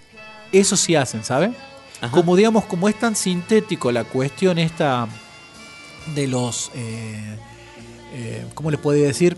eso 0.52 0.76
sí 0.76 0.94
hacen, 0.94 1.24
¿sabe? 1.24 1.52
Ajá. 2.00 2.10
Como 2.10 2.36
digamos, 2.36 2.64
como 2.64 2.88
es 2.88 2.98
tan 2.98 3.16
sintético 3.16 3.90
la 3.90 4.04
cuestión 4.04 4.58
esta 4.58 5.08
de 6.14 6.26
los, 6.26 6.70
eh, 6.74 7.36
eh, 8.14 8.44
¿cómo 8.54 8.70
le 8.70 8.78
puedo 8.78 9.00
decir? 9.02 9.36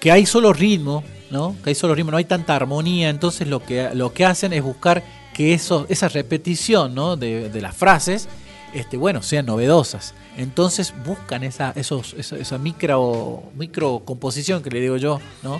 Que 0.00 0.10
hay 0.10 0.26
solo 0.26 0.52
ritmo, 0.52 1.04
¿no? 1.30 1.56
Que 1.62 1.70
hay 1.70 1.74
solo 1.74 1.94
ritmo, 1.94 2.10
no 2.10 2.16
hay 2.16 2.24
tanta 2.24 2.56
armonía, 2.56 3.08
entonces 3.08 3.46
lo 3.46 3.64
que, 3.64 3.90
lo 3.94 4.12
que 4.12 4.24
hacen 4.24 4.52
es 4.52 4.62
buscar 4.62 5.02
que 5.32 5.54
eso, 5.54 5.86
esa 5.88 6.08
repetición, 6.08 6.94
¿no? 6.94 7.16
De, 7.16 7.48
de 7.48 7.60
las 7.60 7.76
frases, 7.76 8.28
este, 8.74 8.96
bueno, 8.96 9.22
sean 9.22 9.46
novedosas. 9.46 10.14
Entonces 10.36 10.94
buscan 11.04 11.42
esa, 11.44 11.72
esos, 11.76 12.14
esa, 12.14 12.36
esa 12.36 12.58
micro, 12.58 13.42
micro 13.56 14.02
composición 14.04 14.62
que 14.62 14.70
le 14.70 14.80
digo 14.80 14.96
yo, 14.96 15.20
¿no? 15.42 15.56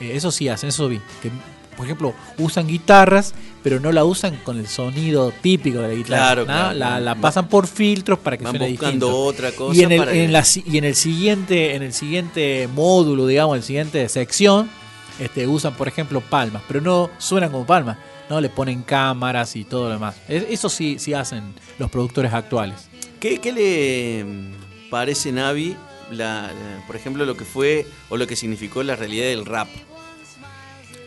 Eh, 0.00 0.12
eso 0.14 0.30
sí 0.30 0.48
hacen, 0.48 0.70
eso 0.70 0.88
vi. 0.88 1.00
Que, 1.22 1.30
por 1.76 1.86
ejemplo, 1.86 2.14
usan 2.38 2.68
guitarras, 2.68 3.34
pero 3.62 3.80
no 3.80 3.90
la 3.90 4.04
usan 4.04 4.36
con 4.44 4.58
el 4.58 4.68
sonido 4.68 5.32
típico 5.42 5.80
de 5.80 5.88
la 5.88 5.94
guitarra. 5.94 6.16
Claro, 6.18 6.40
¿no? 6.42 6.46
claro. 6.46 6.78
La, 6.78 7.00
la 7.00 7.14
pasan 7.16 7.48
por 7.48 7.66
filtros 7.66 8.18
para 8.20 8.36
que 8.36 8.44
Van 8.44 8.52
suene 8.56 8.70
buscando 8.70 9.06
distinto. 9.06 9.24
otra 9.24 9.52
cosa 9.52 9.76
Y 9.76 9.82
en 9.82 9.92
el, 9.92 9.98
para 9.98 10.12
en 10.12 10.26
que- 10.26 10.32
la 10.32 10.44
si- 10.44 10.62
y 10.66 10.78
en 10.78 10.84
el 10.84 10.94
siguiente, 10.94 11.74
en 11.74 11.82
el 11.82 11.92
siguiente 11.92 12.68
módulo, 12.74 13.26
digamos, 13.26 13.54
en 13.56 13.60
la 13.60 13.66
siguiente 13.66 14.08
sección, 14.08 14.70
este, 15.18 15.46
usan, 15.48 15.74
por 15.74 15.88
ejemplo, 15.88 16.20
palmas, 16.20 16.62
pero 16.68 16.80
no 16.80 17.10
suenan 17.18 17.50
como 17.50 17.66
palmas, 17.66 17.96
¿no? 18.30 18.40
Le 18.40 18.48
ponen 18.48 18.82
cámaras 18.82 19.56
y 19.56 19.64
todo 19.64 19.84
lo 19.88 19.90
demás. 19.94 20.16
Es- 20.28 20.46
Eso 20.50 20.68
sí, 20.68 20.98
sí 20.98 21.14
hacen 21.14 21.54
los 21.78 21.90
productores 21.90 22.32
actuales. 22.32 22.88
¿Qué, 23.20 23.38
qué 23.38 23.52
le 23.52 24.24
mm, 24.24 24.90
parece, 24.90 25.32
Navi, 25.32 25.76
la, 26.10 26.42
la- 26.52 26.86
por 26.86 26.96
ejemplo, 26.96 27.24
lo 27.24 27.36
que 27.36 27.44
fue 27.44 27.86
o 28.08 28.16
lo 28.16 28.26
que 28.26 28.36
significó 28.36 28.82
la 28.82 28.96
realidad 28.96 29.26
del 29.26 29.46
rap? 29.46 29.68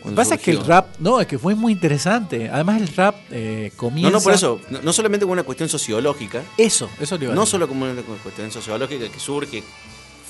Cuando 0.00 0.16
Pasa 0.16 0.38
que 0.38 0.52
el 0.52 0.64
rap, 0.64 0.86
no, 1.00 1.20
es 1.20 1.26
que 1.26 1.38
fue 1.40 1.54
muy 1.56 1.72
interesante. 1.72 2.48
Además 2.48 2.80
el 2.80 2.88
rap 2.94 3.16
eh, 3.32 3.72
comienza... 3.76 4.10
No, 4.10 4.16
no, 4.18 4.22
por 4.22 4.32
eso, 4.32 4.60
no, 4.70 4.80
no 4.80 4.92
solamente 4.92 5.24
como 5.24 5.32
una 5.32 5.42
cuestión 5.42 5.68
sociológica, 5.68 6.42
Eso, 6.56 6.88
eso 7.00 7.18
le 7.18 7.24
iba 7.24 7.32
a 7.32 7.34
no 7.34 7.42
decir. 7.42 7.50
solo 7.52 7.68
como 7.68 7.84
una 7.84 8.00
cuestión 8.02 8.50
sociológica 8.52 9.08
que 9.08 9.18
surge 9.20 9.62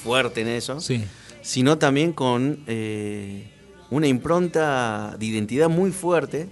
fuerte 0.03 0.41
en 0.41 0.49
eso, 0.49 0.81
Sí, 0.81 1.05
sino 1.43 1.77
también 1.77 2.13
con 2.15 2.61
eh, 2.67 3.51
una 3.91 4.07
impronta 4.07 5.15
de 5.19 5.27
identidad 5.27 5.69
muy 5.69 5.91
fuerte 5.93 6.49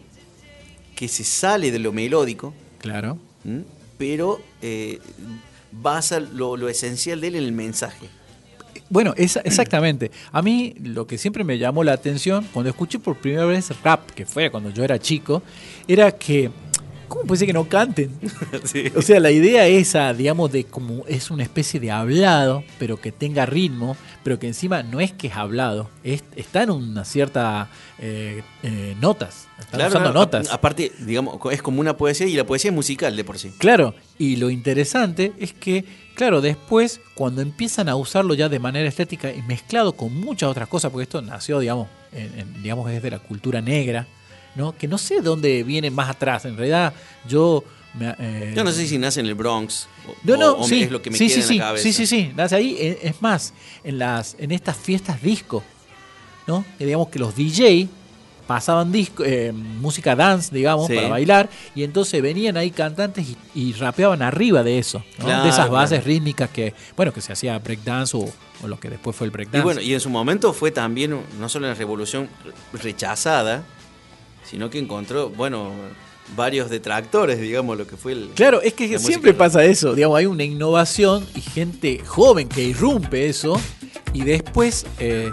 que 0.97 1.07
se 1.07 1.23
sale 1.23 1.71
de 1.71 1.79
lo 1.79 1.93
melódico, 1.93 2.53
claro. 2.81 3.19
¿m? 3.45 3.63
pero 3.99 4.41
eh, 4.63 4.99
basa 5.71 6.19
lo, 6.19 6.57
lo 6.57 6.69
esencial 6.69 7.21
de 7.21 7.29
él 7.29 7.35
en 7.37 7.45
el 7.45 7.53
mensaje. 7.53 8.09
Bueno, 8.89 9.15
esa- 9.17 9.41
exactamente. 9.41 10.11
A 10.33 10.43
mí 10.43 10.75
lo 10.83 11.07
que 11.07 11.19
siempre 11.19 11.43
me 11.45 11.59
llamó 11.59 11.83
la 11.85 11.93
atención 11.93 12.47
cuando 12.53 12.71
escuché 12.71 12.99
por 12.99 13.17
primera 13.17 13.45
vez 13.45 13.71
rap, 13.83 14.11
que 14.11 14.25
fue 14.27 14.51
cuando 14.51 14.71
yo 14.71 14.85
era 14.85 14.99
chico, 14.99 15.43
era 15.89 16.11
que, 16.13 16.51
¿cómo 17.09 17.23
puede 17.25 17.39
ser 17.41 17.47
que 17.47 17.53
no 17.53 17.69
canten? 17.69 18.11
Sí. 18.65 18.85
O 18.97 19.03
sea, 19.03 19.21
la 19.21 19.31
idea 19.31 19.67
esa, 19.67 20.13
digamos, 20.13 20.51
de 20.53 20.65
como 20.65 21.05
es 21.07 21.31
una 21.31 21.43
especie 21.43 21.79
de 21.81 21.91
hablado, 21.91 22.65
pero 22.79 23.01
que 23.01 23.13
tenga 23.13 23.47
ritmo, 23.47 23.97
pero 24.25 24.39
que 24.39 24.47
encima 24.49 24.83
no 24.83 25.01
es 25.01 25.13
que 25.13 25.29
es 25.29 25.35
hablado, 25.37 25.89
es, 26.03 26.25
está 26.37 26.63
en 26.65 26.71
una 26.71 27.05
cierta 27.05 27.69
eh, 27.99 28.43
eh, 28.63 28.97
notas, 29.01 29.47
están 29.59 29.79
Claro, 29.79 29.89
usando 29.91 30.13
no, 30.13 30.21
notas. 30.21 30.51
a- 30.51 30.55
aparte, 30.55 30.91
digamos, 31.01 31.39
es 31.53 31.63
como 31.63 31.81
una 31.81 31.97
poesía 31.97 32.27
y 32.27 32.35
la 32.35 32.45
poesía 32.45 32.71
es 32.71 32.75
musical 32.75 33.15
de 33.17 33.25
por 33.25 33.39
sí. 33.39 33.53
Claro, 33.59 33.95
y 34.19 34.37
lo 34.37 34.51
interesante 34.51 35.33
es 35.39 35.53
que, 35.53 35.85
claro, 36.15 36.41
después, 36.41 37.01
cuando 37.15 37.41
empiezan 37.43 37.89
a 37.89 37.97
usarlo 37.97 38.35
ya 38.35 38.49
de 38.49 38.59
manera 38.59 38.89
estética 38.89 39.33
y 39.33 39.43
mezclado 39.43 39.93
con 39.93 40.15
muchas 40.19 40.49
otras 40.51 40.69
cosas, 40.69 40.91
porque 40.91 41.05
esto 41.05 41.23
nació, 41.23 41.61
digamos, 41.61 41.89
en- 42.13 42.39
en- 42.39 42.63
digamos 42.63 42.91
desde 42.91 43.11
la 43.11 43.19
cultura 43.21 43.61
negra, 43.61 44.07
¿no? 44.57 44.77
Que 44.77 44.89
no 44.89 44.99
sé 44.99 45.21
dónde 45.21 45.63
viene 45.63 45.91
más 45.91 46.11
atrás. 46.11 46.45
En 46.45 46.57
realidad, 46.57 46.93
yo. 47.29 47.63
me, 47.95 48.15
eh, 48.19 48.53
Yo 48.57 48.65
no 48.65 48.73
sé 48.73 48.87
si 48.87 48.99
nace 48.99 49.21
en 49.21 49.27
el 49.27 49.35
Bronx 49.35 49.89
o, 50.09 50.15
no, 50.25 50.37
no, 50.37 50.51
o- 50.53 50.61
o 50.63 50.69
sí, 50.69 50.83
es 50.83 50.91
lo 50.91 51.01
que 51.01 51.11
me 51.11 51.17
sí, 51.19 51.27
queda 51.29 51.35
sí, 51.37 51.41
en 51.43 51.47
sí, 51.49 51.59
la 51.59 51.65
cabeza. 51.65 51.83
sí, 51.85 51.93
sí, 51.93 52.07
sí, 52.07 52.33
nace 52.37 52.57
ahí. 52.57 52.77
Eh, 52.79 52.99
Es 53.03 53.23
más, 53.23 53.55
en 53.85 53.99
las, 53.99 54.37
en 54.39 54.51
estas 54.53 54.77
fiestas 54.77 55.23
disco, 55.23 55.63
¿no? 56.47 56.65
Que 56.79 56.85
digamos 56.85 57.09
que 57.09 57.19
los 57.19 57.35
DJ 57.37 57.89
pasaban 58.47 58.93
disco, 58.93 59.25
eh, 59.25 59.51
música 59.53 60.15
dance, 60.15 60.55
digamos, 60.55 60.87
Sí. 60.87 60.95
para 60.95 61.09
bailar, 61.09 61.49
y 61.75 61.83
entonces 61.83 62.23
venían 62.23 62.57
ahí 62.57 62.71
cantantes 62.71 63.27
y, 63.27 63.37
y 63.61 63.73
rapeaban 63.73 64.23
arriba 64.23 64.63
de 64.63 64.79
eso, 64.79 65.03
¿no? 65.19 65.25
Claro, 65.25 65.43
de 65.43 65.49
esas 65.49 65.69
bases 65.69 65.99
claro. 65.99 66.07
rítmicas 66.07 66.51
que, 66.51 66.73
bueno, 66.97 67.13
que 67.13 67.21
se 67.21 67.33
hacía 67.33 67.59
breakdance 67.59 68.17
o, 68.17 68.21
o 68.63 68.69
lo 68.69 68.79
que 68.79 68.89
después 68.89 69.17
fue 69.17 69.25
el 69.27 69.33
breakdance. 69.33 69.59
Y 69.59 69.63
bueno, 69.63 69.81
y 69.81 69.95
en 69.95 70.01
su 70.01 70.11
momento 70.11 70.53
fue 70.53 70.71
también 70.71 71.19
no 71.41 71.49
solo 71.49 71.67
una 71.67 71.75
revolución 71.75 72.29
rechazada, 72.73 73.65
sino 74.49 74.71
que 74.71 74.79
encontró, 74.79 75.31
bueno, 75.31 75.73
varios 76.35 76.71
detractores, 76.71 77.41
digamos, 77.41 77.77
lo 77.77 77.87
que 77.87 77.97
fue 77.97 78.13
el... 78.13 78.31
Claro, 78.35 78.61
es 78.63 78.75
que 78.75 78.99
siempre 78.99 79.35
pasa 79.35 79.65
eso, 79.65 79.95
digamos, 79.95 80.19
hay 80.19 80.27
una 80.27 80.45
innovación 80.45 81.27
y 81.35 81.41
gente 81.41 82.03
joven 82.05 82.49
que 82.49 82.63
irrumpe 82.63 83.29
eso 83.29 83.61
y 84.13 84.23
después, 84.23 84.87
eh, 84.99 85.31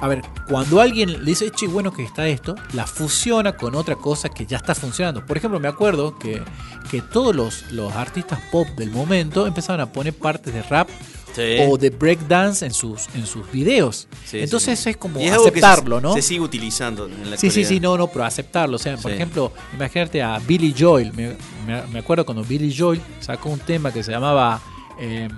a 0.00 0.08
ver, 0.08 0.22
cuando 0.48 0.80
alguien 0.80 1.12
le 1.12 1.24
dice, 1.24 1.50
che, 1.50 1.66
bueno 1.66 1.92
que 1.92 2.04
está 2.04 2.28
esto, 2.28 2.54
la 2.72 2.86
fusiona 2.86 3.56
con 3.56 3.74
otra 3.74 3.96
cosa 3.96 4.28
que 4.28 4.46
ya 4.46 4.56
está 4.56 4.74
funcionando. 4.74 5.24
Por 5.26 5.36
ejemplo, 5.36 5.58
me 5.58 5.68
acuerdo 5.68 6.18
que, 6.18 6.42
que 6.90 7.00
todos 7.00 7.34
los, 7.34 7.72
los 7.72 7.92
artistas 7.94 8.40
pop 8.52 8.68
del 8.76 8.90
momento 8.90 9.46
empezaron 9.46 9.80
a 9.80 9.92
poner 9.92 10.14
partes 10.14 10.54
de 10.54 10.62
rap 10.62 10.88
Sí. 11.34 11.56
o 11.66 11.76
de 11.76 11.90
breakdance 11.90 12.64
en 12.64 12.72
sus, 12.72 13.08
en 13.14 13.26
sus 13.26 13.50
videos. 13.50 14.06
Sí, 14.24 14.38
Entonces 14.40 14.78
sí, 14.78 14.90
es 14.90 14.96
como 14.96 15.18
es 15.18 15.30
se- 15.30 15.34
aceptarlo, 15.36 16.00
¿no? 16.00 16.14
Se 16.14 16.22
sigue 16.22 16.40
utilizando 16.40 17.06
en 17.06 17.30
la 17.30 17.36
Sí, 17.36 17.50
sí, 17.50 17.64
sí, 17.64 17.80
no, 17.80 17.98
no, 17.98 18.06
pero 18.06 18.24
aceptarlo. 18.24 18.76
O 18.76 18.78
sea, 18.78 18.96
por 18.96 19.10
ejemplo, 19.10 19.52
imagínate 19.74 20.22
a 20.22 20.38
Billy 20.38 20.74
Joel. 20.78 21.12
Me, 21.12 21.36
me- 21.66 21.82
me 21.88 21.98
acuerdo 21.98 22.24
cuando 22.24 22.44
Billy 22.44 22.72
Joel 22.76 23.00
sacó 23.20 23.48
un 23.48 23.58
tema 23.58 23.92
que 23.92 24.02
se 24.04 24.12
llamaba 24.12 24.60
eh, 25.00 25.28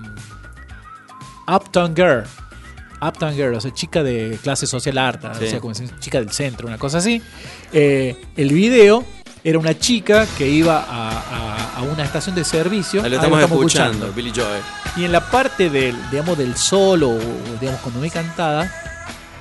Uptown 1.49 1.95
Girl. 1.95 2.25
Uptown 3.01 3.35
Girl, 3.35 3.55
o 3.55 3.61
sea, 3.61 3.73
chica 3.73 4.03
de 4.03 4.39
clase 4.43 4.67
social 4.67 4.97
alta, 4.99 5.33
o 5.33 5.35
sea, 5.35 5.61
como 5.61 5.75
chica 6.01 6.19
del 6.19 6.31
centro, 6.31 6.67
una 6.67 6.79
cosa 6.79 6.99
así. 6.99 7.21
Eh, 7.73 8.17
el 8.37 8.53
video 8.53 9.05
era 9.45 9.59
una 9.59 9.79
chica 9.79 10.27
que 10.39 10.49
iba 10.49 10.79
a, 10.83 11.11
a- 11.11 11.66
a 11.77 11.83
una 11.83 12.03
estación 12.05 12.35
de 12.35 12.43
servicio. 12.45 13.03
Ahí 13.05 13.11
lo 13.11 13.17
estamos, 13.17 13.41
escuchando, 13.43 14.13
Billy 14.13 14.33
Joel. 14.35 14.63
Y 14.97 15.05
en 15.05 15.13
la 15.13 15.21
parte 15.31 15.71
del, 15.71 15.95
digamos, 16.11 16.37
del 16.39 16.57
solo, 16.57 17.19
digamos, 17.61 17.81
cuando 17.83 18.03
hay 18.03 18.11
cantada, 18.11 18.73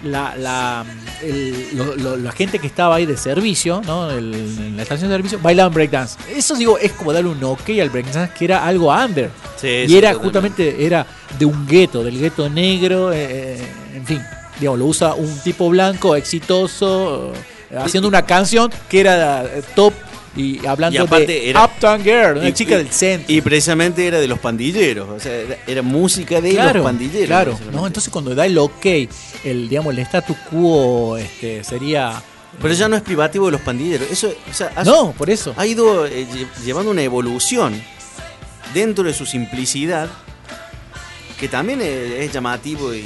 la, 0.04 0.36
la, 0.36 0.86
el- 1.24 1.70
lo- 1.76 1.96
lo- 1.96 2.18
la 2.18 2.32
gente 2.34 2.60
que 2.60 2.68
estaba 2.68 2.96
ahí 2.96 3.06
de 3.06 3.18
servicio, 3.18 3.82
¿no? 3.86 4.12
El- 4.12 4.34
en 4.36 4.76
la 4.78 4.84
estación 4.84 5.10
de 5.10 5.16
servicio, 5.16 5.40
bailaban 5.42 5.74
breakdance. 5.74 6.18
Eso, 6.30 6.56
digo, 6.56 6.78
es 6.78 6.92
como 6.92 7.12
darle 7.14 7.30
un 7.30 7.44
ok 7.44 7.70
al 7.82 7.90
breakdance, 7.90 8.30
que 8.38 8.46
era 8.46 8.66
algo 8.66 8.92
under. 8.94 9.32
Sí, 9.56 9.86
y 9.88 9.96
era 9.98 10.14
justamente, 10.14 10.86
era 10.86 11.06
de 11.40 11.46
un 11.46 11.66
gueto, 11.66 12.04
del 12.04 12.20
gueto 12.20 12.50
negro, 12.50 13.12
eh, 13.14 13.58
en 13.96 14.06
fin. 14.06 14.22
Digamos, 14.60 14.80
lo 14.80 14.86
usa 14.86 15.14
un 15.16 15.40
tipo 15.40 15.70
blanco, 15.70 16.16
exitoso, 16.16 17.34
eh, 17.72 17.78
haciendo 17.78 18.08
una 18.08 18.26
canción 18.26 18.72
que 18.90 19.00
era 19.00 19.44
eh, 19.46 19.64
top 19.76 19.94
y 20.36 20.66
hablando 20.66 21.00
Y 21.00 21.02
aparte 21.02 21.26
de 21.28 21.50
era- 21.50 21.66
Uptown 21.66 22.04
Girl, 22.04 22.38
una 22.40 22.50
Y- 22.50 22.54
chica 22.54 22.74
y- 22.74 22.78
del 22.78 22.90
centro. 22.92 23.34
Y 23.34 23.42
precisamente 23.42 24.06
era 24.06 24.20
de 24.20 24.28
los 24.28 24.40
pandilleros. 24.40 25.08
O 25.10 25.20
sea, 25.20 25.34
era, 25.34 25.58
era 25.66 25.82
música 25.82 26.42
de 26.42 26.52
claro, 26.52 26.80
los 26.80 26.84
pandilleros. 26.86 27.28
Claro. 27.28 27.58
¿no? 27.72 27.88
Entonces 27.88 28.12
cuando 28.12 28.36
da 28.36 28.46
el 28.46 28.58
ok, 28.58 28.86
el 29.44 29.70
digamos 29.70 29.94
el 29.94 30.00
status 30.00 30.36
quo 30.50 31.18
este 31.18 31.64
sería 31.64 32.22
Pero 32.62 32.74
ya 32.74 32.88
no 32.88 32.96
es 32.96 33.02
privativo 33.02 33.46
de 33.48 33.52
los 33.54 33.62
pandilleros. 33.62 34.10
Eso, 34.12 34.34
o 34.50 34.54
sea, 34.54 34.72
ha, 34.76 34.84
No, 34.84 35.12
por 35.14 35.30
eso. 35.30 35.54
ha 35.58 35.66
ido 35.66 36.06
eh, 36.06 36.26
lle- 36.30 36.48
llevando 36.66 36.92
una 36.92 37.02
evolución 37.04 37.82
dentro 38.74 39.04
de 39.06 39.14
su 39.14 39.26
simplicidad 39.26 40.10
que 41.40 41.48
también 41.50 41.82
es, 41.82 42.12
es 42.12 42.32
llamativo 42.32 42.94
y 42.94 43.00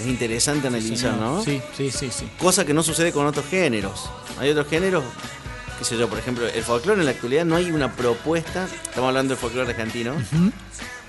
es 0.00 0.06
interesante 0.06 0.68
analizar, 0.68 1.12
¿no? 1.14 1.42
Sí, 1.44 1.60
sí, 1.76 1.90
sí, 1.90 2.08
sí. 2.10 2.26
Cosa 2.38 2.64
que 2.64 2.72
no 2.74 2.82
sucede 2.82 3.12
con 3.12 3.26
otros 3.26 3.44
géneros. 3.50 4.08
Hay 4.38 4.50
otros 4.50 4.66
géneros, 4.68 5.04
qué 5.78 5.84
sé 5.84 5.96
yo, 5.96 6.08
por 6.08 6.18
ejemplo, 6.18 6.46
el 6.46 6.62
folclore 6.62 7.00
en 7.00 7.06
la 7.06 7.12
actualidad 7.12 7.44
no 7.44 7.56
hay 7.56 7.70
una 7.70 7.92
propuesta, 7.92 8.64
estamos 8.64 9.08
hablando 9.08 9.34
del 9.34 9.38
folclore 9.38 9.70
argentino, 9.70 10.14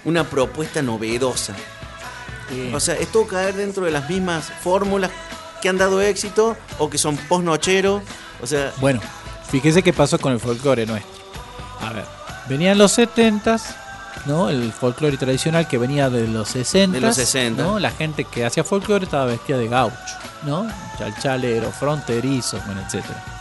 una 0.06 0.24
propuesta 0.24 0.82
novedosa. 0.82 1.56
O 2.74 2.80
sea, 2.80 2.96
es 2.96 3.12
todo 3.12 3.28
caer 3.28 3.56
dentro 3.56 3.86
de 3.86 3.92
las 3.92 4.10
mismas 4.10 4.52
fórmulas 4.62 5.12
que 5.62 5.70
han 5.70 5.78
dado 5.78 6.02
éxito 6.02 6.56
o 6.78 6.90
que 6.90 6.98
son 6.98 7.18
post-nochero. 7.18 8.02
O 8.42 8.48
sea, 8.48 8.72
bueno, 8.80 9.02
fíjese 9.50 9.84
qué 9.84 9.94
pasó 9.94 10.18
con 10.20 10.32
el 10.32 10.40
folclore 10.40 10.86
nuestro. 10.86 11.12
A 11.82 11.92
ver, 11.92 12.06
venían 12.48 12.78
los 12.78 12.98
70s, 12.98 13.62
¿no? 14.26 14.50
El 14.50 14.72
folclore 14.72 15.18
tradicional 15.18 15.68
que 15.68 15.78
venía 15.78 16.10
de 16.10 16.28
los 16.28 16.50
60 16.50 16.96
De 16.96 17.02
los 17.02 17.16
60. 17.16 17.62
¿no? 17.62 17.80
La 17.80 17.92
gente 17.92 18.24
que 18.24 18.46
hacía 18.46 18.64
folclore 18.64 19.06
estaba 19.06 19.26
vestida 19.26 19.58
de 19.58 19.68
gaucho, 19.68 19.96
¿no? 20.44 20.68
Chalchalero, 20.98 21.72
fronterizo, 21.72 22.60
bueno, 22.66 22.82
etcétera. 22.86 23.37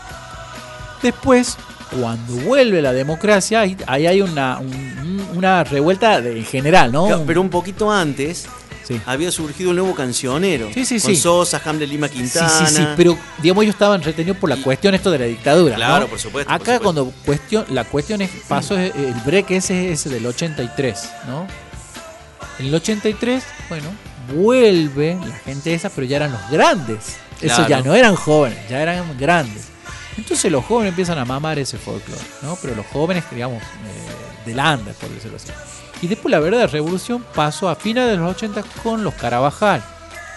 Después, 1.01 1.57
cuando 1.91 2.33
vuelve 2.37 2.81
la 2.81 2.93
democracia, 2.93 3.61
ahí, 3.61 3.77
hay 4.07 4.21
una, 4.21 4.59
un- 4.59 5.27
una 5.35 5.63
revuelta 5.63 6.21
de- 6.21 6.37
en 6.39 6.45
general, 6.45 6.91
¿no? 6.91 7.07
claro, 7.07 7.23
pero 7.27 7.41
un 7.41 7.49
poquito 7.49 7.91
antes 7.91 8.45
Sí. 8.87 8.99
había 9.05 9.31
surgido 9.31 9.71
un 9.71 9.75
nuevo 9.75 9.93
cancionero. 9.93 10.69
Sí, 10.73 10.85
sí, 10.85 10.99
con 10.99 11.11
sí. 11.13 11.17
Sosa, 11.21 11.61
Hamlet 11.65 11.89
Lima 11.89 12.07
Sí, 12.07 12.15
Quintana. 12.15 12.49
sí, 12.49 12.65
sí, 12.75 12.87
pero 12.95 13.17
digamos 13.41 13.63
ellos 13.63 13.75
estaban 13.75 14.01
retenidos 14.01 14.37
por 14.37 14.49
la 14.49 14.55
cuestión 14.57 14.95
esto 14.95 15.11
de 15.11 15.19
la 15.19 15.25
dictadura. 15.25 15.75
Claro, 15.75 16.05
¿no? 16.05 16.07
por 16.07 16.19
supuesto, 16.19 16.47
por 16.47 16.55
Acá 16.55 16.63
supuesto. 16.77 16.83
cuando 16.83 17.13
cuestión, 17.25 17.65
la 17.69 17.83
cuestión 17.83 18.21
es, 18.21 18.29
pasó 18.47 18.77
es- 18.77 18.95
el 18.95 19.13
break 19.25 19.51
ese 19.51 19.91
ese 19.91 20.09
del 20.09 20.25
83, 20.25 21.09
¿no? 21.27 21.45
En 22.59 22.67
el 22.67 22.75
83, 22.75 23.43
bueno, 23.69 23.87
vuelve 24.33 25.17
la 25.27 25.35
gente 25.37 25.73
esa, 25.73 25.89
pero 25.89 26.07
ya 26.07 26.15
eran 26.17 26.31
los 26.31 26.49
grandes. 26.49 27.17
Eso 27.41 27.55
Claro. 27.55 27.67
ya 27.69 27.81
no 27.81 27.93
eran 27.93 28.15
jóvenes, 28.15 28.57
ya 28.69 28.81
eran 28.81 29.03
grandes. 29.19 29.67
Entonces 30.17 30.51
los 30.51 30.65
jóvenes 30.65 30.89
empiezan 30.91 31.17
a 31.19 31.25
mamar 31.25 31.59
ese 31.59 31.77
folclore, 31.77 32.21
¿no? 32.41 32.57
Pero 32.61 32.75
los 32.75 32.85
jóvenes, 32.87 33.23
digamos, 33.31 33.61
eh, 33.61 34.45
del 34.45 34.57
under, 34.57 34.93
por 34.95 35.09
decirlo 35.09 35.37
así. 35.37 35.49
Y 36.01 36.07
después 36.07 36.31
la 36.31 36.39
verdadera 36.39 36.67
revolución 36.67 37.23
pasó 37.35 37.69
a 37.69 37.75
finales 37.75 38.11
de 38.11 38.17
los 38.17 38.31
80 38.35 38.63
con 38.83 39.03
los 39.03 39.13
Carabajal. 39.15 39.83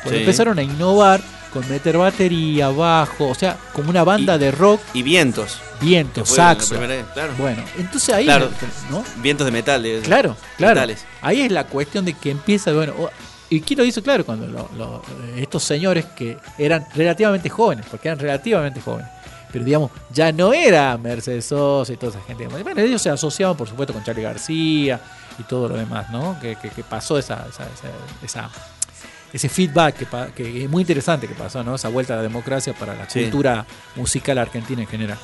Porque 0.02 0.18
Sí. 0.18 0.22
empezaron 0.24 0.58
a 0.58 0.62
innovar 0.62 1.20
con 1.52 1.68
meter 1.68 1.98
batería, 1.98 2.68
bajo, 2.68 3.28
o 3.28 3.34
sea, 3.34 3.56
como 3.72 3.90
una 3.90 4.04
banda 4.04 4.36
Y- 4.36 4.38
de 4.38 4.50
rock, 4.52 4.80
Y 4.94 5.02
vientos. 5.02 5.58
viento, 5.80 6.22
que 6.22 6.26
fue 6.28 6.38
la 6.38 6.44
saxo. 6.54 6.68
primera- 6.78 7.02
claro. 7.12 7.32
Bueno, 7.36 7.62
entonces 7.76 8.14
ahí, 8.14 8.24
Claro. 8.24 8.48
¿no? 8.90 9.02
Vientos 9.16 9.44
de 9.44 9.50
metal. 9.50 9.82
de- 9.82 10.00
Claro, 10.00 10.36
claro. 10.56 10.74
metales. 10.74 11.04
Ahí 11.20 11.40
es 11.42 11.50
la 11.52 11.64
cuestión 11.64 12.04
de 12.04 12.14
que 12.14 12.30
empieza, 12.30 12.72
bueno, 12.72 12.94
o- 12.98 13.10
y 13.50 13.74
lo 13.74 13.82
dice 13.82 14.00
claro, 14.00 14.24
cuando 14.24 14.46
lo- 14.46 14.70
lo- 14.78 15.02
estos 15.36 15.64
señores 15.64 16.04
que 16.16 16.38
eran 16.56 16.86
relativamente 16.94 17.48
jóvenes, 17.50 17.84
porque 17.90 18.08
eran 18.08 18.20
relativamente 18.20 18.80
jóvenes, 18.80 19.10
pero 19.52 19.64
digamos, 19.64 19.90
ya 20.12 20.32
no 20.32 20.52
era 20.52 20.96
Mercedes 20.98 21.46
Sosa 21.46 21.92
y 21.92 21.96
toda 21.96 22.12
esa 22.18 22.22
gente. 22.26 22.46
Bueno, 22.48 22.80
ellos 22.80 23.02
se 23.02 23.10
asociaban, 23.10 23.56
por 23.56 23.68
supuesto, 23.68 23.92
con 23.92 24.02
Charlie 24.04 24.22
García 24.22 25.00
y 25.38 25.42
todo 25.44 25.68
lo 25.68 25.76
demás, 25.76 26.10
¿no? 26.10 26.38
Que, 26.40 26.56
que- 26.56 26.70
que 26.70 26.82
pasó 26.84 27.18
esa, 27.18 27.46
esa, 27.48 27.64
esa- 27.64 27.90
esa- 28.24 28.50
ese 29.32 29.48
feedback 29.48 30.34
que, 30.34 30.64
es 30.64 30.68
muy 30.70 30.82
interesante 30.82 31.28
que 31.28 31.34
pasó, 31.34 31.62
¿no? 31.62 31.76
Esa 31.76 31.88
vuelta 31.88 32.14
a 32.14 32.16
la 32.16 32.22
democracia 32.22 32.72
para 32.74 32.94
la 32.94 33.08
Sí. 33.08 33.20
cultura 33.22 33.64
musical 33.96 34.38
argentina 34.38 34.82
en 34.82 34.88
general. 34.88 35.18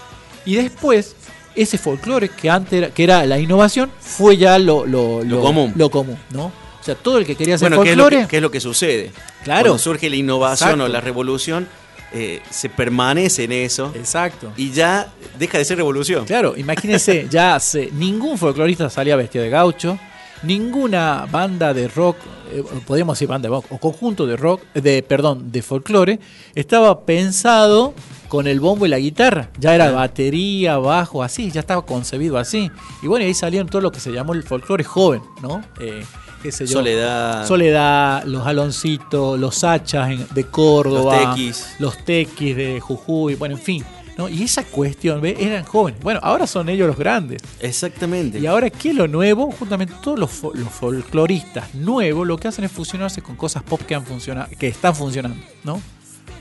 Y 0.44 0.54
después, 0.54 1.16
ese 1.56 1.76
folclore 1.76 2.28
que 2.28 2.48
antes 2.48 2.72
era, 2.72 2.90
que 2.90 3.02
era 3.02 3.24
la 3.26 3.38
innovación, 3.38 3.90
fue 3.98 4.36
ya 4.36 4.58
lo, 4.60 4.86
lo, 4.86 5.24
Lo 5.24 5.40
común. 5.40 5.72
Lo 5.74 5.90
común, 5.90 6.18
¿no? 6.30 6.46
O 6.46 6.84
sea, 6.86 6.94
todo 6.94 7.18
el 7.18 7.26
que 7.26 7.34
quería 7.34 7.56
hacer 7.56 7.68
Bueno, 7.70 7.82
¿qué 7.82 7.90
es, 7.90 7.96
lo 7.96 8.04
folclore. 8.04 8.22
que, 8.26 8.28
qué 8.28 8.36
es 8.36 8.42
lo 8.42 8.50
que 8.52 8.60
sucede? 8.60 9.10
Claro. 9.42 9.62
Cuando 9.62 9.78
surge 9.78 10.08
la 10.08 10.14
innovación 10.14 10.68
Exacto. 10.70 10.84
o 10.84 10.88
la 10.88 11.00
revolución, 11.00 11.66
eh, 12.12 12.40
se 12.50 12.68
permanece 12.68 13.44
en 13.44 13.52
eso 13.52 13.92
Exacto. 13.94 14.52
y 14.56 14.70
ya 14.70 15.12
deja 15.38 15.58
de 15.58 15.64
ser 15.64 15.78
revolución. 15.78 16.24
Claro, 16.24 16.56
imagínense, 16.56 17.26
ya 17.30 17.56
hace, 17.56 17.90
ningún 17.92 18.38
folclorista 18.38 18.88
salía 18.90 19.16
vestido 19.16 19.44
de 19.44 19.50
gaucho, 19.50 19.98
ninguna 20.42 21.26
banda 21.30 21.74
de 21.74 21.88
rock, 21.88 22.16
eh, 22.52 22.62
podríamos 22.86 23.16
decir 23.16 23.28
banda 23.28 23.48
de 23.48 23.54
rock, 23.54 23.66
o 23.70 23.78
conjunto 23.78 24.26
de 24.26 24.36
rock, 24.36 24.62
de 24.74 25.02
perdón, 25.02 25.50
de 25.50 25.62
folclore, 25.62 26.20
estaba 26.54 27.04
pensado 27.04 27.94
con 28.28 28.46
el 28.46 28.60
bombo 28.60 28.86
y 28.86 28.88
la 28.88 28.98
guitarra. 28.98 29.50
Ya 29.58 29.74
era 29.74 29.90
batería, 29.92 30.78
bajo, 30.78 31.22
así, 31.22 31.50
ya 31.50 31.60
estaba 31.60 31.84
concebido 31.84 32.38
así. 32.38 32.70
Y 33.02 33.06
bueno, 33.06 33.24
ahí 33.24 33.34
salieron 33.34 33.68
todo 33.68 33.82
lo 33.82 33.92
que 33.92 34.00
se 34.00 34.12
llamó 34.12 34.32
el 34.32 34.42
folclore 34.42 34.84
joven, 34.84 35.22
¿no? 35.42 35.62
Eh, 35.80 36.04
qué 36.46 36.52
sé 36.52 36.66
yo. 36.66 36.74
Soledad. 36.74 37.46
Soledad, 37.46 38.24
los 38.24 38.46
Aloncitos, 38.46 39.38
los 39.38 39.64
Hachas 39.64 40.32
de 40.34 40.44
Córdoba, 40.44 41.20
Los 41.20 41.34
Tequis. 41.34 41.66
los 41.78 42.04
Tequis 42.04 42.56
de 42.56 42.80
Jujuy, 42.80 43.34
bueno, 43.34 43.56
en 43.56 43.60
fin. 43.60 43.84
¿no? 44.16 44.28
Y 44.30 44.44
esa 44.44 44.64
cuestión, 44.64 45.24
eran 45.26 45.64
jóvenes. 45.64 46.00
Bueno, 46.02 46.20
ahora 46.22 46.46
son 46.46 46.68
ellos 46.70 46.86
los 46.86 46.96
grandes. 46.96 47.42
Exactamente. 47.60 48.38
Y 48.38 48.46
ahora, 48.46 48.70
¿qué 48.70 48.90
es 48.90 48.94
lo 48.94 49.06
nuevo? 49.08 49.50
Justamente 49.52 49.92
todos 50.02 50.18
los, 50.18 50.30
fo- 50.30 50.54
los 50.54 50.70
folcloristas 50.70 51.74
nuevos 51.74 52.26
lo 52.26 52.38
que 52.38 52.48
hacen 52.48 52.64
es 52.64 52.72
fusionarse 52.72 53.20
con 53.20 53.36
cosas 53.36 53.62
pop 53.62 53.80
que, 53.82 53.94
han 53.94 54.06
funcionado, 54.06 54.48
que 54.58 54.68
están 54.68 54.94
funcionando, 54.94 55.36
¿no? 55.64 55.82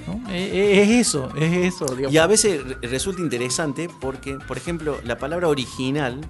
¿No? 0.08 0.30
Eh, 0.30 0.52
eh, 0.54 0.82
Es, 0.84 1.08
eso, 1.08 1.30
es 1.36 1.74
eso. 1.74 1.86
digamos. 1.88 2.14
Y 2.14 2.18
a 2.20 2.28
veces 2.28 2.64
re- 2.64 2.88
resulta 2.88 3.22
interesante 3.22 3.90
porque, 4.00 4.38
por 4.48 4.56
ejemplo, 4.56 4.98
la 5.04 5.18
palabra 5.18 5.48
original 5.50 6.22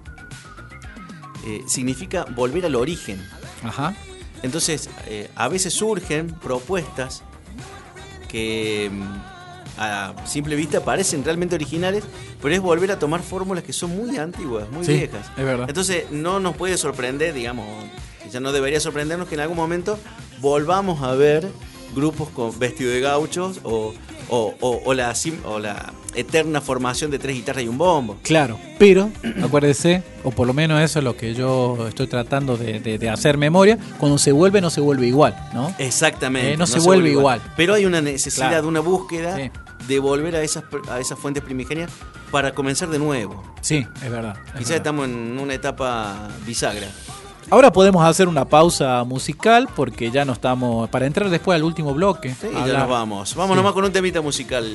eh, 1.46 1.62
significa 1.68 2.26
volver 2.36 2.66
al 2.66 2.74
origen. 2.76 3.22
Ajá. 3.64 3.96
Entonces, 4.44 4.90
eh, 5.08 5.30
a 5.36 5.48
veces 5.48 5.74
surgen 5.74 6.28
propuestas 6.28 7.24
que 8.28 8.90
mm, 8.92 9.80
a 9.80 10.14
simple 10.26 10.56
vista 10.56 10.84
parecen 10.84 11.24
realmente 11.24 11.56
originales, 11.56 12.04
pero 12.42 12.54
es 12.54 12.62
volver 12.62 12.92
a 12.92 13.00
tomar 13.00 13.22
fórmulas 13.22 13.64
que 13.64 13.74
son 13.74 13.96
muy 13.96 14.18
antiguas, 14.18 14.70
muy 14.72 14.86
Sí, 14.86 14.94
viejas. 14.94 15.28
es 15.38 15.44
verdad. 15.44 15.66
Entonces, 15.68 16.06
no 16.12 16.40
nos 16.40 16.56
puede 16.56 16.78
sorprender, 16.78 17.34
digamos, 17.34 17.66
ya 18.32 18.40
no 18.40 18.52
debería 18.52 18.80
sorprendernos 18.80 19.28
que 19.28 19.36
en 19.36 19.42
algún 19.42 19.58
momento 19.58 20.00
volvamos 20.40 21.02
a 21.04 21.14
ver 21.14 21.48
grupos 21.96 22.30
con 22.30 22.58
vestido 22.60 22.92
de 22.92 23.00
gauchos 23.02 23.60
o, 23.64 23.94
o- 24.30 24.56
o- 24.60 24.82
o 24.86 24.94
la, 24.94 25.14
o 25.46 25.60
la 25.60 25.94
eterna 26.16 26.62
formación 26.62 27.12
de 27.12 27.20
tres 27.20 27.36
guitarras 27.36 27.64
y 27.64 27.68
un 27.68 27.78
bombo. 27.78 28.18
Claro, 28.24 28.58
pero 28.80 29.10
acuérdese, 29.44 30.04
o 30.24 30.32
por 30.32 30.48
lo 30.48 30.54
menos 30.54 30.82
eso 30.82 31.00
es 31.00 31.06
lo 31.06 31.16
que 31.18 31.34
yo 31.34 31.88
estoy 31.88 32.08
tratando 32.08 32.58
de, 32.58 32.80
de- 32.80 32.98
de 32.98 33.10
hacer 33.10 33.38
memoria, 33.38 33.78
cuando 33.98 34.18
se 34.18 34.32
vuelve 34.32 34.62
no 34.62 34.70
se 34.70 34.82
vuelve 34.82 35.08
igual, 35.08 35.36
¿no? 35.54 35.74
Exactamente. 35.78 36.54
Eh, 36.54 36.58
no 36.58 36.68
se 36.68 36.80
vuelve 36.80 37.10
igual. 37.12 37.42
Pero 37.58 37.74
hay 37.74 37.86
una 37.86 38.02
necesidad, 38.02 38.50
Claro. 38.50 38.68
una 38.68 38.80
búsqueda 38.80 39.36
Sí. 39.36 39.52
de 39.88 40.00
volver 40.00 40.36
a 40.36 40.42
esas, 40.42 40.64
a 40.90 41.00
esas 41.00 41.20
fuentes 41.20 41.44
primigenias 41.44 41.92
para 42.32 42.54
comenzar 42.54 42.90
de 42.90 43.00
nuevo. 43.00 43.44
Sí, 43.62 43.86
es 44.04 44.10
verdad. 44.12 44.36
es 44.38 44.52
Quizás 44.52 44.58
verdad. 44.70 44.76
estamos 44.78 45.06
en 45.08 45.38
una 45.40 45.54
etapa 45.54 46.30
bisagra. 46.46 46.88
Ahora 47.52 47.72
podemos 47.72 48.04
hacer 48.06 48.28
una 48.28 48.46
pausa 48.46 49.04
musical 49.04 49.70
porque 49.76 50.12
ya 50.12 50.26
no 50.26 50.34
estamos. 50.34 50.90
Para 50.90 51.06
entrar 51.06 51.30
después 51.30 51.56
al 51.56 51.64
último 51.64 51.94
bloque. 51.94 52.34
Sí, 52.34 52.48
ya 52.66 52.80
nos 52.80 52.90
vamos. 52.90 53.36
Vamos 53.36 53.54
Sí. 53.56 53.58
nomás 53.58 53.74
con 53.74 53.86
un 53.86 53.92
temita 53.92 54.22
musical. 54.22 54.66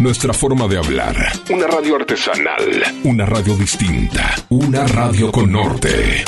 Nuestra 0.00 0.32
forma 0.32 0.66
de 0.66 0.78
hablar. 0.78 1.14
Una 1.48 1.68
radio 1.68 1.94
artesanal, 1.94 2.82
una 3.04 3.24
radio 3.24 3.54
distinta, 3.54 4.34
una 4.48 4.84
radio 4.84 5.30
con 5.30 5.52
norte. 5.52 6.24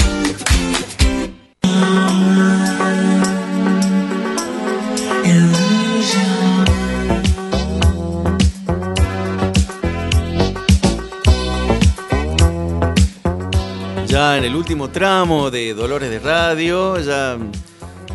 Ya 14.07 14.39
en 14.39 14.45
el 14.45 14.55
último 14.55 14.91
tramo 14.91 15.51
de 15.51 15.75
Dolores 15.75 16.11
de 16.11 16.21
Radio, 16.21 16.97
ya 17.01 17.37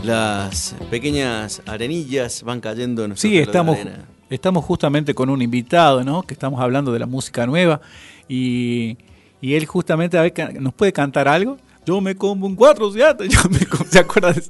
las 0.03 0.73
pequeñas 0.89 1.61
arenillas 1.65 2.43
van 2.43 2.61
cayendo 2.61 3.03
en 3.03 3.09
nuestro 3.09 3.29
Sí, 3.29 3.37
estamos, 3.39 3.75
arena. 3.75 4.14
Estamos 4.29 4.65
justamente 4.65 5.13
con 5.13 5.29
un 5.29 5.41
invitado, 5.41 6.03
¿no? 6.03 6.23
Que 6.23 6.33
estamos 6.33 6.59
hablando 6.61 6.91
de 6.91 6.99
la 6.99 7.05
música 7.05 7.45
nueva 7.45 7.81
y, 8.27 8.97
y 9.41 9.53
él 9.55 9.65
justamente 9.65 10.17
a 10.17 10.21
ver, 10.23 10.33
nos 10.61 10.73
puede 10.73 10.91
cantar 10.93 11.27
algo. 11.27 11.57
Yo 11.85 12.01
me 12.01 12.15
compro 12.15 12.47
un 12.47 12.57
4-7, 12.57 13.27
yo 13.29 13.39
me 13.49 13.59
¿se 13.89 13.99
acuerda 13.99 14.33
de 14.33 14.39
eso? 14.39 14.49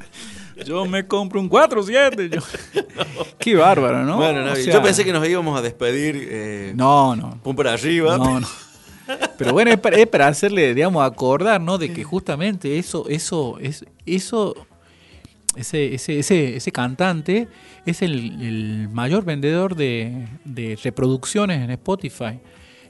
Yo 0.65 0.85
me 0.85 1.05
compro 1.05 1.41
un 1.41 1.49
4-7. 1.49 2.29
yo- 2.29 2.41
Qué 3.39 3.55
bárbaro, 3.55 4.03
¿no? 4.05 4.15
Bueno, 4.17 4.39
O 4.41 4.45
Navi, 4.45 4.63
sea, 4.63 4.73
yo 4.75 4.81
pensé 4.81 5.03
que 5.03 5.11
nos 5.11 5.27
íbamos 5.27 5.59
a 5.59 5.61
despedir. 5.61 6.15
Eh, 6.31 6.73
No, 6.75 7.13
no. 7.15 7.37
Pum 7.43 7.55
para 7.55 7.73
arriba. 7.73 8.17
No, 8.17 8.39
no. 8.39 8.47
Pero 9.37 9.51
bueno, 9.51 9.69
es 9.69 9.77
para, 9.77 9.97
es 9.97 10.07
para 10.07 10.27
hacerle, 10.27 10.73
digamos, 10.73 11.03
acordar, 11.05 11.59
¿no? 11.61 11.77
De 11.77 11.91
que 11.93 12.03
justamente 12.05 12.79
eso, 12.79 13.05
eso, 13.09 13.57
es, 13.59 13.85
eso, 14.05 14.55
ese, 15.55 15.93
ese, 15.95 16.19
ese, 16.19 16.55
ese 16.57 16.71
cantante 16.71 17.47
es 17.85 18.01
el, 18.01 18.41
el 18.41 18.89
mayor 18.89 19.23
vendedor 19.25 19.75
de, 19.75 20.27
de 20.43 20.77
reproducciones 20.83 21.61
en 21.63 21.71
Spotify, 21.71 22.39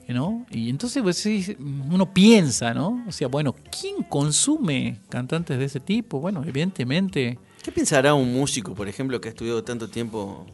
¿no? 0.07 0.45
Y 0.51 0.69
entonces 0.69 1.01
pues, 1.03 1.25
uno 1.59 2.13
piensa, 2.13 2.73
¿no? 2.73 3.03
O 3.07 3.11
sea, 3.11 3.27
bueno, 3.27 3.55
¿quién 3.79 4.03
consume 4.03 4.99
cantantes 5.09 5.57
de 5.57 5.65
ese 5.65 5.79
tipo? 5.79 6.19
Bueno, 6.19 6.43
evidentemente, 6.45 7.37
¿Qué 7.63 7.71
pensará 7.71 8.13
un 8.13 8.31
músico, 8.31 8.75
por 8.75 8.87
ejemplo, 8.87 9.19
que 9.19 9.29
ha 9.29 9.31
estudiado 9.31 9.63
tanto 9.63 9.89
tiempo 9.89 10.45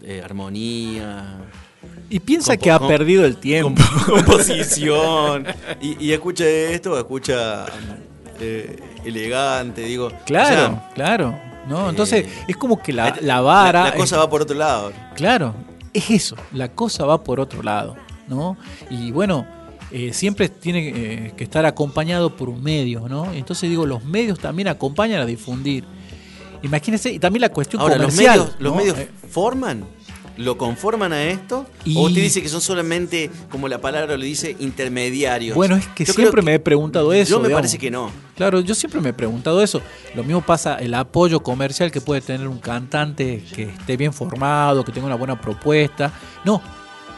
de 0.00 0.22
armonía, 0.22 1.36
y 2.08 2.18
piensa 2.20 2.54
Compo- 2.54 2.62
que 2.62 2.70
ha 2.70 2.78
perdido 2.78 3.24
el 3.26 3.36
tiempo. 3.36 3.82
composición, 4.06 5.46
y, 5.82 6.02
y 6.06 6.12
escucha 6.12 6.46
esto, 6.48 6.98
escucha 6.98 7.66
eh, 8.40 8.76
elegante, 9.04 9.82
digo. 9.82 10.10
Claro, 10.26 10.54
o 10.54 10.68
sea, 10.70 10.90
claro. 10.94 11.38
¿no? 11.68 11.88
Entonces, 11.90 12.26
es 12.46 12.56
como 12.56 12.80
que 12.82 12.92
la, 12.92 13.16
la- 13.20 13.40
vara. 13.40 13.84
La, 13.84 13.90
la 13.90 13.96
cosa 13.96 14.18
va 14.18 14.28
por 14.28 14.42
otro 14.42 14.56
lado. 14.56 14.92
Claro, 15.14 15.54
es 15.92 16.10
eso, 16.10 16.36
la 16.52 16.68
cosa 16.68 17.04
va 17.06 17.22
por 17.24 17.40
otro 17.40 17.62
lado, 17.62 17.96
¿no? 18.28 18.56
Y 18.90 19.12
bueno, 19.12 19.46
eh, 19.90 20.12
siempre 20.12 20.48
tiene 20.48 20.88
eh, 20.88 21.32
que 21.36 21.44
estar 21.44 21.64
acompañado 21.66 22.36
por 22.36 22.48
un 22.48 22.62
medio, 22.62 23.08
¿no? 23.08 23.32
Entonces 23.32 23.70
digo, 23.70 23.86
los 23.86 24.04
medios 24.04 24.38
también 24.38 24.68
acompañan 24.68 25.20
a 25.20 25.26
difundir. 25.26 25.84
Imagínense, 26.62 27.10
y 27.12 27.18
también 27.18 27.42
la 27.42 27.50
cuestión 27.50 27.82
Ahora, 27.82 27.96
los 27.98 28.14
medios, 28.14 28.52
los 28.58 28.74
medios 28.74 28.96
forman, 29.30 29.84
lo 30.36 30.58
conforman 30.58 31.12
a 31.12 31.24
esto, 31.24 31.66
Y- 31.84 31.96
o 31.96 32.02
usted 32.02 32.22
dice 32.22 32.42
que 32.42 32.48
son 32.48 32.60
solamente, 32.60 33.30
como 33.50 33.68
la 33.68 33.80
palabra 33.80 34.16
lo 34.16 34.24
dice, 34.24 34.56
intermediarios. 34.58 35.54
bueno, 35.54 35.76
es 35.76 35.86
que 35.88 36.04
Yo 36.04 36.12
siempre 36.12 36.42
me 36.42 36.54
he 36.54 36.58
preguntado 36.58 37.12
eso. 37.12 37.30
Yo 37.30 37.38
me 37.40 37.48
digamos. 37.48 37.62
parece 37.62 37.78
que 37.78 37.90
no. 37.90 38.10
Claro, 38.36 38.60
yo 38.60 38.74
siempre 38.74 39.00
me 39.00 39.10
he 39.10 39.12
preguntado 39.12 39.62
eso. 39.62 39.80
Lo 40.14 40.24
mismo 40.24 40.40
pasa 40.42 40.76
el 40.76 40.94
apoyo 40.94 41.40
comercial 41.40 41.90
que 41.92 42.00
puede 42.00 42.20
tener 42.20 42.48
un 42.48 42.58
cantante 42.58 43.44
que 43.54 43.64
esté 43.64 43.96
bien 43.96 44.12
formado, 44.12 44.84
que 44.84 44.92
tenga 44.92 45.06
una 45.06 45.14
buena 45.16 45.40
propuesta. 45.40 46.12
No, 46.44 46.60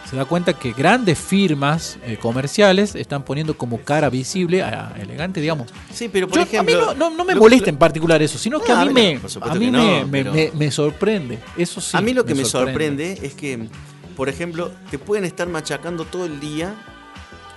se 0.09 0.15
da 0.17 0.25
cuenta 0.25 0.53
que 0.53 0.73
grandes 0.73 1.19
firmas 1.19 1.99
eh, 2.05 2.17
comerciales 2.17 2.95
están 2.95 3.25
poniendo 3.25 3.57
como 3.59 3.81
cara 3.81 4.09
visible 4.09 4.63
a 4.63 4.95
elegante, 5.01 5.41
digamos. 5.41 5.73
Sí, 5.93 6.09
pero 6.09 6.29
por 6.29 6.37
Yo- 6.39 6.43
ejemplo. 6.45 6.91
a 6.91 6.95
mí 6.95 6.99
no, 6.99 7.11
no- 7.11 7.17
no 7.17 7.25
me 7.25 7.35
lo- 7.35 7.41
molesta 7.41 7.67
lo- 7.67 7.71
en 7.71 7.77
particular 7.79 8.23
eso, 8.23 8.39
sino 8.39 8.61
que 8.61 8.73
No, 8.73 8.79
a 8.79 8.83
a 8.83 8.85
mí, 8.87 8.93
me, 8.95 9.19
por 9.19 9.27
a 9.27 9.29
supuesto 9.29 9.59
mí 9.59 9.67
que 9.67 9.73
me, 9.73 9.79
no, 9.79 10.07
me- 10.07 10.07
pero- 10.23 10.33
me- 10.33 10.51
me 10.55 10.71
sorprende. 10.71 11.39
Eso 11.57 11.81
sí. 11.81 11.97
a 11.97 12.01
mí 12.01 12.15
lo 12.15 12.25
que 12.25 12.35
me, 12.35 12.45
sorprende. 12.45 13.15
sorprende 13.17 13.27
es 13.27 13.35
que, 13.35 13.69
por 14.17 14.29
ejemplo, 14.29 14.71
te 14.91 14.99
pueden 14.99 15.25
estar 15.25 15.49
machacando 15.49 16.05
todo 16.05 16.25
el 16.27 16.39
día 16.41 16.75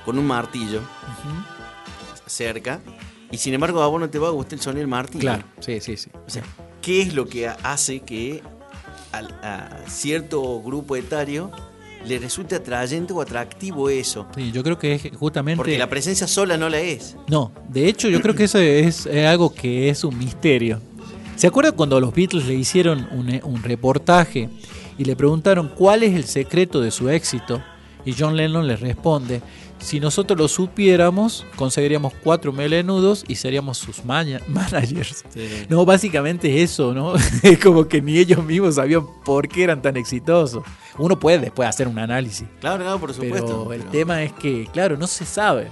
con 0.05 0.17
un 0.17 0.25
martillo 0.25 0.81
cerca, 2.25 2.79
y 3.31 3.37
sin 3.37 3.53
embargo 3.53 3.81
a 3.81 3.87
vos 3.87 3.99
no 3.99 4.09
te 4.09 4.19
va 4.19 4.27
a 4.27 4.31
gustar 4.31 4.53
el 4.55 4.61
sonido 4.61 4.79
del 4.79 4.87
martillo. 4.87 5.21
Claro, 5.21 5.43
sí, 5.59 5.79
sí, 5.81 5.97
sí. 5.97 6.09
O 6.25 6.29
sea, 6.29 6.43
¿qué 6.81 7.01
es 7.01 7.13
lo 7.13 7.27
que 7.27 7.47
hace 7.47 7.99
que 8.01 8.41
a 9.11 9.79
cierto 9.87 10.61
grupo 10.61 10.95
etario 10.95 11.51
le 12.05 12.19
resulte 12.19 12.55
atrayente 12.55 13.13
o 13.13 13.21
atractivo 13.21 13.89
eso? 13.89 14.27
Sí, 14.35 14.51
yo 14.51 14.63
creo 14.63 14.77
que 14.77 14.93
es 14.93 15.09
justamente. 15.17 15.57
Porque 15.57 15.77
la 15.77 15.89
presencia 15.89 16.27
sola 16.27 16.57
no 16.57 16.69
la 16.69 16.79
es. 16.79 17.15
No, 17.27 17.51
de 17.67 17.87
hecho 17.87 18.09
yo 18.09 18.21
creo 18.21 18.35
que 18.35 18.45
eso 18.45 18.59
es, 18.59 19.05
es 19.05 19.25
algo 19.25 19.53
que 19.53 19.89
es 19.89 20.03
un 20.03 20.17
misterio. 20.17 20.81
¿Se 21.35 21.47
acuerda 21.47 21.71
cuando 21.71 21.99
los 21.99 22.13
Beatles 22.13 22.45
le 22.45 22.53
hicieron 22.55 23.07
un, 23.11 23.29
eh, 23.29 23.41
un 23.43 23.63
reportaje 23.63 24.49
y 24.97 25.05
le 25.05 25.15
preguntaron 25.15 25.71
cuál 25.75 26.03
es 26.03 26.13
el 26.13 26.25
secreto 26.25 26.81
de 26.81 26.91
su 26.91 27.09
éxito? 27.09 27.63
Y 28.05 28.13
John 28.17 28.35
Lennon 28.35 28.67
les 28.67 28.79
responde, 28.79 29.41
si 29.79 29.99
nosotros 29.99 30.37
lo 30.37 30.47
supiéramos, 30.47 31.45
conseguiríamos 31.55 32.13
cuatro 32.23 32.51
melenudos 32.53 33.23
y 33.27 33.35
seríamos 33.35 33.77
sus 33.77 34.03
managers. 34.05 35.23
No, 35.69 35.85
básicamente 35.85 36.53
es 36.63 36.71
eso, 36.71 36.93
¿no? 36.93 37.13
Es 37.43 37.59
como 37.59 37.87
que 37.87 38.01
ni 38.01 38.17
ellos 38.17 38.43
mismos 38.43 38.75
sabían 38.75 39.05
por 39.25 39.47
qué 39.47 39.63
eran 39.63 39.81
tan 39.81 39.97
exitosos. 39.97 40.63
Uno 40.97 41.17
puede 41.19 41.39
después 41.39 41.67
hacer 41.69 41.87
un 41.87 41.97
análisis, 41.97 42.47
Claro, 42.59 42.83
claro, 42.83 42.99
por 42.99 43.13
supuesto. 43.13 43.65
pero 43.67 43.73
el 43.73 43.79
pero 43.81 43.91
tema 43.91 44.21
es 44.23 44.33
que, 44.33 44.67
claro, 44.73 44.97
no 44.97 45.07
se 45.07 45.25
sabe. 45.25 45.69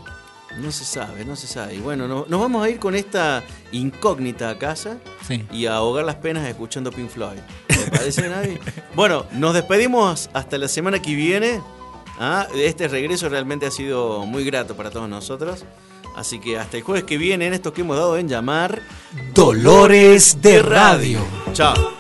No 0.62 0.72
se 0.72 0.86
sabe, 0.86 1.24
no 1.26 1.36
se 1.36 1.46
sabe. 1.46 1.76
Y 1.76 1.80
bueno, 1.80 2.08
no- 2.08 2.26
nos 2.28 2.40
vamos 2.40 2.66
a 2.66 2.70
ir 2.70 2.80
con 2.80 2.96
esta 2.96 3.44
incógnita 3.72 4.50
a 4.50 4.58
casa 4.58 4.98
Sí. 5.28 5.46
y 5.52 5.66
a 5.68 5.76
ahogar 5.76 6.06
las 6.06 6.16
penas 6.16 6.48
escuchando 6.48 6.90
Pink 6.92 7.10
Floyd. 7.10 7.38
¿Te 7.68 7.92
parece, 7.92 8.28
Navi? 8.30 8.58
Bueno, 8.96 9.26
nos 9.34 9.54
despedimos 9.54 10.30
hasta 10.34 10.58
la 10.58 10.68
semana 10.68 11.00
que 11.02 11.14
viene. 11.14 11.62
Ah, 12.20 12.48
Este 12.56 12.88
regreso 12.88 13.30
realmente 13.30 13.66
ha 13.66 13.72
sido 13.72 14.26
muy 14.26 14.44
grato 14.44 14.76
para 14.76 14.90
todos 14.92 15.10
nosotros. 15.10 15.66
Así 16.16 16.40
que 16.40 16.58
hasta 16.58 16.78
el 16.78 16.84
jueves 16.84 17.04
que 17.04 17.18
viene 17.18 17.46
en 17.46 17.54
esto 17.54 17.74
que 17.74 17.82
hemos 17.82 17.96
dado 17.96 18.18
en 18.18 18.28
llamar 18.28 18.82
Dolores 19.36 20.42
de 20.42 20.64
Radio. 20.64 21.20
Chao. 21.54 21.97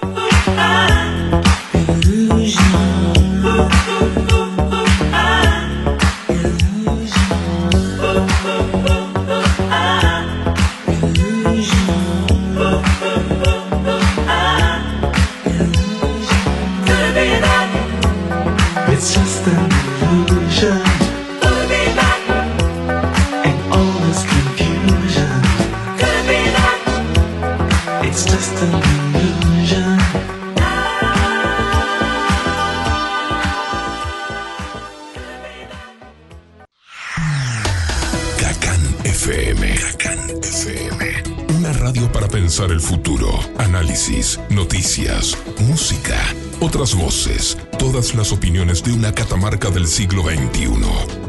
Todas 47.79 48.15
las 48.15 48.33
opiniones 48.33 48.83
de 48.83 48.91
una 48.91 49.13
catamarca 49.13 49.69
del 49.69 49.87
siglo 49.87 50.23
XXI. 50.23 50.67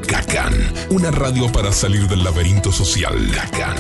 Cacán. 0.09 0.53
Una 0.91 1.13
radio 1.13 1.53
para 1.53 1.71
salir 1.71 2.09
del 2.09 2.25
laberinto 2.25 2.73
social. 2.73 3.17
Cacán. 3.33 3.77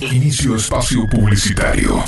Inicio 0.00 0.54
espacio 0.54 1.08
publicitario. 1.10 2.04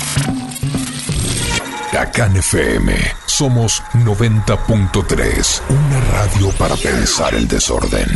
Cacán 1.91 2.37
FM. 2.37 2.93
Somos 3.25 3.83
90.3. 3.95 5.61
Una 5.67 5.99
radio 5.99 6.51
para 6.57 6.77
pensar 6.77 7.35
el 7.35 7.49
desorden. 7.49 8.07